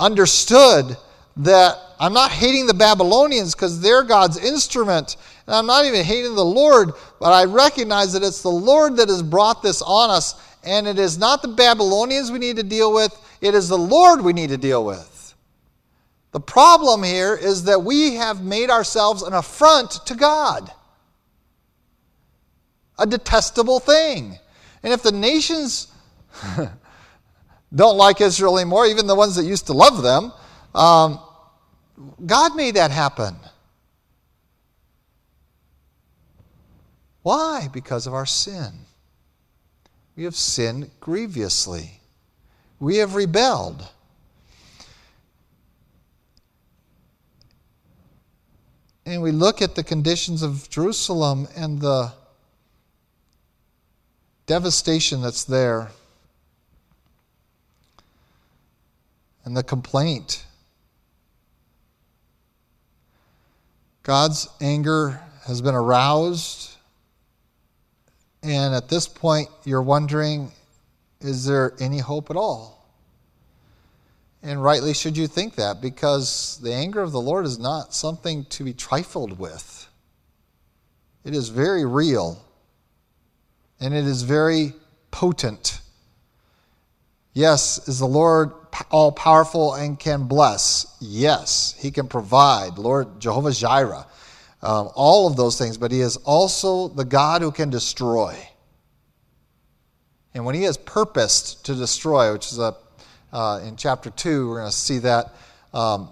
understood 0.00 0.96
that 1.36 1.78
I'm 1.98 2.12
not 2.12 2.30
hating 2.30 2.66
the 2.66 2.74
Babylonians 2.74 3.54
because 3.54 3.80
they're 3.80 4.02
God's 4.02 4.36
instrument. 4.38 5.16
And 5.46 5.54
I'm 5.54 5.66
not 5.66 5.84
even 5.84 6.04
hating 6.04 6.34
the 6.34 6.44
Lord, 6.44 6.92
but 7.20 7.32
I 7.32 7.44
recognize 7.44 8.12
that 8.14 8.22
it's 8.22 8.42
the 8.42 8.48
Lord 8.48 8.96
that 8.96 9.08
has 9.08 9.22
brought 9.22 9.62
this 9.62 9.82
on 9.82 10.10
us. 10.10 10.34
And 10.64 10.86
it 10.86 10.98
is 10.98 11.18
not 11.18 11.42
the 11.42 11.48
Babylonians 11.48 12.30
we 12.30 12.38
need 12.38 12.56
to 12.56 12.62
deal 12.62 12.92
with, 12.92 13.14
it 13.40 13.54
is 13.54 13.68
the 13.68 13.78
Lord 13.78 14.22
we 14.22 14.32
need 14.32 14.48
to 14.48 14.56
deal 14.56 14.84
with. 14.84 15.34
The 16.32 16.40
problem 16.40 17.02
here 17.04 17.36
is 17.36 17.64
that 17.64 17.84
we 17.84 18.14
have 18.14 18.42
made 18.42 18.68
ourselves 18.68 19.22
an 19.22 19.34
affront 19.34 19.92
to 20.06 20.16
God, 20.16 20.68
a 22.98 23.06
detestable 23.06 23.78
thing. 23.78 24.38
And 24.82 24.92
if 24.92 25.02
the 25.02 25.12
nations 25.12 25.88
don't 27.74 27.96
like 27.96 28.20
Israel 28.20 28.58
anymore, 28.58 28.86
even 28.86 29.06
the 29.06 29.14
ones 29.14 29.36
that 29.36 29.44
used 29.44 29.66
to 29.66 29.74
love 29.74 30.02
them, 30.02 30.32
um, 30.74 31.20
God 32.24 32.56
made 32.56 32.76
that 32.76 32.90
happen. 32.90 33.36
Why? 37.22 37.68
Because 37.72 38.06
of 38.06 38.14
our 38.14 38.26
sin. 38.26 38.72
We 40.16 40.24
have 40.24 40.36
sinned 40.36 40.90
grievously. 41.00 42.00
We 42.78 42.96
have 42.98 43.14
rebelled. 43.14 43.88
and 49.06 49.20
we 49.22 49.30
look 49.30 49.60
at 49.60 49.74
the 49.74 49.84
conditions 49.84 50.42
of 50.42 50.68
Jerusalem 50.70 51.46
and 51.56 51.80
the 51.80 52.12
devastation 54.46 55.22
that's 55.22 55.44
there, 55.44 55.90
and 59.44 59.56
the 59.56 59.62
complaint, 59.62 60.46
God's 64.04 64.48
anger 64.60 65.20
has 65.46 65.62
been 65.62 65.74
aroused. 65.74 66.76
And 68.42 68.74
at 68.74 68.88
this 68.88 69.08
point, 69.08 69.48
you're 69.64 69.82
wondering 69.82 70.52
is 71.20 71.46
there 71.46 71.72
any 71.80 71.98
hope 71.98 72.30
at 72.30 72.36
all? 72.36 72.86
And 74.42 74.62
rightly 74.62 74.92
should 74.92 75.16
you 75.16 75.26
think 75.26 75.54
that, 75.54 75.80
because 75.80 76.60
the 76.62 76.74
anger 76.74 77.00
of 77.00 77.12
the 77.12 77.20
Lord 77.20 77.46
is 77.46 77.58
not 77.58 77.94
something 77.94 78.44
to 78.50 78.62
be 78.62 78.74
trifled 78.74 79.38
with. 79.38 79.88
It 81.24 81.34
is 81.34 81.48
very 81.48 81.86
real, 81.86 82.44
and 83.80 83.94
it 83.94 84.04
is 84.04 84.20
very 84.20 84.74
potent. 85.10 85.80
Yes, 87.32 87.88
is 87.88 87.98
the 87.98 88.06
Lord 88.06 88.63
all 88.90 89.12
powerful 89.12 89.74
and 89.74 89.98
can 89.98 90.24
bless? 90.24 90.96
Yes, 91.00 91.74
He 91.78 91.90
can 91.90 92.08
provide. 92.08 92.78
Lord 92.78 93.20
Jehovah 93.20 93.52
Jireh, 93.52 94.06
um, 94.62 94.90
all 94.94 95.26
of 95.26 95.36
those 95.36 95.58
things, 95.58 95.76
but 95.76 95.92
He 95.92 96.00
is 96.00 96.16
also 96.18 96.88
the 96.88 97.04
God 97.04 97.42
who 97.42 97.52
can 97.52 97.70
destroy. 97.70 98.36
And 100.34 100.44
when 100.44 100.54
He 100.54 100.64
has 100.64 100.76
purposed 100.76 101.64
to 101.66 101.74
destroy, 101.74 102.32
which 102.32 102.50
is 102.52 102.58
a 102.58 102.74
uh, 103.34 103.60
in 103.66 103.74
chapter 103.74 104.10
2, 104.10 104.48
we're 104.48 104.60
going 104.60 104.70
to 104.70 104.76
see 104.76 105.00
that. 105.00 105.34
Um, 105.74 106.08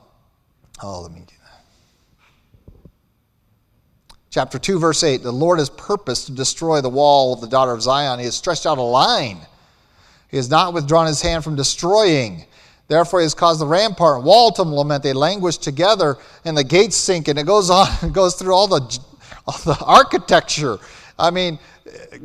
oh, 0.83 1.03
let 1.03 1.13
me 1.13 1.21
do 1.21 1.35
that. 1.45 2.83
Chapter 4.29 4.59
2, 4.59 4.81
verse 4.81 5.05
8 5.05 5.23
The 5.23 5.31
Lord 5.31 5.61
has 5.61 5.71
purposed 5.71 6.27
to 6.27 6.33
destroy 6.33 6.81
the 6.81 6.89
wall 6.89 7.33
of 7.33 7.41
the 7.41 7.47
daughter 7.47 7.71
of 7.71 7.81
Zion. 7.81 8.19
He 8.19 8.25
has 8.25 8.35
stretched 8.35 8.67
out 8.67 8.79
a 8.79 8.83
line. 8.83 9.39
He 10.29 10.37
has 10.37 10.51
not 10.51 10.75
withdrawn 10.75 11.07
his 11.07 11.23
hand 11.23 11.45
from 11.45 11.55
destroying. 11.55 12.45
Therefore, 12.93 13.20
he 13.20 13.24
has 13.24 13.32
caused 13.32 13.59
the 13.59 13.66
rampart 13.66 14.18
and 14.18 14.26
wall 14.26 14.53
to 14.53 14.64
lament. 14.64 15.03
They 15.03 15.14
languish 15.14 15.57
together, 15.57 16.18
and 16.45 16.55
the 16.55 16.62
gates 16.62 16.95
sink. 16.95 17.26
And 17.26 17.38
it 17.38 17.47
goes 17.47 17.70
on, 17.70 17.88
it 18.03 18.12
goes 18.12 18.34
through 18.34 18.53
all 18.55 18.68
the, 18.68 18.99
all 19.47 19.59
the 19.64 19.82
architecture. 19.82 20.78
I 21.18 21.30
mean, 21.30 21.59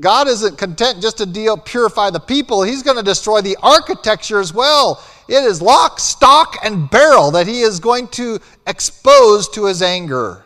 God 0.02 0.28
isn't 0.28 0.58
content 0.58 1.02
just 1.02 1.20
to 1.20 1.26
deal, 1.26 1.56
purify 1.56 2.10
the 2.10 2.20
people, 2.20 2.64
He's 2.64 2.84
going 2.84 2.98
to 2.98 3.04
destroy 3.04 3.40
the 3.40 3.56
architecture 3.64 4.42
as 4.42 4.54
well. 4.54 5.02
It 5.30 5.42
is 5.42 5.62
lock, 5.62 6.02
stock, 6.02 6.58
and 6.62 6.90
barrel 6.90 7.32
that 7.32 7.48
He 7.48 7.62
is 7.62 7.80
going 7.80 8.10
to 8.10 8.38
expose 8.68 9.48
to 9.52 9.68
His 9.68 9.82
anger. 9.82 10.44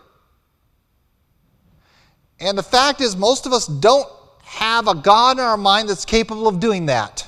And 2.39 2.55
the 2.55 2.63
fact 2.63 3.01
is, 3.01 3.15
most 3.15 3.47
of 3.47 3.53
us 3.53 3.65
don't 3.65 4.07
have 4.43 4.87
a 4.87 4.93
God 4.93 5.39
in 5.39 5.43
our 5.43 5.57
mind 5.57 5.89
that's 5.89 6.05
capable 6.05 6.47
of 6.47 6.59
doing 6.59 6.85
that. 6.85 7.27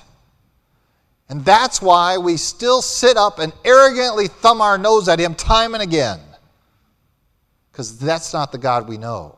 And 1.29 1.43
that's 1.45 1.81
why 1.81 2.17
we 2.17 2.37
still 2.37 2.81
sit 2.81 3.17
up 3.17 3.39
and 3.39 3.53
arrogantly 3.65 4.27
thumb 4.27 4.61
our 4.61 4.77
nose 4.77 5.07
at 5.07 5.19
Him 5.19 5.35
time 5.35 5.73
and 5.73 5.81
again. 5.81 6.19
Because 7.71 7.97
that's 7.97 8.33
not 8.33 8.51
the 8.51 8.57
God 8.57 8.87
we 8.87 8.97
know. 8.97 9.37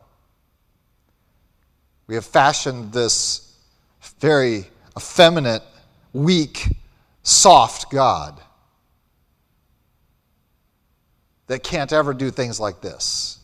We 2.08 2.16
have 2.16 2.26
fashioned 2.26 2.92
this 2.92 3.58
very 4.20 4.66
effeminate, 4.98 5.64
weak, 6.14 6.68
soft 7.24 7.92
God 7.92 8.40
that 11.48 11.64
can't 11.64 11.94
ever 11.94 12.14
do 12.14 12.32
things 12.32 12.60
like 12.60 12.82
this. 12.82 13.40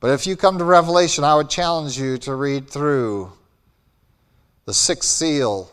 But 0.00 0.10
if 0.10 0.26
you 0.26 0.36
come 0.36 0.58
to 0.58 0.64
Revelation, 0.64 1.24
I 1.24 1.34
would 1.34 1.48
challenge 1.48 1.98
you 1.98 2.18
to 2.18 2.34
read 2.34 2.68
through 2.68 3.32
the 4.66 4.74
sixth 4.74 5.08
seal, 5.08 5.70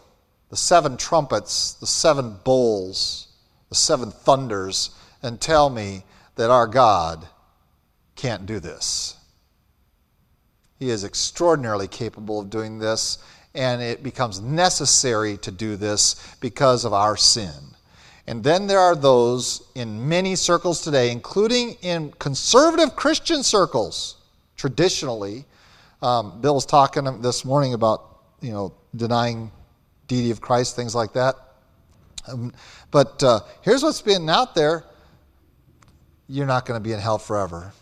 the 0.52 0.58
seven 0.58 0.98
trumpets, 0.98 1.74
the 1.74 1.88
seven 1.88 2.38
bowls, 2.44 3.30
the 3.70 3.76
seven 3.76 4.12
thunders, 4.12 4.92
and 5.24 5.42
tell 5.42 5.72
me 5.72 6.04
that 6.36 6.52
our 6.52 6.68
God 6.68 7.26
can't 8.16 8.46
do 8.46 8.60
this. 8.60 9.16
He 10.78 10.92
is 10.92 11.04
extraordinarily 11.04 11.88
capable 11.88 12.40
of 12.40 12.52
doing 12.52 12.78
this, 12.78 13.18
and 13.56 13.82
it 13.82 14.04
becomes 14.04 14.40
necessary 14.40 15.38
to 15.38 15.50
do 15.52 15.76
this 15.76 16.36
because 16.40 16.86
of 16.86 16.94
our 16.94 17.18
sin. 17.18 17.76
And 18.28 18.44
then 18.44 18.68
there 18.68 18.80
are 18.80 18.96
those 18.96 19.64
in 19.74 20.08
many 20.08 20.36
circles 20.36 20.82
today, 20.82 21.12
including 21.12 21.78
in 21.82 22.12
conservative 22.20 22.96
Christian 22.96 23.42
circles, 23.42 24.18
traditionally, 24.56 25.46
Um, 26.02 26.42
Bill 26.42 26.56
was 26.56 26.66
talking 26.66 27.22
this 27.22 27.46
morning 27.46 27.76
about, 27.76 28.24
you 28.42 28.52
know, 28.52 28.74
denying 28.96 29.52
deity 30.12 30.30
of 30.30 30.42
Christ, 30.42 30.76
things 30.76 30.94
like 30.94 31.14
that. 31.14 31.36
Um, 32.28 32.52
but 32.92 33.24
uh, 33.24 33.40
here's 33.62 33.82
what's 33.82 34.02
been 34.02 34.30
out 34.30 34.54
there 34.56 34.84
you're 36.28 36.46
not 36.46 36.66
going 36.66 36.80
to 36.80 36.84
be 36.84 36.94
in 36.94 37.00
hell 37.00 37.18
forever. 37.18 37.74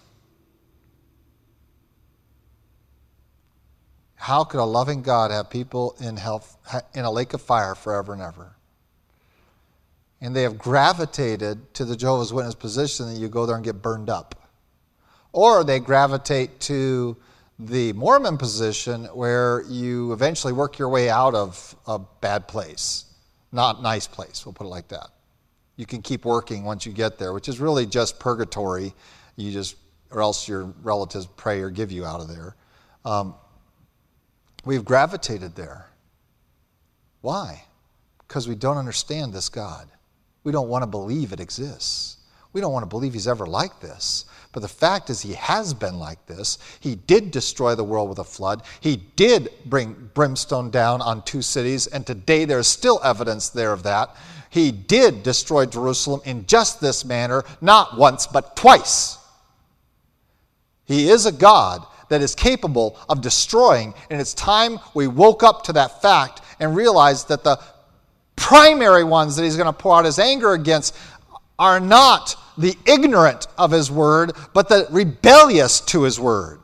How 4.15 4.43
could 4.43 4.59
a 4.59 4.63
loving 4.63 5.01
God 5.01 5.32
have 5.32 5.49
people 5.49 5.95
in 5.99 6.17
hell 6.17 6.45
in 6.93 7.05
a 7.05 7.11
lake 7.11 7.34
of 7.34 7.41
fire 7.41 7.73
forever 7.73 8.13
and 8.13 8.21
ever? 8.21 8.55
And 10.21 10.36
they 10.36 10.43
have 10.43 10.57
gravitated 10.57 11.73
to 11.75 11.86
the 11.86 11.95
Jehovah's 11.95 12.34
Witness 12.34 12.55
position 12.55 13.11
that 13.11 13.19
you 13.19 13.27
go 13.27 13.45
there 13.45 13.55
and 13.55 13.65
get 13.65 13.82
burned 13.82 14.09
up. 14.09 14.36
Or 15.32 15.63
they 15.63 15.80
gravitate 15.80 16.59
to 16.61 17.17
the 17.60 17.93
Mormon 17.93 18.38
position 18.38 19.05
where 19.05 19.64
you 19.68 20.14
eventually 20.14 20.53
work 20.53 20.80
your 20.80 20.89
way 20.89 21.10
out 21.10 21.36
of 21.36 21.76
a 21.86 21.99
bad 21.99 22.47
place. 22.47 23.05
Not 23.51 23.82
nice 23.82 24.07
place, 24.07 24.45
we'll 24.45 24.53
put 24.53 24.66
it 24.66 24.70
like 24.70 24.88
that. 24.89 25.10
You 25.76 25.86
can 25.86 26.01
keep 26.01 26.26
working 26.26 26.64
once 26.64 26.86
you 26.86 26.93
get 26.93 27.18
there, 27.18 27.34
which 27.34 27.47
is 27.47 27.60
really 27.60 27.86
just 27.86 28.20
purgatory. 28.20 28.93
You 29.36 29.51
just, 29.51 29.76
or 30.12 30.22
else 30.22 30.47
your 30.47 30.74
relatives 30.84 31.26
pray 31.26 31.62
or 31.62 31.70
give 31.70 31.91
you 31.91 32.05
out 32.05 32.22
of 32.22 32.28
there. 32.28 32.55
Um, 33.05 33.36
We've 34.66 34.84
gravitated 34.84 35.55
there. 35.55 35.88
Why? 37.22 37.64
Because 38.20 38.47
we 38.47 38.55
don't 38.55 38.78
understand 38.78 39.34
this 39.34 39.49
God. 39.49 39.89
We 40.43 40.51
don't 40.51 40.70
want 40.70 40.84
to 40.84 40.88
believe 40.88 41.34
it 41.34 41.39
exists. 41.39 42.18
We 42.52 42.62
don't 42.62 42.74
want 42.74 42.84
to 42.84 42.89
believe 42.89 43.14
he's 43.14 43.28
ever 43.28 43.45
like 43.45 43.80
this. 43.80 44.26
But 44.52 44.62
the 44.62 44.68
fact 44.68 45.12
is, 45.12 45.22
he 45.22 45.34
has 45.34 45.74
been 45.74 46.00
like 46.00 46.26
this. 46.26 46.58
He 46.80 46.95
did 46.95 47.30
destroy 47.30 47.76
the 47.76 47.84
world 47.84 48.10
with 48.10 48.18
a 48.18 48.24
flood. 48.24 48.64
He 48.82 48.97
did 49.16 49.50
bring 49.66 50.10
brimstone 50.16 50.72
down 50.72 51.02
on 51.02 51.22
two 51.22 51.43
cities, 51.43 51.86
and 51.86 52.06
today 52.06 52.45
there's 52.45 52.68
still 52.68 53.00
evidence 53.04 53.50
there 53.50 53.72
of 53.72 53.84
that. 53.84 54.16
He 54.50 54.72
did 54.72 55.22
destroy 55.22 55.68
Jerusalem 55.68 56.22
in 56.26 56.47
just 56.47 56.82
this 56.82 57.06
manner, 57.06 57.43
not 57.62 57.95
once, 57.97 58.26
but 58.26 58.56
twice. 58.56 59.20
He 60.86 61.10
is 61.10 61.28
a 61.28 61.32
God 61.32 61.86
that 62.10 62.22
is 62.22 62.34
capable 62.34 62.97
of 63.08 63.22
destroying. 63.22 63.93
And 64.10 64.20
it's 64.20 64.34
time 64.34 64.80
we 64.95 65.06
woke 65.06 65.43
up 65.43 65.64
to 65.66 65.74
that 65.74 66.02
fact 66.02 66.41
and 66.60 66.76
realized 66.76 67.28
that 67.30 67.43
the 67.43 67.60
primary 68.36 69.04
ones 69.04 69.36
that 69.36 69.43
he's 69.43 69.56
going 69.56 69.68
to 69.68 69.74
pour 69.74 69.95
out 69.95 70.06
his 70.06 70.18
anger 70.18 70.54
against 70.54 70.95
are 71.60 71.80
not 71.80 72.36
the 72.57 72.76
ignorant 72.86 73.47
of 73.57 73.72
his 73.72 73.91
word, 73.91 74.32
but 74.53 74.70
the 74.70 74.88
rebellious 74.89 75.82
to 75.82 76.03
his 76.03 76.20
word. 76.20 76.60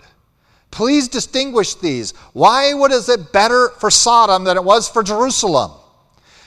Please 0.72 1.08
distinguish 1.08 1.76
these. 1.76 2.12
Why 2.34 2.74
was 2.74 3.08
it 3.08 3.32
better 3.32 3.70
for 3.80 3.92
Sodom 3.92 4.44
than 4.44 4.58
it 4.58 4.64
was 4.64 4.90
for 4.90 5.04
Jerusalem? 5.04 5.72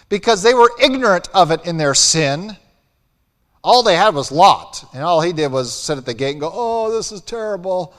Because 0.09 0.43
they 0.43 0.55
were 0.55 0.73
ignorant 0.81 1.29
of 1.33 1.51
it 1.51 1.65
in 1.67 1.77
their 1.77 1.95
sin. 1.95 2.57
All 3.63 3.83
they 3.83 3.97
had 3.97 4.15
was 4.15 4.33
Lot, 4.33 4.85
and 4.93 5.03
all 5.03 5.21
he 5.21 5.33
did 5.33 5.53
was 5.53 5.75
sit 5.75 5.99
at 5.99 6.07
the 6.07 6.15
gate 6.15 6.33
and 6.33 6.41
go, 6.41 6.51
Oh, 6.53 6.91
this 6.91 7.13
is 7.13 7.21
terrible 7.21 7.95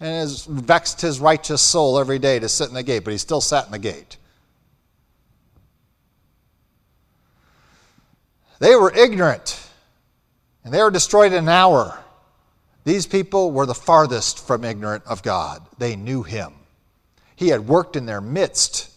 and 0.00 0.08
has 0.08 0.44
vexed 0.44 1.00
his 1.00 1.20
righteous 1.20 1.62
soul 1.62 1.98
every 1.98 2.18
day 2.18 2.38
to 2.38 2.48
sit 2.48 2.68
in 2.68 2.74
the 2.74 2.82
gate, 2.82 3.04
but 3.04 3.12
he 3.12 3.18
still 3.18 3.40
sat 3.40 3.66
in 3.66 3.72
the 3.72 3.78
gate. 3.78 4.16
They 8.58 8.76
were 8.76 8.92
ignorant, 8.94 9.68
and 10.64 10.72
they 10.72 10.82
were 10.82 10.90
destroyed 10.90 11.32
in 11.32 11.44
an 11.44 11.48
hour. 11.48 11.98
These 12.84 13.06
people 13.06 13.52
were 13.52 13.66
the 13.66 13.74
farthest 13.74 14.46
from 14.46 14.64
ignorant 14.64 15.04
of 15.06 15.22
God. 15.22 15.62
They 15.78 15.96
knew 15.96 16.22
him. 16.22 16.52
He 17.36 17.48
had 17.48 17.66
worked 17.66 17.96
in 17.96 18.06
their 18.06 18.20
midst. 18.20 18.90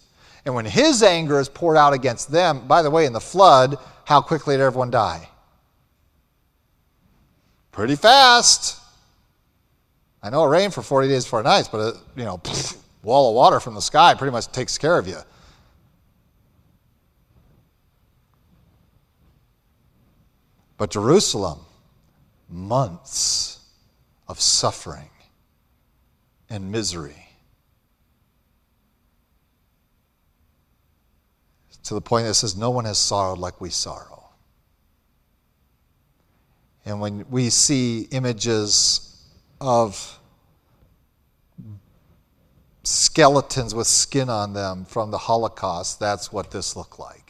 And 0.45 0.55
when 0.55 0.65
his 0.65 1.03
anger 1.03 1.39
is 1.39 1.49
poured 1.49 1.77
out 1.77 1.93
against 1.93 2.31
them, 2.31 2.67
by 2.67 2.81
the 2.81 2.89
way, 2.89 3.05
in 3.05 3.13
the 3.13 3.19
flood, 3.19 3.77
how 4.05 4.21
quickly 4.21 4.55
did 4.55 4.63
everyone 4.63 4.91
die? 4.91 5.29
Pretty 7.71 7.95
fast. 7.95 8.79
I 10.23 10.29
know 10.29 10.43
it 10.45 10.49
rained 10.49 10.73
for 10.73 10.81
40 10.81 11.07
days, 11.07 11.25
40 11.25 11.47
nights, 11.47 11.67
but, 11.67 11.77
a, 11.77 11.97
you 12.15 12.25
know, 12.25 12.41
wall 13.03 13.29
of 13.29 13.35
water 13.35 13.59
from 13.59 13.75
the 13.75 13.81
sky 13.81 14.13
pretty 14.13 14.31
much 14.31 14.51
takes 14.51 14.77
care 14.77 14.97
of 14.97 15.07
you. 15.07 15.17
But 20.77 20.91
Jerusalem, 20.91 21.59
months 22.49 23.59
of 24.27 24.39
suffering 24.39 25.09
and 26.49 26.71
misery. 26.71 27.27
To 31.83 31.93
the 31.93 32.01
point 32.01 32.27
that 32.27 32.33
says, 32.35 32.55
No 32.55 32.69
one 32.69 32.85
has 32.85 32.97
sorrowed 32.97 33.39
like 33.39 33.59
we 33.61 33.69
sorrow. 33.69 34.29
And 36.85 37.01
when 37.01 37.25
we 37.29 37.49
see 37.49 38.07
images 38.11 39.21
of 39.59 40.19
skeletons 42.83 43.75
with 43.75 43.87
skin 43.87 44.29
on 44.29 44.53
them 44.53 44.85
from 44.85 45.11
the 45.11 45.17
Holocaust, 45.17 45.99
that's 45.99 46.31
what 46.31 46.51
this 46.51 46.77
looked 46.77 46.97
like. 46.97 47.26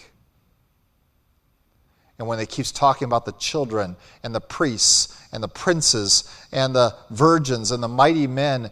And 2.20 2.28
when 2.28 2.40
he 2.40 2.46
keeps 2.46 2.72
talking 2.72 3.06
about 3.06 3.26
the 3.26 3.34
children 3.34 3.96
and 4.24 4.34
the 4.34 4.42
priests 4.42 5.22
and 5.32 5.44
the 5.44 5.48
princes 5.48 6.24
and 6.52 6.76
the 6.76 6.96
virgins 7.12 7.72
and 7.72 7.82
the 7.82 7.88
mighty 7.88 8.26
men 8.26 8.72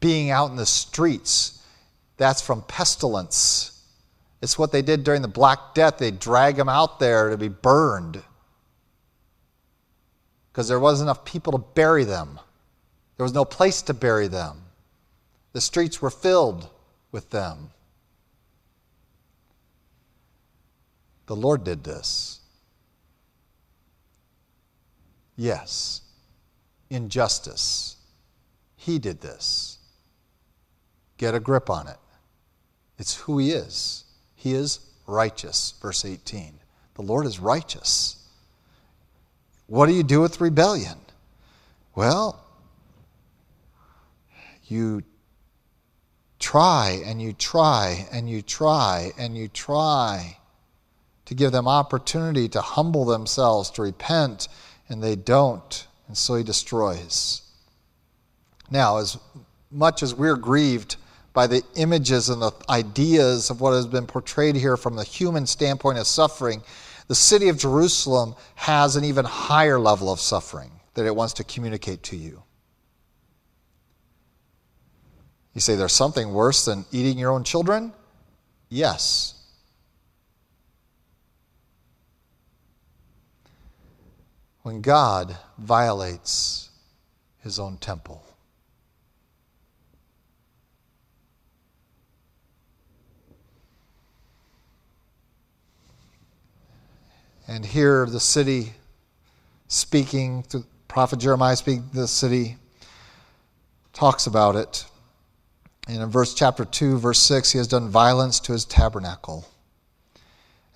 being 0.00 0.30
out 0.30 0.50
in 0.50 0.56
the 0.56 0.66
streets, 0.66 1.62
that's 2.16 2.42
from 2.42 2.62
pestilence. 2.62 3.84
It's 4.42 4.58
what 4.58 4.72
they 4.72 4.82
did 4.82 5.04
during 5.04 5.22
the 5.22 5.28
Black 5.28 5.74
Death. 5.74 5.98
They 5.98 6.10
drag 6.10 6.56
them 6.56 6.68
out 6.68 6.98
there 6.98 7.30
to 7.30 7.36
be 7.36 7.48
burned 7.48 8.22
because 10.52 10.66
there 10.66 10.80
wasn't 10.80 11.06
enough 11.06 11.24
people 11.24 11.52
to 11.52 11.58
bury 11.58 12.04
them. 12.04 12.40
There 13.16 13.24
was 13.24 13.34
no 13.34 13.44
place 13.44 13.82
to 13.82 13.94
bury 13.94 14.28
them. 14.28 14.62
The 15.52 15.60
streets 15.60 16.02
were 16.02 16.10
filled 16.10 16.68
with 17.12 17.30
them. 17.30 17.70
The 21.26 21.36
Lord 21.36 21.62
did 21.62 21.84
this. 21.84 22.39
Yes, 25.40 26.02
injustice. 26.90 27.96
He 28.76 28.98
did 28.98 29.22
this. 29.22 29.78
Get 31.16 31.34
a 31.34 31.40
grip 31.40 31.70
on 31.70 31.88
it. 31.88 31.96
It's 32.98 33.16
who 33.16 33.38
He 33.38 33.52
is. 33.52 34.04
He 34.34 34.52
is 34.52 34.80
righteous, 35.06 35.72
verse 35.80 36.04
18. 36.04 36.60
The 36.92 37.00
Lord 37.00 37.24
is 37.24 37.40
righteous. 37.40 38.22
What 39.66 39.86
do 39.86 39.94
you 39.94 40.02
do 40.02 40.20
with 40.20 40.42
rebellion? 40.42 40.98
Well, 41.94 42.44
you 44.66 45.04
try 46.38 47.00
and 47.02 47.22
you 47.22 47.32
try 47.32 48.06
and 48.12 48.28
you 48.28 48.42
try 48.42 49.12
and 49.16 49.38
you 49.38 49.48
try 49.48 50.36
to 51.24 51.34
give 51.34 51.52
them 51.52 51.66
opportunity 51.66 52.46
to 52.50 52.60
humble 52.60 53.06
themselves, 53.06 53.70
to 53.70 53.80
repent, 53.82 54.48
and 54.90 55.02
they 55.02 55.16
don't, 55.16 55.86
and 56.08 56.16
so 56.16 56.34
he 56.34 56.44
destroys. 56.44 57.42
Now, 58.70 58.98
as 58.98 59.18
much 59.70 60.02
as 60.02 60.14
we're 60.14 60.36
grieved 60.36 60.96
by 61.32 61.46
the 61.46 61.62
images 61.76 62.28
and 62.28 62.42
the 62.42 62.52
ideas 62.68 63.50
of 63.50 63.60
what 63.60 63.72
has 63.72 63.86
been 63.86 64.06
portrayed 64.06 64.56
here 64.56 64.76
from 64.76 64.96
the 64.96 65.04
human 65.04 65.46
standpoint 65.46 65.98
of 65.98 66.06
suffering, 66.06 66.62
the 67.06 67.14
city 67.14 67.48
of 67.48 67.56
Jerusalem 67.56 68.34
has 68.56 68.96
an 68.96 69.04
even 69.04 69.24
higher 69.24 69.78
level 69.78 70.12
of 70.12 70.20
suffering 70.20 70.70
that 70.94 71.06
it 71.06 71.14
wants 71.14 71.34
to 71.34 71.44
communicate 71.44 72.02
to 72.04 72.16
you. 72.16 72.42
You 75.54 75.60
say 75.60 75.74
there's 75.74 75.92
something 75.92 76.32
worse 76.32 76.64
than 76.64 76.84
eating 76.92 77.18
your 77.18 77.32
own 77.32 77.44
children? 77.44 77.92
Yes. 78.68 79.34
When 84.70 84.82
God 84.82 85.36
violates 85.58 86.70
his 87.42 87.58
own 87.58 87.76
temple. 87.78 88.24
And 97.48 97.66
here 97.66 98.06
the 98.06 98.20
city 98.20 98.74
speaking, 99.66 100.44
prophet 100.86 101.18
Jeremiah 101.18 101.56
speaking 101.56 101.90
the 101.92 102.06
city, 102.06 102.56
talks 103.92 104.28
about 104.28 104.54
it. 104.54 104.84
And 105.88 106.00
in 106.00 106.10
verse 106.10 106.32
chapter 106.32 106.64
2, 106.64 107.00
verse 107.00 107.18
6, 107.18 107.50
he 107.50 107.58
has 107.58 107.66
done 107.66 107.88
violence 107.88 108.38
to 108.38 108.52
his 108.52 108.64
tabernacle. 108.64 109.48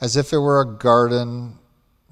As 0.00 0.16
if 0.16 0.32
it 0.32 0.38
were 0.38 0.62
a 0.62 0.66
garden. 0.66 1.58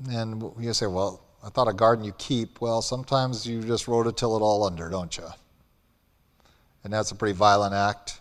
And 0.08 0.44
you 0.60 0.72
say, 0.74 0.86
well, 0.86 1.18
I 1.44 1.48
thought 1.48 1.68
a 1.68 1.72
garden 1.72 2.04
you 2.04 2.12
keep. 2.18 2.60
Well, 2.60 2.82
sometimes 2.82 3.46
you 3.46 3.62
just 3.62 3.86
rototill 3.86 4.38
it 4.38 4.42
all 4.42 4.64
under, 4.64 4.88
don't 4.88 5.16
you? 5.16 5.26
and 6.84 6.92
that's 6.92 7.10
a 7.10 7.14
pretty 7.14 7.36
violent 7.36 7.74
act. 7.74 8.18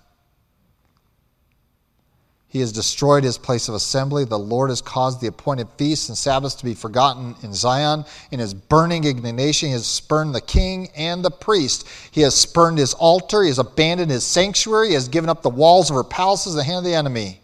He 2.48 2.60
has 2.60 2.74
destroyed 2.74 3.24
his 3.24 3.38
place 3.38 3.70
of 3.70 3.76
assembly. 3.76 4.26
The 4.26 4.38
Lord 4.38 4.72
has 4.72 4.82
caused 4.82 5.22
the 5.22 5.28
appointed 5.28 5.70
feasts 5.78 6.10
and 6.10 6.18
Sabbaths 6.18 6.56
to 6.56 6.66
be 6.66 6.74
forgotten 6.74 7.34
in 7.44 7.54
Zion. 7.54 8.04
In 8.30 8.42
his 8.42 8.54
burning 8.54 9.06
indignation, 9.06 9.70
he 9.70 9.74
has 9.74 9.88
spurned 9.88 10.36
the 10.36 10.42
king 10.42 10.90
and 10.94 11.24
the 11.24 11.32
priest. 11.32 11.88
He 12.12 12.22
has 12.22 12.36
spurned 12.36 12.78
his 12.78 12.94
altar. 12.94 13.42
He 13.44 13.48
has 13.48 13.58
abandoned 13.58 14.12
his 14.12 14.26
sanctuary. 14.26 14.90
He 14.90 14.96
has 14.96 15.08
given 15.08 15.30
up 15.30 15.42
the 15.42 15.50
walls 15.50 15.90
of 15.90 15.96
her 15.96 16.04
palaces 16.04 16.54
in 16.54 16.58
the 16.58 16.66
hand 16.66 16.80
of 16.80 16.84
the 16.84 16.94
enemy. 16.94 17.40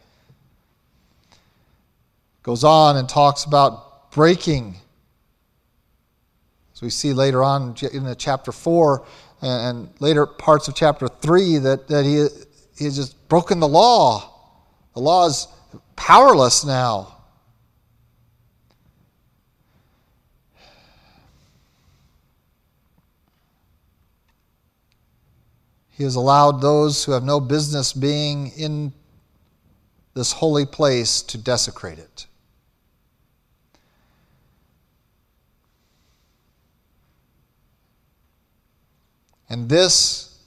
Goes 2.44 2.66
on 2.66 2.98
and 2.98 3.08
talks 3.08 3.46
about 3.46 4.12
breaking. 4.12 4.76
As 6.78 6.82
we 6.82 6.90
see 6.90 7.12
later 7.12 7.44
on 7.44 7.76
in 7.92 8.06
the 8.06 8.16
chapter 8.16 8.54
4 8.54 9.06
and 9.42 9.90
later 10.00 10.26
parts 10.26 10.68
of 10.68 10.76
chapter 10.76 11.08
3, 11.08 11.58
that, 11.58 11.88
that 11.90 12.06
he, 12.06 12.28
he 12.78 12.86
has 12.86 12.96
just 12.96 13.28
broken 13.28 13.60
the 13.60 13.68
law 13.68 14.36
the 14.98 15.04
law 15.04 15.28
is 15.28 15.48
powerless 15.96 16.66
now. 16.66 17.18
He 25.92 26.04
has 26.04 26.16
allowed 26.16 26.62
those 26.62 27.04
who 27.04 27.12
have 27.12 27.24
no 27.24 27.40
business 27.40 27.94
being 27.94 28.48
in 28.58 28.92
this 30.16 30.32
holy 30.32 30.66
place 30.66 31.22
to 31.22 31.38
desecrate 31.38 32.00
it. 32.00 32.26
And 39.50 39.70
this 39.70 40.38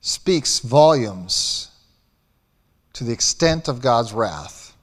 speaks 0.00 0.60
volumes 0.60 1.70
to 2.94 3.04
the 3.04 3.12
extent 3.12 3.68
of 3.68 3.80
God's 3.80 4.12
wrath. 4.12 4.74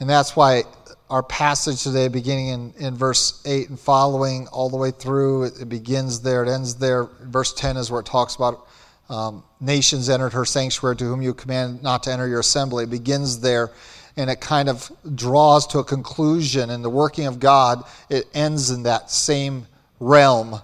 And 0.00 0.08
that's 0.08 0.36
why 0.36 0.64
our 1.10 1.22
passage 1.22 1.82
today, 1.82 2.08
beginning 2.08 2.48
in, 2.48 2.74
in 2.78 2.94
verse 2.94 3.42
8 3.44 3.68
and 3.68 3.78
following 3.78 4.48
all 4.48 4.70
the 4.70 4.76
way 4.76 4.90
through, 4.90 5.44
it, 5.44 5.62
it 5.62 5.68
begins 5.68 6.20
there, 6.20 6.42
it 6.42 6.48
ends 6.48 6.76
there. 6.76 7.04
Verse 7.22 7.52
10 7.52 7.76
is 7.76 7.90
where 7.90 8.00
it 8.00 8.06
talks 8.06 8.34
about 8.34 8.66
um, 9.08 9.44
nations 9.60 10.08
entered 10.08 10.32
her 10.32 10.44
sanctuary 10.44 10.96
to 10.96 11.04
whom 11.04 11.20
you 11.20 11.34
command 11.34 11.82
not 11.82 12.02
to 12.04 12.12
enter 12.12 12.26
your 12.26 12.40
assembly. 12.40 12.84
It 12.84 12.90
begins 12.90 13.40
there 13.40 13.70
and 14.16 14.30
it 14.30 14.40
kind 14.40 14.68
of 14.68 14.90
draws 15.14 15.66
to 15.68 15.78
a 15.78 15.84
conclusion. 15.84 16.70
And 16.70 16.84
the 16.84 16.90
working 16.90 17.26
of 17.26 17.38
God, 17.38 17.84
it 18.08 18.26
ends 18.34 18.70
in 18.70 18.84
that 18.84 19.10
same 19.10 19.66
realm 20.02 20.60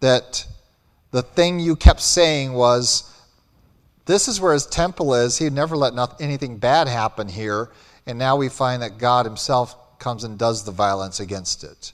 that 0.00 0.46
the 1.10 1.22
thing 1.22 1.60
you 1.60 1.76
kept 1.76 2.00
saying 2.00 2.52
was, 2.52 3.12
this 4.06 4.28
is 4.28 4.40
where 4.40 4.52
his 4.52 4.66
temple 4.66 5.14
is. 5.14 5.38
He'd 5.38 5.52
never 5.52 5.76
let 5.76 5.94
nothing, 5.94 6.24
anything 6.24 6.58
bad 6.58 6.88
happen 6.88 7.28
here. 7.28 7.70
And 8.06 8.18
now 8.18 8.36
we 8.36 8.48
find 8.48 8.82
that 8.82 8.98
God 8.98 9.26
himself 9.26 9.98
comes 9.98 10.24
and 10.24 10.38
does 10.38 10.64
the 10.64 10.70
violence 10.70 11.20
against 11.20 11.64
it. 11.64 11.92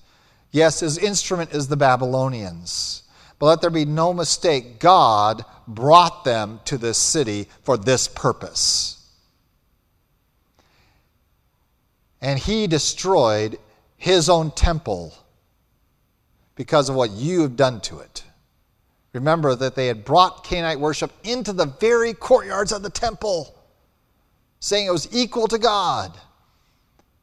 Yes, 0.50 0.80
his 0.80 0.98
instrument 0.98 1.52
is 1.52 1.68
the 1.68 1.76
Babylonians. 1.76 3.04
But 3.38 3.46
let 3.46 3.60
there 3.62 3.70
be 3.70 3.86
no 3.86 4.12
mistake, 4.12 4.78
God 4.78 5.44
brought 5.66 6.24
them 6.24 6.60
to 6.66 6.76
this 6.76 6.98
city 6.98 7.48
for 7.62 7.76
this 7.78 8.06
purpose. 8.06 8.98
And 12.20 12.38
he 12.38 12.66
destroyed 12.66 13.58
his 13.96 14.28
own 14.28 14.50
temple 14.50 15.14
because 16.54 16.88
of 16.88 16.94
what 16.94 17.10
you 17.10 17.42
have 17.42 17.56
done 17.56 17.80
to 17.82 17.98
it. 18.00 18.24
Remember 19.12 19.54
that 19.54 19.74
they 19.74 19.86
had 19.86 20.04
brought 20.04 20.44
Canaanite 20.44 20.80
worship 20.80 21.12
into 21.24 21.52
the 21.52 21.66
very 21.66 22.14
courtyards 22.14 22.72
of 22.72 22.82
the 22.82 22.90
temple, 22.90 23.54
saying 24.60 24.86
it 24.86 24.92
was 24.92 25.08
equal 25.12 25.48
to 25.48 25.58
God. 25.58 26.16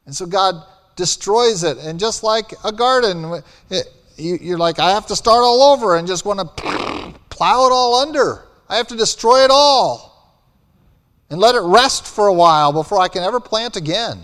And 0.06 0.14
so 0.14 0.26
God 0.26 0.64
destroys 0.96 1.64
it. 1.64 1.78
And 1.78 1.98
just 1.98 2.22
like 2.22 2.52
a 2.64 2.70
garden, 2.70 3.42
it, 3.70 3.86
you, 4.16 4.54
are 4.54 4.58
like, 4.58 4.78
I 4.78 4.90
have 4.90 5.06
to 5.06 5.16
start 5.16 5.42
all 5.42 5.62
over 5.62 5.96
and 5.96 6.06
just 6.06 6.24
want 6.24 6.40
to 6.40 7.14
plow 7.28 7.66
it 7.66 7.72
all 7.72 7.96
under. 7.96 8.44
I 8.68 8.76
have 8.76 8.88
to 8.88 8.96
destroy 8.96 9.44
it 9.44 9.50
all 9.50 10.10
and 11.28 11.40
let 11.40 11.54
it 11.54 11.62
rest 11.62 12.06
for 12.06 12.26
a 12.26 12.32
while 12.32 12.72
before 12.72 13.00
I 13.00 13.08
can 13.08 13.22
ever 13.22 13.40
plant 13.40 13.76
again. 13.76 14.18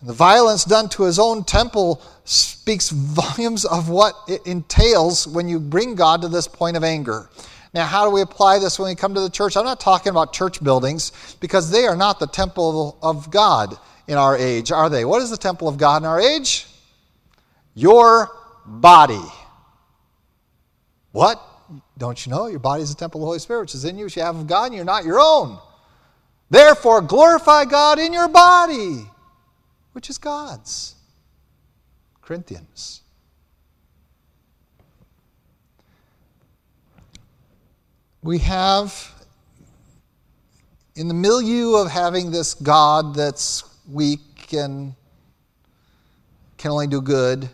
And 0.00 0.08
the 0.08 0.14
violence 0.14 0.64
done 0.64 0.88
to 0.90 1.02
his 1.02 1.18
own 1.18 1.44
temple 1.44 2.02
speaks 2.24 2.90
volumes 2.90 3.64
of 3.64 3.88
what 3.88 4.14
it 4.28 4.46
entails 4.46 5.28
when 5.28 5.48
you 5.48 5.60
bring 5.60 5.94
God 5.94 6.22
to 6.22 6.28
this 6.28 6.48
point 6.48 6.76
of 6.76 6.84
anger. 6.84 7.28
Now, 7.74 7.86
how 7.86 8.04
do 8.04 8.10
we 8.10 8.22
apply 8.22 8.58
this 8.58 8.78
when 8.78 8.88
we 8.88 8.94
come 8.94 9.14
to 9.14 9.20
the 9.20 9.30
church? 9.30 9.56
I'm 9.56 9.64
not 9.64 9.78
talking 9.78 10.10
about 10.10 10.32
church 10.32 10.62
buildings 10.62 11.36
because 11.40 11.70
they 11.70 11.86
are 11.86 11.96
not 11.96 12.18
the 12.18 12.26
temple 12.26 12.98
of 13.02 13.30
God 13.30 13.76
in 14.08 14.16
our 14.16 14.36
age, 14.36 14.72
are 14.72 14.88
they? 14.88 15.04
What 15.04 15.22
is 15.22 15.30
the 15.30 15.36
temple 15.36 15.68
of 15.68 15.78
God 15.78 16.02
in 16.02 16.06
our 16.06 16.20
age? 16.20 16.66
Your 17.74 18.28
body. 18.66 19.22
What? 21.12 21.40
Don't 21.96 22.26
you 22.26 22.32
know? 22.32 22.46
Your 22.46 22.58
body 22.58 22.82
is 22.82 22.92
the 22.92 22.98
temple 22.98 23.20
of 23.20 23.22
the 23.22 23.26
Holy 23.26 23.38
Spirit, 23.38 23.60
which 23.60 23.74
is 23.74 23.84
in 23.84 23.98
you, 23.98 24.06
which 24.06 24.16
you 24.16 24.22
have 24.22 24.36
of 24.36 24.48
God, 24.48 24.66
and 24.66 24.74
you're 24.74 24.84
not 24.84 25.04
your 25.04 25.20
own. 25.20 25.58
Therefore, 26.48 27.02
glorify 27.02 27.66
God 27.66 28.00
in 28.00 28.12
your 28.12 28.28
body 28.28 29.06
which 30.00 30.08
is 30.08 30.16
God's. 30.16 30.94
Corinthians. 32.22 33.02
We 38.22 38.38
have, 38.38 39.12
in 40.96 41.06
the 41.06 41.12
milieu 41.12 41.74
of 41.74 41.90
having 41.90 42.30
this 42.30 42.54
God 42.54 43.14
that's 43.14 43.62
weak 43.92 44.54
and 44.54 44.94
can 46.56 46.70
only 46.70 46.86
do 46.86 47.02
good, 47.02 47.50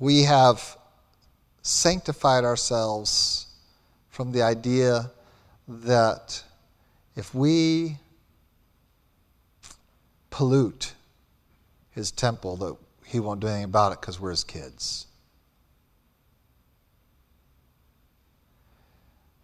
we 0.00 0.22
have 0.22 0.78
sanctified 1.60 2.44
ourselves 2.44 3.53
from 4.14 4.30
the 4.30 4.42
idea 4.42 5.10
that 5.66 6.40
if 7.16 7.34
we 7.34 7.96
pollute 10.30 10.92
his 11.90 12.12
temple, 12.12 12.54
that 12.56 12.76
he 13.04 13.18
won't 13.18 13.40
do 13.40 13.48
anything 13.48 13.64
about 13.64 13.90
it 13.90 14.00
because 14.00 14.20
we're 14.20 14.30
his 14.30 14.44
kids. 14.44 15.08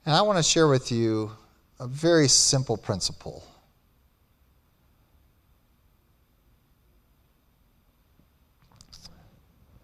And 0.07 0.15
I 0.15 0.23
want 0.23 0.39
to 0.39 0.43
share 0.45 0.69
with 0.69 0.93
you 0.93 1.33
a 1.81 1.89
very 1.89 2.29
simple 2.29 2.77
principle. 2.77 3.43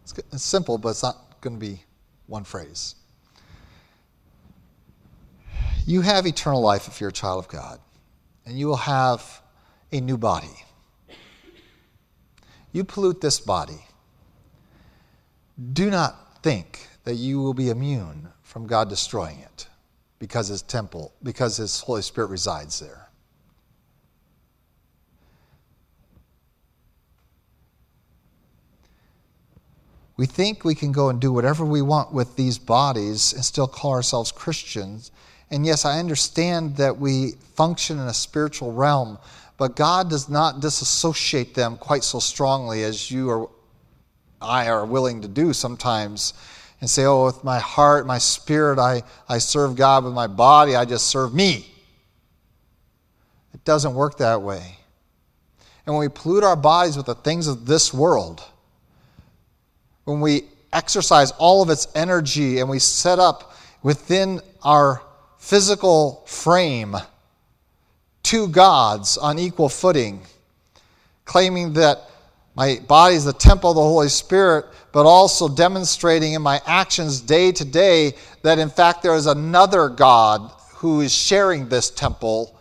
It's 0.05 0.45
simple, 0.45 0.79
but 0.79 0.91
it's 0.91 1.03
not 1.03 1.41
going 1.41 1.57
to 1.57 1.61
be 1.61 1.83
one 2.29 2.45
phrase. 2.45 2.95
You 5.89 6.01
have 6.01 6.27
eternal 6.27 6.61
life 6.61 6.89
if 6.89 7.01
you're 7.01 7.11
a 7.11 7.13
child 7.13 7.45
of 7.45 7.49
God, 7.49 7.79
and 8.45 8.59
you 8.59 8.67
will 8.67 8.77
have 8.77 9.41
a 9.93 10.01
new 10.01 10.19
body. 10.19 10.65
You 12.73 12.83
pollute 12.83 13.21
this 13.21 13.39
body. 13.39 13.87
Do 15.73 15.89
not 15.89 16.43
think 16.43 16.89
that 17.05 17.15
you 17.15 17.41
will 17.41 17.55
be 17.55 17.71
immune 17.71 18.29
from 18.43 18.67
God 18.67 18.89
destroying 18.89 19.39
it 19.39 19.69
because 20.19 20.49
his 20.49 20.61
temple, 20.61 21.15
because 21.23 21.57
his 21.57 21.81
Holy 21.81 22.03
Spirit 22.03 22.31
resides 22.31 22.81
there. 22.81 23.09
We 30.17 30.27
think 30.27 30.65
we 30.65 30.75
can 30.75 30.91
go 30.91 31.11
and 31.11 31.21
do 31.21 31.33
whatever 31.33 31.65
we 31.65 31.81
want 31.81 32.13
with 32.13 32.35
these 32.35 32.59
bodies 32.59 33.33
and 33.33 33.45
still 33.45 33.69
call 33.69 33.93
ourselves 33.93 34.33
Christians 34.33 35.13
and 35.51 35.65
yes, 35.65 35.85
I 35.85 35.99
understand 35.99 36.77
that 36.77 36.99
we 36.99 37.33
function 37.55 37.99
in 37.99 38.07
a 38.07 38.15
spiritual 38.15 38.73
realm, 38.73 39.19
but 39.59 39.77
God 39.77 40.11
does 40.11 40.29
not 40.29 40.61
disassociate 40.61 41.55
them 41.55 41.77
quite 41.77 42.05
so 42.05 42.19
strongly 42.19 42.83
as 42.83 43.11
you 43.11 43.31
or 43.31 43.51
I 44.41 44.69
are 44.69 44.85
willing 44.85 45.23
to 45.23 45.29
do 45.29 45.53
sometimes 45.53 46.35
and 46.81 46.91
say, 46.91 47.05
oh, 47.05 47.25
with 47.25 47.43
my 47.43 47.59
heart, 47.59 48.07
my 48.07 48.19
spirit, 48.19 48.79
I, 48.79 49.03
I 49.29 49.39
serve 49.39 49.77
God, 49.77 50.05
with 50.05 50.13
my 50.13 50.27
body, 50.27 50.77
I 50.77 50.85
just 50.85 51.07
serve 51.07 51.33
me. 51.33 51.73
It 53.55 53.65
doesn't 53.65 53.95
work 53.95 54.19
that 54.19 54.43
way. 54.43 54.77
And 55.87 55.95
when 55.95 56.01
we 56.01 56.09
pollute 56.09 56.45
our 56.45 56.57
bodies 56.57 56.97
with 56.97 57.07
the 57.07 57.15
things 57.15 57.47
of 57.47 57.65
this 57.65 57.95
world, 57.95 58.43
when 60.05 60.21
we 60.21 60.43
exercise 60.73 61.31
all 61.33 61.63
of 61.63 61.71
its 61.71 61.89
energy 61.95 62.59
and 62.59 62.69
we 62.69 62.79
set 62.79 63.19
up 63.19 63.55
within 63.83 64.41
our 64.63 65.01
physical 65.47 66.25
frame 66.27 66.97
two 68.25 68.49
gods 68.49 69.17
on 69.17 69.39
equal 69.39 69.69
footing, 69.69 70.21
claiming 71.25 71.73
that 71.75 72.11
my 72.57 72.81
body 72.89 73.15
is 73.15 73.25
the 73.25 73.33
temple 73.33 73.71
of 73.71 73.77
the 73.77 73.83
Holy 73.83 74.09
Spirit, 74.09 74.65
but 74.91 75.07
also 75.07 75.49
demonstrating 75.49 76.33
in 76.33 76.43
my 76.43 76.61
actions 76.67 77.21
day 77.21 77.53
to 77.53 77.65
day 77.65 78.15
that 78.43 78.59
in 78.59 78.69
fact 78.69 79.05
there 79.05 79.15
is 79.15 79.27
another 79.27 79.89
God 79.89 80.51
who 80.75 81.01
is 81.01 81.15
sharing 81.15 81.69
this 81.69 81.91
temple. 81.91 82.59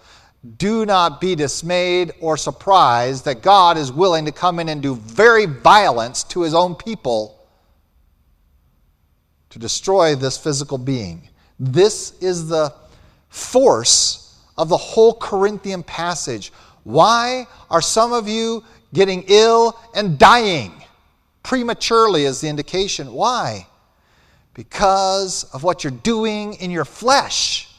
Do 0.57 0.85
not 0.85 1.19
be 1.19 1.33
dismayed 1.33 2.13
or 2.21 2.37
surprised 2.37 3.25
that 3.25 3.41
God 3.41 3.79
is 3.79 3.91
willing 3.91 4.25
to 4.25 4.31
come 4.31 4.59
in 4.59 4.69
and 4.69 4.83
do 4.83 4.93
very 4.93 5.47
violence 5.47 6.23
to 6.25 6.43
his 6.43 6.53
own 6.53 6.75
people 6.75 7.47
to 9.49 9.57
destroy 9.57 10.13
this 10.13 10.37
physical 10.37 10.77
being. 10.77 11.29
This 11.59 12.13
is 12.21 12.47
the 12.47 12.73
force 13.29 14.39
of 14.57 14.69
the 14.69 14.77
whole 14.77 15.13
Corinthian 15.13 15.83
passage. 15.83 16.51
Why 16.83 17.47
are 17.69 17.81
some 17.81 18.13
of 18.13 18.27
you 18.27 18.63
getting 18.93 19.25
ill 19.27 19.79
and 19.93 20.17
dying 20.17 20.71
prematurely 21.45 22.23
is 22.25 22.41
the 22.41 22.47
indication. 22.47 23.13
Why? 23.13 23.67
Because 24.55 25.43
of 25.53 25.63
what 25.63 25.83
you're 25.83 25.91
doing 25.91 26.55
in 26.55 26.71
your 26.71 26.85
flesh. 26.85 27.69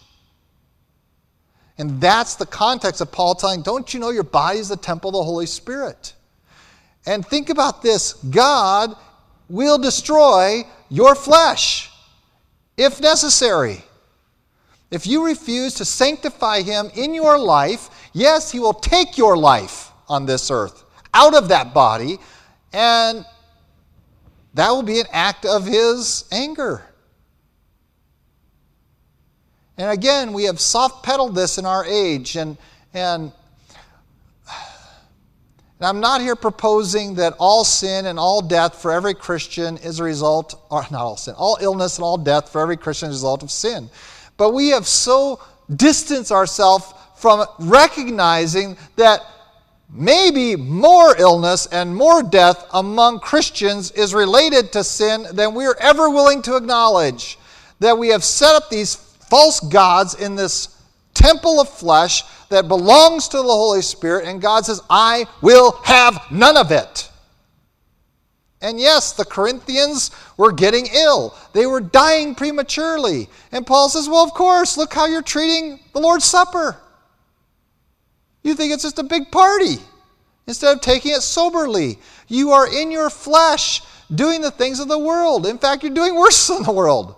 And 1.79 2.01
that's 2.01 2.37
the 2.37 2.47
context 2.47 3.01
of 3.01 3.11
Paul 3.11 3.35
telling, 3.35 3.62
don't 3.62 3.93
you 3.93 3.99
know 3.99 4.11
your 4.11 4.22
body 4.22 4.61
is 4.61 4.68
the 4.68 4.77
temple 4.77 5.11
of 5.11 5.14
the 5.14 5.24
Holy 5.24 5.47
Spirit? 5.47 6.14
And 7.07 7.27
think 7.27 7.51
about 7.51 7.83
this 7.83 8.14
God 8.14 8.97
will 9.49 9.79
destroy 9.79 10.62
your 10.89 11.14
flesh 11.14 11.91
if 12.77 13.01
necessary. 13.01 13.83
If 14.91 15.07
you 15.07 15.27
refuse 15.27 15.74
to 15.74 15.85
sanctify 15.85 16.62
Him 16.62 16.91
in 16.95 17.12
your 17.12 17.39
life, 17.39 18.09
yes, 18.12 18.53
He 18.53 18.61
will 18.61 18.74
take 18.74 19.18
your 19.18 19.37
life 19.37 19.91
on 20.09 20.27
this 20.27 20.51
earth 20.51 20.85
out 21.12 21.35
of 21.35 21.49
that 21.49 21.72
body, 21.72 22.18
and 22.72 23.24
that 24.55 24.70
will 24.70 24.83
be 24.83 25.01
an 25.01 25.07
act 25.12 25.45
of 25.45 25.66
his 25.66 26.24
anger. 26.31 26.83
And 29.79 29.91
again, 29.91 30.33
we 30.33 30.45
have 30.45 30.61
soft 30.61 31.05
pedaled 31.05 31.35
this 31.35 31.59
in 31.59 31.66
our 31.66 31.85
age, 31.85 32.37
and, 32.37 32.57
and, 32.95 33.33
and 35.79 35.87
I'm 35.87 36.01
not 36.01 36.22
here 36.22 36.37
proposing 36.37 37.14
that 37.16 37.35
all 37.39 37.62
sin 37.62 38.07
and 38.07 38.18
all 38.18 38.41
death 38.41 38.81
for 38.81 38.93
every 38.93 39.14
Christian 39.14 39.77
is 39.79 40.01
a 40.01 40.05
result, 40.05 40.59
or 40.70 40.83
not 40.91 41.03
all 41.03 41.16
sin, 41.16 41.35
all 41.37 41.59
illness 41.61 41.99
and 41.99 42.05
all 42.05 42.16
death 42.16 42.51
for 42.51 42.62
every 42.62 42.79
Christian 42.79 43.11
is 43.11 43.16
a 43.16 43.18
result 43.18 43.43
of 43.43 43.51
sin. 43.51 43.91
But 44.39 44.53
we 44.53 44.70
have 44.70 44.87
so 44.87 45.41
distanced 45.74 46.33
ourselves 46.33 46.95
from 47.16 47.45
recognizing 47.59 48.77
that 48.97 49.20
maybe 49.91 50.57
more 50.57 51.16
illness 51.18 51.66
and 51.66 51.95
more 51.95 52.22
death 52.22 52.66
among 52.72 53.20
Christians 53.20 53.91
is 53.93 54.14
related 54.14 54.72
to 54.72 54.83
sin 54.83 55.27
than 55.33 55.55
we 55.55 55.66
are 55.66 55.77
ever 55.81 56.09
willing 56.09 56.43
to 56.43 56.57
acknowledge. 56.57 57.39
That 57.81 57.99
we 57.99 58.09
have 58.09 58.24
set 58.24 58.55
up 58.55 58.70
these 58.70 58.95
false 58.95 59.61
gods 59.61 60.14
in 60.14 60.37
this 60.37 60.76
temple 61.16 61.60
of 61.60 61.68
flesh 61.68 62.22
that 62.48 62.68
belongs 62.68 63.28
to 63.28 63.38
the 63.38 63.42
Holy 63.42 63.82
Spirit, 63.82 64.26
and 64.26 64.40
God 64.40 64.64
says, 64.64 64.80
I 64.88 65.26
will 65.40 65.72
have 65.84 66.20
none 66.30 66.56
of 66.56 66.70
it. 66.70 67.10
And 68.60 68.80
yes, 68.80 69.12
the 69.12 69.24
Corinthians 69.24 70.10
were 70.36 70.52
getting 70.52 70.86
ill. 70.86 71.36
They 71.52 71.66
were 71.66 71.80
dying 71.80 72.34
prematurely. 72.34 73.28
And 73.52 73.66
Paul 73.66 73.88
says, 73.88 74.08
Well, 74.08 74.24
of 74.24 74.32
course, 74.32 74.76
look 74.76 74.94
how 74.94 75.06
you're 75.06 75.22
treating 75.22 75.78
the 75.92 76.00
Lord's 76.00 76.24
Supper. 76.24 76.76
You 78.42 78.54
think 78.54 78.72
it's 78.72 78.82
just 78.82 78.98
a 78.98 79.02
big 79.02 79.30
party 79.30 79.76
instead 80.46 80.74
of 80.74 80.80
taking 80.80 81.12
it 81.12 81.22
soberly. 81.22 81.98
You 82.28 82.52
are 82.52 82.72
in 82.72 82.90
your 82.90 83.10
flesh 83.10 83.82
doing 84.14 84.40
the 84.40 84.50
things 84.50 84.80
of 84.80 84.88
the 84.88 84.98
world. 84.98 85.46
In 85.46 85.58
fact, 85.58 85.82
you're 85.82 85.92
doing 85.92 86.14
worse 86.14 86.46
than 86.48 86.62
the 86.62 86.72
world. 86.72 87.14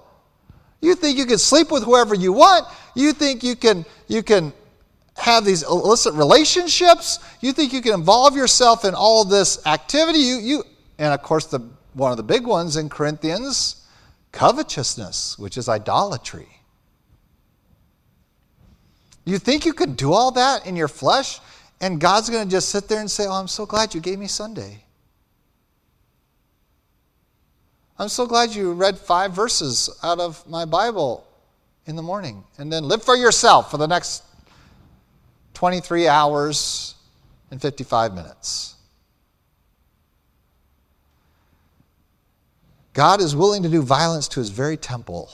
You 0.81 0.95
think 0.95 1.19
you 1.19 1.27
can 1.27 1.39
sleep 1.39 1.71
with 1.71 1.83
whoever 1.83 2.15
you 2.15 2.33
want. 2.33 2.67
You 2.95 3.13
think 3.13 3.43
you 3.43 3.57
can, 3.57 3.85
you 4.07 4.23
can 4.23 4.53
have 5.17 5.45
these 5.45 5.63
illicit 5.63 6.15
relationships. 6.15 7.19
You 7.41 7.53
think 7.53 7.73
you 7.73 7.83
can 7.83 7.95
involve 7.95 8.37
yourself 8.37 8.85
in 8.85 8.95
all 8.95 9.25
this 9.25 9.65
activity. 9.67 10.21
You, 10.21 10.37
you, 10.37 10.65
and 10.99 11.13
of 11.13 11.23
course, 11.23 11.47
the, 11.47 11.61
one 11.95 12.13
of 12.13 12.17
the 12.17 12.23
big 12.23 12.47
ones 12.47 12.77
in 12.77 12.89
Corinthians, 12.89 13.87
covetousness, 14.33 15.39
which 15.39 15.57
is 15.57 15.69
idolatry. 15.69 16.49
You 19.25 19.39
think 19.39 19.67
you 19.67 19.73
can 19.73 19.95
do 19.95 20.13
all 20.13 20.31
that 20.33 20.67
in 20.67 20.77
your 20.77 20.89
flesh? 20.89 21.41
And 21.81 22.01
God's 22.01 22.31
going 22.31 22.45
to 22.45 22.51
just 22.51 22.71
sit 22.71 22.89
there 22.89 23.01
and 23.01 23.11
say, 23.11 23.27
Oh, 23.27 23.33
I'm 23.33 23.49
so 23.49 23.67
glad 23.67 23.95
you 23.95 24.01
gave 24.01 24.19
me 24.19 24.27
Sunday. 24.27 24.85
I'm 28.01 28.09
so 28.09 28.27
glad 28.27 28.55
you 28.55 28.75
read 28.75 28.97
five 28.97 29.33
verses 29.33 29.91
out 30.05 30.21
of 30.21 30.47
my 30.49 30.65
Bible 30.65 31.27
in 31.87 31.97
the 31.97 32.03
morning 32.03 32.45
and 32.57 32.73
then 32.73 32.85
live 32.85 33.03
for 33.03 33.17
yourself 33.17 33.73
for 33.73 33.77
the 33.77 33.89
next 33.89 34.23
23 35.55 36.07
hours 36.07 36.95
and 37.51 37.61
55 37.61 38.15
minutes. 38.15 38.77
God 42.93 43.21
is 43.21 43.35
willing 43.35 43.65
to 43.65 43.69
do 43.69 43.83
violence 43.83 44.29
to 44.29 44.41
his 44.41 44.51
very 44.51 44.77
temple 44.77 45.31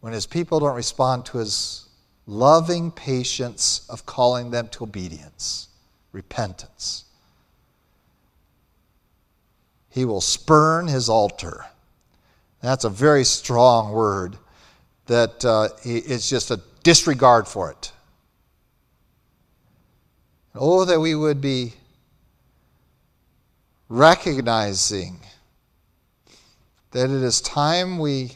when 0.00 0.12
his 0.12 0.26
people 0.26 0.60
don't 0.60 0.76
respond 0.76 1.26
to 1.26 1.38
his 1.38 1.88
loving 2.26 2.90
patience 2.90 3.86
of 3.90 4.06
calling 4.06 4.50
them 4.50 4.68
to 4.68 4.84
obedience, 4.84 5.68
repentance. 6.12 7.05
He 9.96 10.04
will 10.04 10.20
spurn 10.20 10.88
his 10.88 11.08
altar. 11.08 11.64
That's 12.60 12.84
a 12.84 12.90
very 12.90 13.24
strong 13.24 13.92
word 13.92 14.36
that 15.06 15.42
uh, 15.42 15.70
it's 15.84 16.28
just 16.28 16.50
a 16.50 16.60
disregard 16.82 17.48
for 17.48 17.70
it. 17.70 17.92
Oh, 20.54 20.84
that 20.84 21.00
we 21.00 21.14
would 21.14 21.40
be 21.40 21.72
recognizing 23.88 25.18
that 26.90 27.04
it 27.04 27.22
is 27.22 27.40
time 27.40 27.98
we 27.98 28.32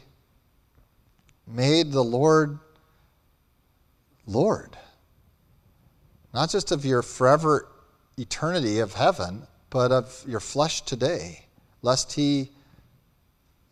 made 1.46 1.92
the 1.92 2.02
Lord 2.02 2.58
Lord. 4.26 4.78
Not 6.32 6.48
just 6.48 6.72
of 6.72 6.86
your 6.86 7.02
forever 7.02 7.68
eternity 8.16 8.78
of 8.78 8.94
heaven, 8.94 9.46
but 9.68 9.92
of 9.92 10.24
your 10.26 10.40
flesh 10.40 10.80
today, 10.80 11.44
lest 11.82 12.12
he, 12.12 12.50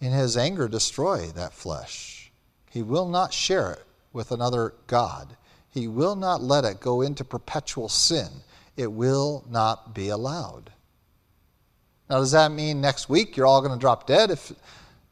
in 0.01 0.13
his 0.13 0.37
anger, 0.37 0.69
destroy 0.69 1.27
that 1.29 1.53
flesh. 1.53 2.31
He 2.71 2.83
will 2.83 3.09
not 3.09 3.33
share 3.33 3.73
it 3.73 3.85
with 4.13 4.31
another 4.31 4.75
God. 4.87 5.37
He 5.71 5.89
will 5.89 6.17
not 6.17 6.43
let 6.43 6.65
it 6.65 6.81
go 6.81 7.03
into 7.03 7.25
perpetual 7.25 7.89
sin. 7.89 8.29
It 8.77 8.91
will 8.93 9.45
not 9.51 9.95
be 9.95 10.09
allowed. 10.09 10.71
Now, 12.09 12.19
does 12.19 12.33
that 12.33 12.53
mean 12.53 12.81
next 12.81 13.09
week 13.09 13.37
you're 13.37 13.47
all 13.47 13.61
going 13.61 13.73
to 13.73 13.79
drop 13.79 14.07
dead? 14.07 14.31
If 14.31 14.53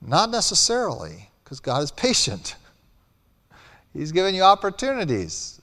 not 0.01 0.31
necessarily 0.31 1.29
because 1.45 1.61
God 1.61 1.83
is 1.83 1.91
patient. 1.91 2.57
He's 3.93 4.13
given 4.13 4.35
you 4.35 4.43
opportunities. 4.43 5.61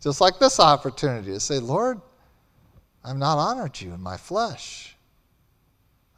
Just 0.00 0.20
like 0.20 0.38
this 0.38 0.60
opportunity 0.60 1.32
to 1.32 1.40
say, 1.40 1.58
Lord, 1.58 2.00
I've 3.04 3.16
not 3.16 3.38
honored 3.38 3.80
you 3.80 3.92
in 3.92 4.00
my 4.00 4.16
flesh. 4.16 4.96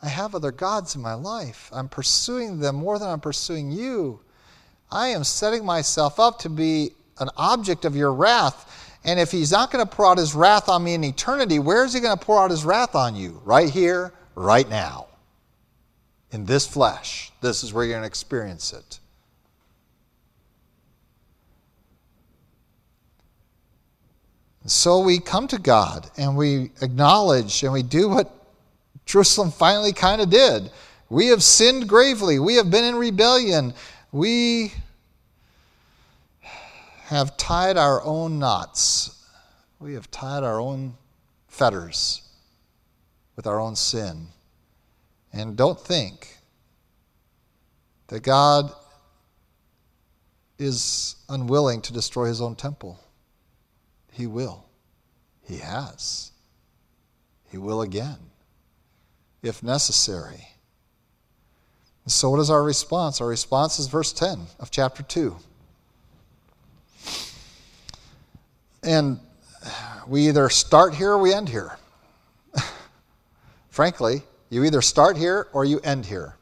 I 0.02 0.08
have 0.08 0.34
other 0.34 0.52
gods 0.52 0.94
in 0.94 1.02
my 1.02 1.14
life. 1.14 1.70
I'm 1.72 1.88
pursuing 1.88 2.58
them 2.58 2.76
more 2.76 2.98
than 2.98 3.08
I'm 3.08 3.20
pursuing 3.20 3.70
you. 3.70 4.20
I 4.90 5.08
am 5.08 5.24
setting 5.24 5.64
myself 5.64 6.18
up 6.18 6.38
to 6.40 6.48
be 6.48 6.92
an 7.18 7.28
object 7.36 7.84
of 7.84 7.94
your 7.94 8.12
wrath. 8.12 8.98
And 9.04 9.20
if 9.20 9.30
he's 9.30 9.52
not 9.52 9.70
going 9.70 9.86
to 9.86 9.90
pour 9.90 10.06
out 10.06 10.18
his 10.18 10.34
wrath 10.34 10.68
on 10.68 10.84
me 10.84 10.94
in 10.94 11.04
eternity, 11.04 11.58
where 11.58 11.84
is 11.84 11.92
he 11.92 12.00
going 12.00 12.16
to 12.16 12.24
pour 12.24 12.42
out 12.42 12.50
his 12.50 12.64
wrath 12.64 12.94
on 12.94 13.14
you? 13.14 13.40
Right 13.44 13.68
here, 13.68 14.12
right 14.34 14.68
now 14.68 15.06
in 16.32 16.44
this 16.44 16.66
flesh. 16.66 17.32
This 17.40 17.62
is 17.62 17.72
where 17.72 17.84
you're 17.84 17.94
going 17.94 18.02
to 18.02 18.06
experience 18.06 18.72
it. 18.72 19.00
So 24.66 25.00
we 25.00 25.18
come 25.18 25.48
to 25.48 25.58
God 25.58 26.10
and 26.16 26.36
we 26.36 26.70
acknowledge 26.82 27.62
and 27.62 27.72
we 27.72 27.82
do 27.82 28.08
what 28.08 28.30
Jerusalem 29.10 29.50
finally 29.50 29.92
kind 29.92 30.20
of 30.20 30.30
did. 30.30 30.70
We 31.08 31.26
have 31.28 31.42
sinned 31.42 31.88
gravely. 31.88 32.38
We 32.38 32.54
have 32.54 32.70
been 32.70 32.84
in 32.84 32.94
rebellion. 32.94 33.74
We 34.12 34.72
have 37.06 37.36
tied 37.36 37.76
our 37.76 38.02
own 38.04 38.38
knots. 38.38 39.26
We 39.80 39.94
have 39.94 40.10
tied 40.10 40.44
our 40.44 40.60
own 40.60 40.94
fetters 41.48 42.22
with 43.34 43.48
our 43.48 43.58
own 43.58 43.74
sin. 43.74 44.28
And 45.32 45.56
don't 45.56 45.80
think 45.80 46.36
that 48.06 48.22
God 48.22 48.72
is 50.58 51.16
unwilling 51.28 51.80
to 51.82 51.92
destroy 51.92 52.26
his 52.26 52.40
own 52.40 52.54
temple. 52.54 53.00
He 54.12 54.26
will. 54.26 54.66
He 55.42 55.56
has. 55.58 56.30
He 57.50 57.58
will 57.58 57.82
again, 57.82 58.18
if 59.42 59.62
necessary. 59.62 60.48
So, 62.06 62.30
what 62.30 62.40
is 62.40 62.50
our 62.50 62.62
response? 62.62 63.20
Our 63.20 63.28
response 63.28 63.78
is 63.78 63.86
verse 63.86 64.12
10 64.12 64.46
of 64.58 64.70
chapter 64.70 65.02
2. 65.02 65.36
And 68.82 69.20
we 70.08 70.28
either 70.28 70.48
start 70.48 70.94
here 70.94 71.12
or 71.12 71.18
we 71.18 71.32
end 71.32 71.48
here. 71.48 71.76
Frankly, 73.68 74.22
you 74.48 74.64
either 74.64 74.82
start 74.82 75.16
here 75.16 75.46
or 75.52 75.64
you 75.64 75.78
end 75.80 76.06
here. 76.06 76.34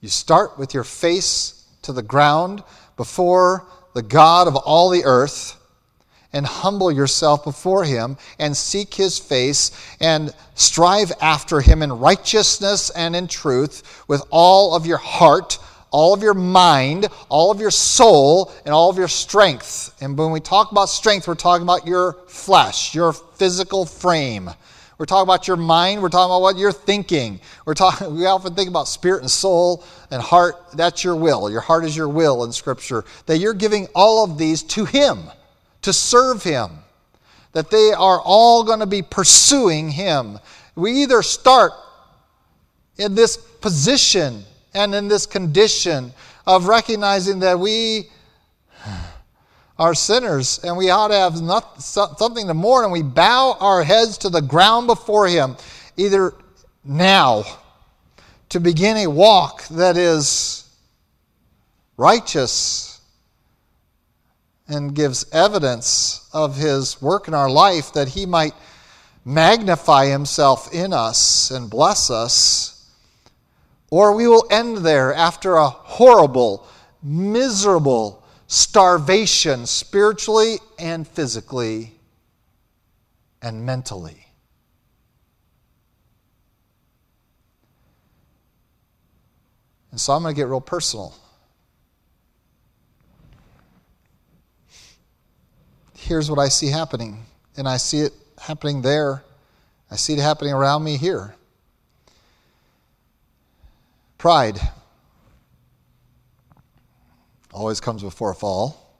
You 0.00 0.08
start 0.08 0.58
with 0.58 0.72
your 0.72 0.84
face 0.84 1.66
to 1.82 1.92
the 1.92 2.02
ground 2.02 2.62
before 2.96 3.66
the 3.94 4.02
God 4.02 4.46
of 4.46 4.56
all 4.56 4.90
the 4.90 5.04
earth 5.04 5.59
and 6.32 6.46
humble 6.46 6.92
yourself 6.92 7.44
before 7.44 7.84
him 7.84 8.16
and 8.38 8.56
seek 8.56 8.94
his 8.94 9.18
face 9.18 9.72
and 10.00 10.32
strive 10.54 11.12
after 11.20 11.60
him 11.60 11.82
in 11.82 11.92
righteousness 11.92 12.90
and 12.90 13.16
in 13.16 13.26
truth 13.26 14.04
with 14.06 14.22
all 14.30 14.74
of 14.74 14.86
your 14.86 14.98
heart, 14.98 15.58
all 15.90 16.14
of 16.14 16.22
your 16.22 16.34
mind, 16.34 17.08
all 17.28 17.50
of 17.50 17.60
your 17.60 17.70
soul, 17.70 18.52
and 18.64 18.72
all 18.72 18.90
of 18.90 18.96
your 18.96 19.08
strength. 19.08 19.96
And 20.00 20.16
when 20.16 20.30
we 20.30 20.40
talk 20.40 20.70
about 20.70 20.88
strength, 20.88 21.26
we're 21.26 21.34
talking 21.34 21.64
about 21.64 21.86
your 21.86 22.12
flesh, 22.28 22.94
your 22.94 23.12
physical 23.12 23.84
frame. 23.84 24.50
We're 24.98 25.06
talking 25.06 25.26
about 25.26 25.48
your 25.48 25.56
mind. 25.56 26.02
We're 26.02 26.10
talking 26.10 26.30
about 26.30 26.42
what 26.42 26.58
you're 26.58 26.72
thinking. 26.72 27.40
We're 27.64 27.74
talking, 27.74 28.14
we 28.16 28.26
often 28.26 28.54
think 28.54 28.68
about 28.68 28.86
spirit 28.86 29.22
and 29.22 29.30
soul 29.30 29.82
and 30.10 30.22
heart. 30.22 30.56
That's 30.74 31.02
your 31.02 31.16
will. 31.16 31.50
Your 31.50 31.62
heart 31.62 31.84
is 31.84 31.96
your 31.96 32.08
will 32.08 32.44
in 32.44 32.52
Scripture. 32.52 33.04
That 33.26 33.38
you're 33.38 33.54
giving 33.54 33.88
all 33.94 34.22
of 34.22 34.38
these 34.38 34.62
to 34.64 34.84
Him 34.84 35.18
to 35.82 35.92
serve 35.92 36.42
Him, 36.42 36.70
that 37.52 37.70
they 37.70 37.92
are 37.92 38.20
all 38.20 38.64
going 38.64 38.80
to 38.80 38.86
be 38.86 39.02
pursuing 39.02 39.90
Him. 39.90 40.38
We 40.74 41.02
either 41.02 41.22
start 41.22 41.72
in 42.96 43.14
this 43.14 43.36
position 43.36 44.44
and 44.74 44.94
in 44.94 45.08
this 45.08 45.26
condition 45.26 46.12
of 46.46 46.66
recognizing 46.66 47.40
that 47.40 47.58
we 47.58 48.10
are 49.78 49.94
sinners 49.94 50.60
and 50.62 50.76
we 50.76 50.90
ought 50.90 51.08
to 51.08 51.14
have 51.14 51.40
not, 51.40 51.82
something 51.82 52.46
to 52.46 52.54
mourn 52.54 52.84
and 52.84 52.92
we 52.92 53.02
bow 53.02 53.56
our 53.60 53.82
heads 53.82 54.18
to 54.18 54.28
the 54.28 54.42
ground 54.42 54.86
before 54.86 55.26
Him, 55.26 55.56
either 55.96 56.34
now 56.84 57.44
to 58.50 58.60
begin 58.60 58.98
a 58.98 59.06
walk 59.06 59.66
that 59.68 59.96
is 59.96 60.68
righteous 61.96 62.89
and 64.70 64.94
gives 64.94 65.26
evidence 65.32 66.28
of 66.32 66.56
his 66.56 67.02
work 67.02 67.28
in 67.28 67.34
our 67.34 67.50
life 67.50 67.92
that 67.92 68.08
he 68.08 68.24
might 68.24 68.54
magnify 69.24 70.06
himself 70.06 70.72
in 70.72 70.92
us 70.92 71.50
and 71.50 71.68
bless 71.68 72.08
us, 72.08 72.88
or 73.90 74.14
we 74.14 74.28
will 74.28 74.46
end 74.50 74.78
there 74.78 75.12
after 75.12 75.56
a 75.56 75.68
horrible, 75.68 76.66
miserable 77.02 78.24
starvation 78.46 79.66
spiritually 79.66 80.58
and 80.78 81.06
physically 81.06 81.92
and 83.42 83.66
mentally. 83.66 84.24
And 89.90 90.00
so 90.00 90.12
I'm 90.12 90.22
going 90.22 90.32
to 90.32 90.40
get 90.40 90.46
real 90.46 90.60
personal. 90.60 91.12
Here's 96.00 96.30
what 96.30 96.38
I 96.38 96.48
see 96.48 96.68
happening. 96.68 97.24
And 97.56 97.68
I 97.68 97.76
see 97.76 98.00
it 98.00 98.12
happening 98.38 98.82
there. 98.82 99.22
I 99.90 99.96
see 99.96 100.14
it 100.14 100.18
happening 100.18 100.52
around 100.52 100.84
me 100.84 100.96
here. 100.96 101.34
Pride 104.18 104.58
always 107.52 107.80
comes 107.80 108.02
before 108.02 108.30
a 108.30 108.34
fall, 108.34 108.96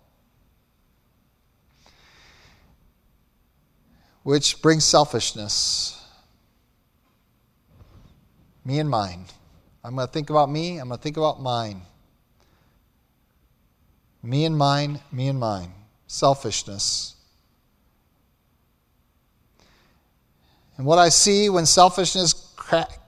which 4.22 4.60
brings 4.60 4.84
selfishness. 4.84 6.02
Me 8.64 8.78
and 8.78 8.88
mine. 8.90 9.26
I'm 9.84 9.94
going 9.94 10.06
to 10.06 10.12
think 10.12 10.30
about 10.30 10.50
me, 10.50 10.78
I'm 10.78 10.88
going 10.88 10.98
to 10.98 11.02
think 11.02 11.16
about 11.16 11.40
mine. 11.40 11.82
Me 14.22 14.44
and 14.44 14.56
mine, 14.56 15.00
me 15.12 15.28
and 15.28 15.38
mine 15.38 15.72
selfishness. 16.10 17.14
And 20.76 20.84
what 20.84 20.98
I 20.98 21.08
see 21.08 21.48
when 21.48 21.66
selfishness 21.66 22.52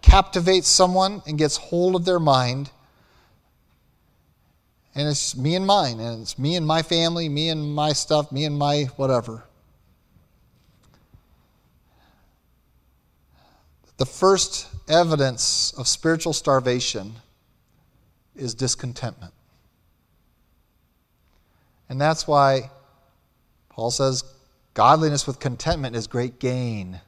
captivates 0.02 0.68
someone 0.68 1.20
and 1.26 1.36
gets 1.36 1.56
hold 1.56 1.96
of 1.96 2.04
their 2.04 2.20
mind, 2.20 2.70
and 4.94 5.08
it's 5.08 5.36
me 5.36 5.56
and 5.56 5.66
mine, 5.66 5.98
and 5.98 6.22
it's 6.22 6.38
me 6.38 6.54
and 6.54 6.64
my 6.64 6.82
family, 6.82 7.28
me 7.28 7.48
and 7.48 7.74
my 7.74 7.92
stuff, 7.92 8.30
me 8.30 8.44
and 8.44 8.56
my 8.56 8.84
whatever. 8.94 9.42
The 13.96 14.06
first 14.06 14.68
evidence 14.88 15.74
of 15.76 15.88
spiritual 15.88 16.34
starvation 16.34 17.14
is 18.36 18.54
discontentment. 18.54 19.34
And 21.88 22.00
that's 22.00 22.28
why 22.28 22.70
Paul 23.72 23.90
says, 23.90 24.24
Godliness 24.74 25.26
with 25.26 25.38
contentment 25.38 25.96
is 25.96 26.06
great 26.06 26.38
gain. 26.38 27.00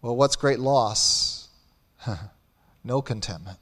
Well, 0.00 0.16
what's 0.16 0.34
great 0.34 0.58
loss? 0.58 1.48
no 2.84 3.00
contentment. 3.00 3.58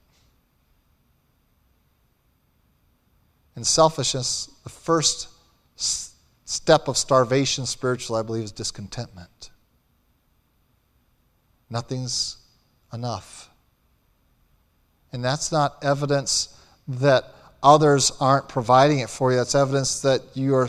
In 3.56 3.64
selfishness, 3.64 4.48
the 4.62 4.70
first 4.70 5.28
step 5.76 6.88
of 6.88 6.96
starvation 6.96 7.66
spiritually, 7.66 8.20
I 8.20 8.22
believe, 8.22 8.44
is 8.44 8.52
discontentment. 8.52 9.50
Nothing's 11.68 12.38
enough. 12.92 13.50
And 15.12 15.22
that's 15.22 15.52
not 15.52 15.76
evidence 15.82 16.56
that 16.88 17.34
others 17.62 18.12
aren't 18.20 18.48
providing 18.48 19.00
it 19.00 19.10
for 19.10 19.30
you, 19.30 19.36
that's 19.36 19.54
evidence 19.54 20.00
that 20.00 20.22
you 20.34 20.54
are 20.54 20.68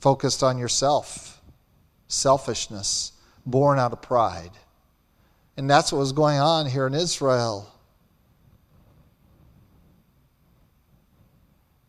focused 0.00 0.42
on 0.42 0.58
yourself. 0.58 1.40
Selfishness, 2.08 3.12
born 3.44 3.78
out 3.78 3.92
of 3.92 4.00
pride. 4.02 4.50
And 5.56 5.68
that's 5.68 5.92
what 5.92 5.98
was 5.98 6.12
going 6.12 6.38
on 6.38 6.66
here 6.66 6.86
in 6.86 6.94
Israel. 6.94 7.72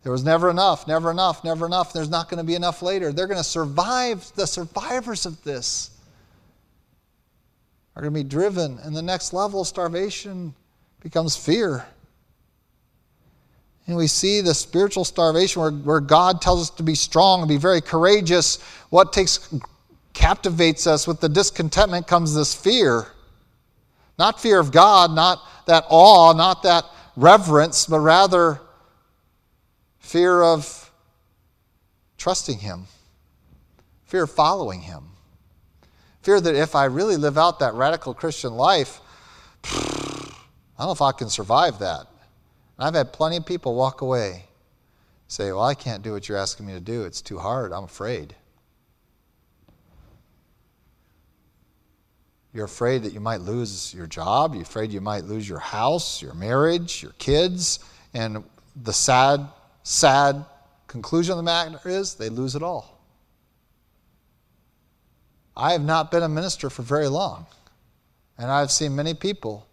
There 0.02 0.12
was 0.12 0.24
never 0.24 0.48
enough, 0.48 0.88
never 0.88 1.10
enough, 1.10 1.44
never 1.44 1.66
enough. 1.66 1.92
There's 1.92 2.08
not 2.08 2.28
going 2.28 2.38
to 2.38 2.44
be 2.44 2.54
enough 2.54 2.82
later. 2.82 3.12
They're 3.12 3.26
going 3.26 3.38
to 3.38 3.44
survive. 3.44 4.30
The 4.34 4.46
survivors 4.46 5.26
of 5.26 5.42
this 5.44 5.90
are 7.94 8.02
going 8.02 8.14
to 8.14 8.18
be 8.18 8.28
driven. 8.28 8.78
And 8.78 8.96
the 8.96 9.02
next 9.02 9.32
level 9.32 9.60
of 9.60 9.66
starvation 9.66 10.54
becomes 11.00 11.36
fear. 11.36 11.86
And 13.86 13.96
we 13.96 14.06
see 14.06 14.40
the 14.40 14.54
spiritual 14.54 15.04
starvation 15.04 15.62
where, 15.62 15.70
where 15.70 16.00
God 16.00 16.40
tells 16.40 16.60
us 16.62 16.70
to 16.76 16.82
be 16.82 16.94
strong 16.94 17.40
and 17.40 17.48
be 17.48 17.56
very 17.56 17.80
courageous. 17.80 18.60
What 18.90 19.12
takes 19.12 19.52
captivates 20.12 20.86
us 20.86 21.06
with 21.06 21.20
the 21.20 21.28
discontentment 21.28 22.06
comes 22.06 22.34
this 22.34 22.54
fear. 22.54 23.06
Not 24.18 24.40
fear 24.40 24.60
of 24.60 24.70
God, 24.70 25.12
not 25.12 25.40
that 25.66 25.84
awe, 25.88 26.32
not 26.34 26.62
that 26.64 26.84
reverence, 27.16 27.86
but 27.86 28.00
rather 28.00 28.60
fear 29.98 30.42
of 30.42 30.90
trusting 32.18 32.58
Him, 32.58 32.84
fear 34.04 34.24
of 34.24 34.30
following 34.30 34.82
Him, 34.82 35.04
fear 36.22 36.40
that 36.40 36.54
if 36.54 36.74
I 36.74 36.84
really 36.84 37.16
live 37.16 37.38
out 37.38 37.60
that 37.60 37.72
radical 37.74 38.12
Christian 38.12 38.54
life, 38.54 39.00
I 39.64 40.84
don't 40.84 40.88
know 40.88 40.92
if 40.92 41.02
I 41.02 41.12
can 41.12 41.30
survive 41.30 41.78
that. 41.78 42.06
I've 42.82 42.94
had 42.94 43.12
plenty 43.12 43.36
of 43.36 43.46
people 43.46 43.74
walk 43.74 44.00
away, 44.00 44.44
say, 45.28 45.52
Well, 45.52 45.62
I 45.62 45.74
can't 45.74 46.02
do 46.02 46.12
what 46.12 46.28
you're 46.28 46.38
asking 46.38 46.66
me 46.66 46.72
to 46.72 46.80
do. 46.80 47.04
It's 47.04 47.20
too 47.20 47.38
hard. 47.38 47.72
I'm 47.72 47.84
afraid. 47.84 48.34
You're 52.52 52.64
afraid 52.64 53.04
that 53.04 53.12
you 53.12 53.20
might 53.20 53.42
lose 53.42 53.94
your 53.94 54.06
job. 54.06 54.54
You're 54.54 54.62
afraid 54.62 54.92
you 54.92 55.00
might 55.00 55.24
lose 55.24 55.48
your 55.48 55.60
house, 55.60 56.20
your 56.20 56.34
marriage, 56.34 57.02
your 57.02 57.12
kids. 57.12 57.78
And 58.12 58.42
the 58.82 58.92
sad, 58.92 59.46
sad 59.84 60.44
conclusion 60.86 61.32
of 61.32 61.36
the 61.36 61.42
matter 61.44 61.78
is 61.88 62.14
they 62.14 62.28
lose 62.28 62.56
it 62.56 62.62
all. 62.62 62.98
I 65.56 65.72
have 65.72 65.84
not 65.84 66.10
been 66.10 66.22
a 66.22 66.28
minister 66.28 66.70
for 66.70 66.82
very 66.82 67.08
long, 67.08 67.46
and 68.38 68.50
I've 68.50 68.70
seen 68.70 68.96
many 68.96 69.14
people 69.14 69.66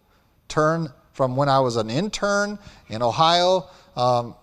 turn 0.46 0.92
from 1.18 1.34
when 1.34 1.48
I 1.48 1.58
was 1.58 1.74
an 1.74 1.90
intern 1.90 2.60
in 2.86 3.02
Ohio 3.02 3.68
um, 3.96 4.36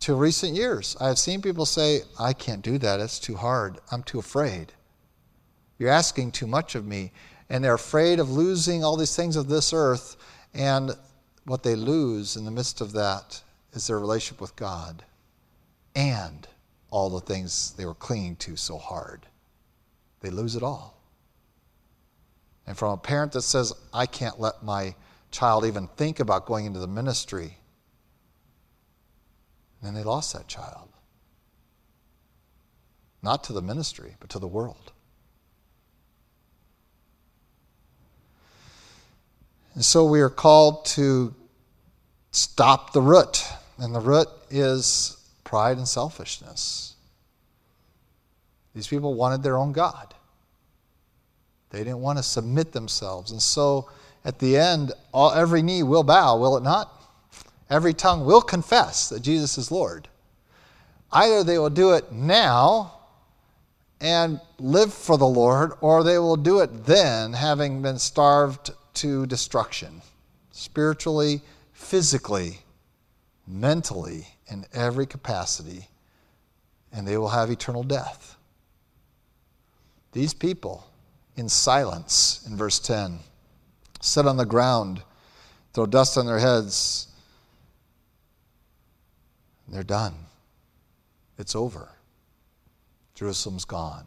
to 0.00 0.14
recent 0.14 0.54
years. 0.54 0.96
I 0.98 1.08
have 1.08 1.18
seen 1.18 1.42
people 1.42 1.66
say, 1.66 2.00
I 2.18 2.32
can't 2.32 2.62
do 2.62 2.78
that. 2.78 3.00
It's 3.00 3.18
too 3.18 3.36
hard. 3.36 3.76
I'm 3.92 4.02
too 4.02 4.18
afraid. 4.18 4.72
You're 5.78 5.90
asking 5.90 6.32
too 6.32 6.46
much 6.46 6.74
of 6.74 6.86
me. 6.86 7.12
And 7.50 7.62
they're 7.62 7.74
afraid 7.74 8.18
of 8.18 8.30
losing 8.30 8.82
all 8.82 8.96
these 8.96 9.14
things 9.14 9.36
of 9.36 9.48
this 9.48 9.74
earth. 9.74 10.16
And 10.54 10.92
what 11.44 11.62
they 11.62 11.76
lose 11.76 12.36
in 12.36 12.46
the 12.46 12.50
midst 12.50 12.80
of 12.80 12.92
that 12.92 13.42
is 13.74 13.86
their 13.86 14.00
relationship 14.00 14.40
with 14.40 14.56
God 14.56 15.04
and 15.94 16.48
all 16.88 17.10
the 17.10 17.20
things 17.20 17.74
they 17.76 17.84
were 17.84 17.92
clinging 17.92 18.36
to 18.36 18.56
so 18.56 18.78
hard. 18.78 19.26
They 20.20 20.30
lose 20.30 20.56
it 20.56 20.62
all. 20.62 20.98
And 22.66 22.74
from 22.74 22.92
a 22.92 22.96
parent 22.96 23.32
that 23.32 23.42
says, 23.42 23.74
I 23.92 24.06
can't 24.06 24.40
let 24.40 24.62
my 24.62 24.94
child 25.36 25.66
even 25.66 25.86
think 25.86 26.18
about 26.18 26.46
going 26.46 26.64
into 26.64 26.80
the 26.80 26.86
ministry, 26.86 27.58
And 29.78 29.88
then 29.88 29.94
they 29.94 30.02
lost 30.02 30.32
that 30.32 30.48
child. 30.48 30.88
Not 33.22 33.44
to 33.44 33.52
the 33.52 33.60
ministry, 33.60 34.16
but 34.18 34.30
to 34.30 34.38
the 34.38 34.46
world. 34.46 34.92
And 39.74 39.84
so 39.84 40.06
we 40.06 40.22
are 40.22 40.30
called 40.30 40.86
to 40.86 41.34
stop 42.30 42.94
the 42.94 43.02
root. 43.02 43.44
And 43.76 43.94
the 43.94 44.00
root 44.00 44.28
is 44.48 45.18
pride 45.44 45.76
and 45.76 45.86
selfishness. 45.86 46.94
These 48.74 48.88
people 48.88 49.12
wanted 49.14 49.42
their 49.42 49.58
own 49.58 49.72
God. 49.72 50.14
They 51.70 51.80
didn't 51.80 52.00
want 52.00 52.18
to 52.18 52.22
submit 52.22 52.72
themselves. 52.72 53.32
And 53.32 53.42
so 53.42 53.90
at 54.26 54.40
the 54.40 54.56
end, 54.56 54.92
all, 55.12 55.30
every 55.30 55.62
knee 55.62 55.84
will 55.84 56.02
bow, 56.02 56.36
will 56.36 56.56
it 56.56 56.64
not? 56.64 56.92
Every 57.70 57.94
tongue 57.94 58.24
will 58.26 58.42
confess 58.42 59.08
that 59.08 59.20
Jesus 59.20 59.56
is 59.56 59.70
Lord. 59.70 60.08
Either 61.12 61.44
they 61.44 61.58
will 61.58 61.70
do 61.70 61.92
it 61.92 62.10
now 62.10 62.92
and 64.00 64.40
live 64.58 64.92
for 64.92 65.16
the 65.16 65.26
Lord, 65.26 65.74
or 65.80 66.02
they 66.02 66.18
will 66.18 66.36
do 66.36 66.58
it 66.58 66.86
then, 66.86 67.34
having 67.34 67.80
been 67.82 68.00
starved 68.00 68.72
to 68.94 69.26
destruction, 69.26 70.02
spiritually, 70.50 71.40
physically, 71.72 72.58
mentally, 73.46 74.26
in 74.48 74.66
every 74.74 75.06
capacity, 75.06 75.86
and 76.92 77.06
they 77.06 77.16
will 77.16 77.28
have 77.28 77.48
eternal 77.48 77.84
death. 77.84 78.36
These 80.10 80.34
people, 80.34 80.84
in 81.36 81.48
silence, 81.48 82.44
in 82.50 82.56
verse 82.56 82.80
10, 82.80 83.20
sit 84.00 84.26
on 84.26 84.36
the 84.36 84.46
ground, 84.46 85.02
throw 85.72 85.86
dust 85.86 86.16
on 86.18 86.26
their 86.26 86.38
heads. 86.38 87.08
They're 89.68 89.82
done. 89.82 90.14
It's 91.38 91.56
over. 91.56 91.90
Jerusalem's 93.14 93.64
gone. 93.64 94.06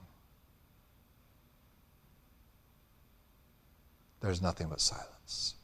there's 4.21 4.41
nothing 4.41 4.67
but 4.67 4.81
silence. 4.81 5.55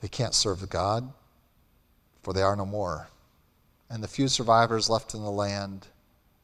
They 0.00 0.08
can't 0.08 0.34
serve 0.34 0.68
God, 0.68 1.12
for 2.22 2.32
they 2.32 2.42
are 2.42 2.56
no 2.56 2.66
more. 2.66 3.08
And 3.90 4.02
the 4.02 4.08
few 4.08 4.28
survivors 4.28 4.90
left 4.90 5.14
in 5.14 5.22
the 5.22 5.30
land 5.30 5.86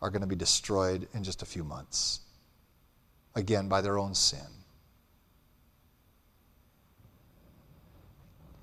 are 0.00 0.10
going 0.10 0.22
to 0.22 0.26
be 0.26 0.36
destroyed 0.36 1.06
in 1.14 1.22
just 1.22 1.42
a 1.42 1.46
few 1.46 1.64
months, 1.64 2.20
again 3.34 3.68
by 3.68 3.80
their 3.80 3.98
own 3.98 4.14
sin. 4.14 4.63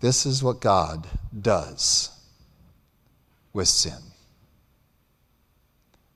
This 0.02 0.26
is 0.26 0.44
what 0.44 0.60
God 0.60 1.08
does 1.40 2.10
with 3.54 3.68
sin. 3.68 3.98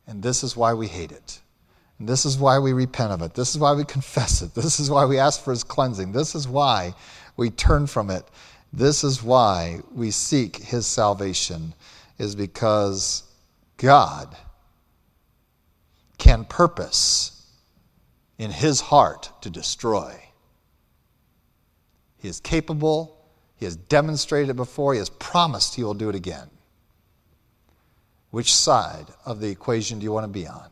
And 0.07 0.21
this 0.21 0.43
is 0.43 0.57
why 0.57 0.73
we 0.73 0.87
hate 0.87 1.11
it. 1.11 1.39
And 1.99 2.09
this 2.09 2.25
is 2.25 2.37
why 2.37 2.59
we 2.59 2.73
repent 2.73 3.11
of 3.11 3.21
it. 3.21 3.33
This 3.33 3.51
is 3.51 3.59
why 3.59 3.73
we 3.73 3.85
confess 3.85 4.41
it. 4.41 4.53
This 4.53 4.79
is 4.79 4.89
why 4.91 5.05
we 5.05 5.17
ask 5.17 5.43
for 5.43 5.51
his 5.51 5.63
cleansing. 5.63 6.11
This 6.11 6.35
is 6.35 6.47
why 6.47 6.93
we 7.37 7.49
turn 7.49 7.87
from 7.87 8.09
it. 8.09 8.25
This 8.73 9.03
is 9.03 9.23
why 9.23 9.79
we 9.93 10.11
seek 10.11 10.57
his 10.57 10.85
salvation, 10.85 11.73
is 12.17 12.35
because 12.35 13.23
God 13.77 14.35
can 16.17 16.43
purpose 16.43 17.47
in 18.37 18.51
his 18.51 18.81
heart 18.81 19.31
to 19.41 19.49
destroy. 19.49 20.21
He 22.17 22.27
is 22.27 22.39
capable, 22.39 23.14
he 23.57 23.65
has 23.65 23.75
demonstrated 23.75 24.49
it 24.49 24.55
before, 24.55 24.93
he 24.93 24.99
has 24.99 25.09
promised 25.09 25.75
he 25.75 25.83
will 25.83 25.93
do 25.93 26.09
it 26.09 26.15
again. 26.15 26.49
Which 28.31 28.53
side 28.53 29.05
of 29.25 29.39
the 29.39 29.49
equation 29.49 29.99
do 29.99 30.03
you 30.03 30.11
want 30.11 30.25
to 30.25 30.31
be 30.31 30.45
on? 30.45 30.69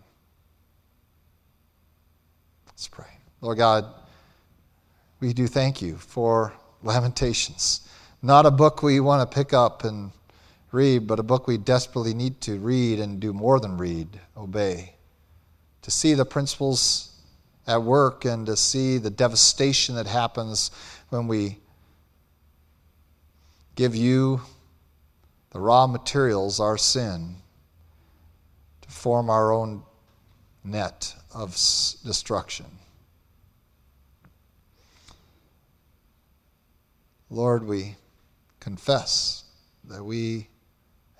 Let's 2.68 2.88
pray. 2.88 3.06
Lord 3.40 3.58
God, 3.58 3.86
we 5.22 5.32
do 5.32 5.48
thank 5.48 5.82
you 5.82 5.96
for 5.96 6.54
Lamentations. 6.84 7.88
Not 8.22 8.46
a 8.46 8.52
book 8.52 8.84
we 8.84 9.00
want 9.00 9.30
to 9.30 9.34
pick 9.34 9.54
up 9.54 9.86
and 9.86 10.12
read, 10.74 11.08
but 11.08 11.20
a 11.20 11.24
book 11.24 11.48
we 11.48 11.58
desperately 11.58 12.14
need 12.14 12.42
to 12.42 12.60
read 12.60 13.00
and 13.00 13.20
do 13.20 13.32
more 13.32 13.60
than 13.60 13.78
read, 13.78 14.20
obey. 14.36 14.96
To 15.84 15.92
see 15.92 16.14
the 16.14 16.26
principles 16.26 17.14
at 17.68 17.82
work 17.82 18.26
and 18.26 18.46
to 18.48 18.58
see 18.58 18.98
the 18.98 19.10
devastation 19.10 19.96
that 19.96 20.08
happens 20.08 20.72
when 21.10 21.28
we 21.28 21.60
give 23.76 23.95
you 23.95 24.41
the 25.51 25.59
raw 25.59 25.88
materials, 25.88 26.59
our 26.59 26.78
sin, 26.78 27.36
to 28.82 28.89
form 28.89 29.30
our 29.30 29.51
own 29.51 29.84
net 30.63 31.13
of 31.34 31.51
destruction. 31.51 32.65
Lord, 37.30 37.65
we 37.65 37.95
confess 38.59 39.43
that 39.86 40.03
we 40.03 40.47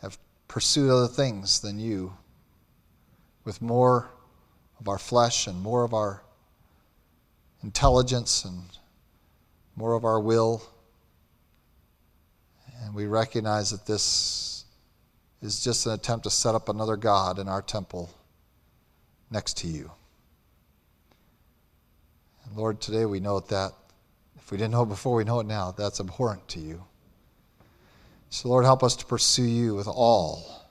have 0.02 0.18
pursued 0.48 0.90
other 0.90 1.08
things 1.08 1.60
than 1.60 1.80
you 1.80 2.14
with 3.44 3.62
more 3.62 4.10
of 4.80 4.88
our 4.88 5.00
flesh 5.00 5.48
and 5.48 5.60
more 5.62 5.84
of 5.84 5.94
our 5.94 6.24
intelligence 7.64 8.46
and 8.46 8.62
more 9.76 9.94
of 9.94 10.06
our 10.06 10.20
will. 10.20 10.62
And 12.84 12.94
we 12.94 13.06
recognize 13.06 13.72
that 13.72 13.86
this 13.86 14.66
is 15.42 15.64
just 15.64 15.86
an 15.86 15.94
attempt 15.94 16.24
to 16.26 16.30
set 16.30 16.54
up 16.54 16.68
another 16.68 16.98
God 16.98 17.40
in 17.40 17.48
our 17.48 17.62
temple 17.62 18.10
next 19.32 19.58
to 19.58 19.68
you. 19.68 19.90
And 22.46 22.58
Lord, 22.58 22.82
today 22.82 23.06
we 23.06 23.22
know 23.22 23.40
that 23.40 23.72
if 24.36 24.52
we 24.52 24.58
didn't 24.58 24.72
know 24.72 24.84
it 24.84 24.90
before, 24.90 25.16
we 25.16 25.24
know 25.24 25.40
it 25.40 25.46
now. 25.46 25.72
That's 25.72 26.02
abhorrent 26.02 26.46
to 26.50 26.60
you. 26.60 26.84
So, 28.30 28.50
Lord, 28.50 28.66
help 28.66 28.84
us 28.84 28.98
to 28.98 29.06
pursue 29.06 29.44
you 29.44 29.76
with 29.76 29.88
all 29.88 30.66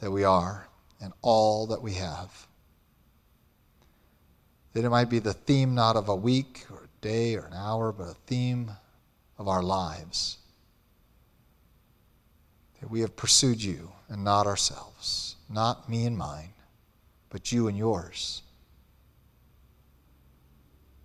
that 0.00 0.10
we 0.10 0.24
are 0.24 0.66
and 1.00 1.12
all 1.22 1.68
that 1.68 1.80
we 1.80 1.94
have. 1.94 2.46
That 4.74 4.84
it 4.84 4.90
might 4.90 5.08
be 5.08 5.20
the 5.20 5.32
theme 5.32 5.74
not 5.74 5.96
of 5.96 6.08
a 6.08 6.16
week 6.16 6.66
or 6.70 6.84
a 6.84 7.02
day 7.02 7.36
or 7.36 7.46
an 7.46 7.54
hour, 7.54 7.92
but 7.92 8.08
a 8.08 8.14
theme 8.26 8.72
of 9.38 9.48
our 9.48 9.62
lives. 9.62 10.36
That 12.80 12.90
we 12.90 13.00
have 13.00 13.16
pursued 13.16 13.62
you 13.62 13.92
and 14.08 14.24
not 14.24 14.46
ourselves, 14.46 15.36
not 15.48 15.88
me 15.88 16.06
and 16.06 16.16
mine, 16.16 16.54
but 17.28 17.52
you 17.52 17.68
and 17.68 17.76
yours. 17.76 18.42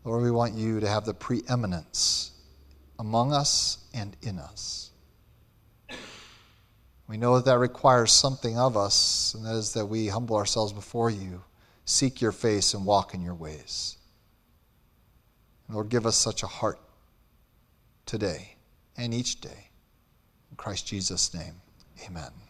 Lord, 0.03 0.23
we 0.23 0.31
want 0.31 0.53
you 0.53 0.79
to 0.79 0.87
have 0.87 1.05
the 1.05 1.13
preeminence 1.13 2.31
among 2.99 3.33
us 3.33 3.79
and 3.93 4.15
in 4.21 4.39
us. 4.39 4.91
We 7.07 7.17
know 7.17 7.35
that 7.35 7.45
that 7.45 7.59
requires 7.59 8.11
something 8.11 8.57
of 8.57 8.77
us, 8.77 9.33
and 9.35 9.45
that 9.45 9.55
is 9.55 9.73
that 9.73 9.85
we 9.85 10.07
humble 10.07 10.37
ourselves 10.37 10.73
before 10.73 11.09
you, 11.09 11.43
seek 11.85 12.21
your 12.21 12.31
face, 12.31 12.73
and 12.73 12.85
walk 12.85 13.13
in 13.13 13.21
your 13.21 13.35
ways. 13.35 13.97
Lord, 15.69 15.89
give 15.89 16.05
us 16.05 16.15
such 16.15 16.41
a 16.41 16.47
heart 16.47 16.79
today 18.05 18.55
and 18.97 19.13
each 19.13 19.41
day. 19.41 19.69
In 20.49 20.57
Christ 20.57 20.87
Jesus' 20.87 21.33
name, 21.33 21.61
amen. 22.03 22.44